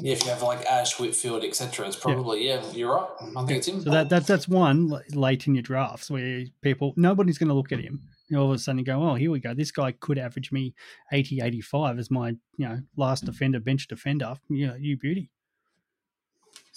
Yeah, 0.00 0.12
if 0.12 0.24
you 0.24 0.30
have 0.30 0.42
like 0.42 0.64
Ash, 0.66 0.98
Whitfield, 0.98 1.42
etc., 1.44 1.86
it's 1.86 1.96
probably 1.96 2.46
yeah. 2.46 2.62
You're 2.72 2.94
right. 2.94 3.08
I 3.36 3.44
think 3.44 3.50
it's 3.58 3.68
him. 3.68 3.80
So 3.80 3.90
that, 3.90 4.08
that 4.10 4.26
that's 4.26 4.46
one 4.46 4.92
late 5.12 5.46
in 5.46 5.54
your 5.54 5.62
drafts 5.62 6.10
where 6.10 6.44
people 6.62 6.92
nobody's 6.96 7.38
going 7.38 7.48
to 7.48 7.54
look 7.54 7.72
at 7.72 7.80
him 7.80 8.00
You 8.28 8.38
all 8.38 8.50
of 8.50 8.54
a 8.54 8.58
sudden 8.58 8.84
go, 8.84 9.02
oh, 9.02 9.14
here 9.14 9.30
we 9.30 9.40
go. 9.40 9.54
This 9.54 9.70
guy 9.72 9.92
could 9.92 10.18
average 10.18 10.52
me 10.52 10.74
80, 11.12 11.40
85 11.40 11.98
as 11.98 12.10
my, 12.10 12.28
you 12.28 12.68
know, 12.68 12.80
last 12.96 13.24
defender, 13.24 13.58
bench 13.58 13.88
defender. 13.88 14.34
You 14.48 14.68
know, 14.68 14.74
you 14.74 14.96
beauty. 14.96 15.30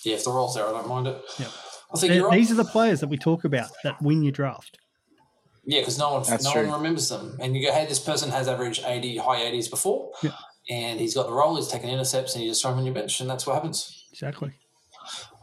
Yeah, 0.04 0.16
if 0.16 0.24
the 0.24 0.32
role's 0.32 0.56
there, 0.56 0.68
I 0.68 0.72
don't 0.72 0.88
mind 0.88 1.08
it. 1.08 1.22
Yeah. 1.40 1.48
I 1.94 1.98
think 1.98 2.12
Th- 2.12 2.14
you're 2.14 2.30
right. 2.30 2.36
These 2.38 2.52
are 2.52 2.56
the 2.56 2.66
players 2.66 3.00
that 3.02 3.08
we 3.08 3.18
talk 3.18 3.44
about 3.44 3.70
that 3.84 4.02
win 4.02 4.24
your 4.24 4.32
draft. 4.32 4.80
Yeah, 5.66 5.80
because 5.82 5.98
no 5.98 6.14
one 6.14 6.24
That's 6.28 6.44
no 6.44 6.52
true. 6.52 6.68
one 6.68 6.74
remembers 6.78 7.08
them. 7.10 7.38
And 7.40 7.56
you 7.56 7.66
go, 7.66 7.72
hey, 7.74 7.86
this 7.86 8.00
person 8.00 8.32
has 8.32 8.48
averaged 8.50 8.84
80, 8.86 9.18
high 9.18 9.40
80s 9.42 9.70
before, 9.70 10.12
Yeah. 10.22 10.32
And 10.70 11.00
he's 11.00 11.14
got 11.16 11.28
the 11.28 11.34
role, 11.34 11.56
he's 11.56 11.68
taking 11.68 11.90
intercepts, 11.90 12.36
and 12.36 12.44
you 12.44 12.50
just 12.52 12.62
throw 12.62 12.72
him 12.72 12.80
on 12.80 12.86
your 12.86 12.94
bench, 12.94 13.20
and 13.20 13.30
that's 13.30 13.46
what 13.46 13.54
happens. 13.56 14.06
Exactly. 14.12 14.54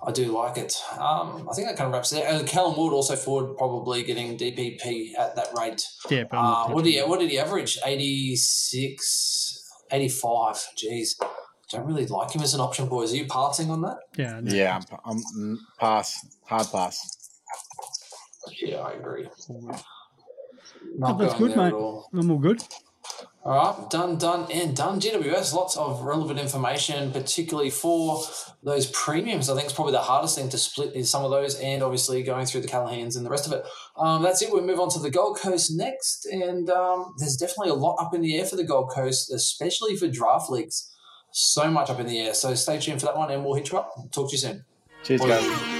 I 0.06 0.12
do 0.12 0.32
like 0.32 0.56
it. 0.56 0.74
Um, 0.98 1.46
I 1.50 1.54
think 1.54 1.68
that 1.68 1.76
kind 1.76 1.88
of 1.88 1.92
wraps 1.92 2.10
it. 2.14 2.24
And 2.26 2.48
Callum 2.48 2.74
Wood 2.78 2.94
also 2.94 3.16
forward 3.16 3.58
probably 3.58 4.02
getting 4.02 4.38
DPP 4.38 5.10
at 5.18 5.36
that 5.36 5.48
rate. 5.58 5.86
Yeah, 6.08 6.24
but 6.30 6.38
Uh, 6.38 6.68
what 6.68 6.84
did 6.84 6.94
he 6.94 7.00
what 7.00 7.20
did 7.20 7.28
he 7.30 7.38
average? 7.38 7.78
86, 7.84 9.68
85. 9.92 10.56
Jeez. 10.82 11.08
Don't 11.70 11.84
really 11.86 12.06
like 12.06 12.32
him 12.32 12.40
as 12.42 12.54
an 12.54 12.60
option, 12.60 12.86
boys. 12.88 13.12
Are 13.12 13.16
you 13.16 13.26
passing 13.26 13.70
on 13.70 13.82
that? 13.82 13.98
Yeah. 14.16 14.40
no. 14.40 14.52
Yeah, 14.54 14.80
I'm, 14.80 14.84
I'm 15.04 15.22
mm, 15.38 15.56
pass, 15.78 16.18
hard 16.46 16.66
pass. 16.72 16.98
Yeah, 18.62 18.78
I 18.78 18.92
agree. 18.94 19.28
Oh, 21.02 21.18
that's 21.18 21.34
going 21.34 21.38
good, 21.38 21.50
there 21.50 21.56
mate. 21.58 21.66
at 21.68 21.72
all. 21.74 22.08
I'm 22.14 22.30
all 22.30 22.38
good. 22.38 22.64
All 23.42 23.54
right, 23.54 23.90
done, 23.90 24.18
done, 24.18 24.46
and 24.52 24.76
done. 24.76 25.00
GWS, 25.00 25.54
lots 25.54 25.74
of 25.74 26.02
relevant 26.02 26.38
information, 26.38 27.10
particularly 27.10 27.70
for 27.70 28.22
those 28.62 28.86
premiums. 28.88 29.48
I 29.48 29.54
think 29.54 29.64
it's 29.64 29.72
probably 29.72 29.92
the 29.92 30.00
hardest 30.00 30.36
thing 30.36 30.50
to 30.50 30.58
split 30.58 30.94
is 30.94 31.08
some 31.08 31.24
of 31.24 31.30
those, 31.30 31.58
and 31.58 31.82
obviously 31.82 32.22
going 32.22 32.44
through 32.44 32.60
the 32.60 32.68
Callaghans 32.68 33.16
and 33.16 33.24
the 33.24 33.30
rest 33.30 33.46
of 33.46 33.54
it. 33.54 33.64
Um, 33.96 34.22
that's 34.22 34.42
it. 34.42 34.52
We'll 34.52 34.62
move 34.62 34.78
on 34.78 34.90
to 34.90 34.98
the 34.98 35.10
Gold 35.10 35.38
Coast 35.38 35.70
next, 35.74 36.26
and 36.26 36.68
um, 36.68 37.14
there's 37.18 37.36
definitely 37.36 37.70
a 37.70 37.74
lot 37.74 37.96
up 37.98 38.12
in 38.12 38.20
the 38.20 38.36
air 38.36 38.44
for 38.44 38.56
the 38.56 38.64
Gold 38.64 38.90
Coast, 38.90 39.32
especially 39.32 39.96
for 39.96 40.06
draft 40.06 40.50
leagues. 40.50 40.94
So 41.32 41.70
much 41.70 41.88
up 41.88 41.98
in 41.98 42.06
the 42.06 42.20
air. 42.20 42.34
So 42.34 42.54
stay 42.54 42.78
tuned 42.78 43.00
for 43.00 43.06
that 43.06 43.16
one, 43.16 43.30
and 43.30 43.42
we'll 43.42 43.54
hit 43.54 43.72
you 43.72 43.78
up. 43.78 43.90
Talk 44.12 44.28
to 44.28 44.32
you 44.32 44.38
soon. 44.38 44.64
Cheers, 45.02 45.22
guys. 45.22 45.79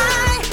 high. 0.01 0.50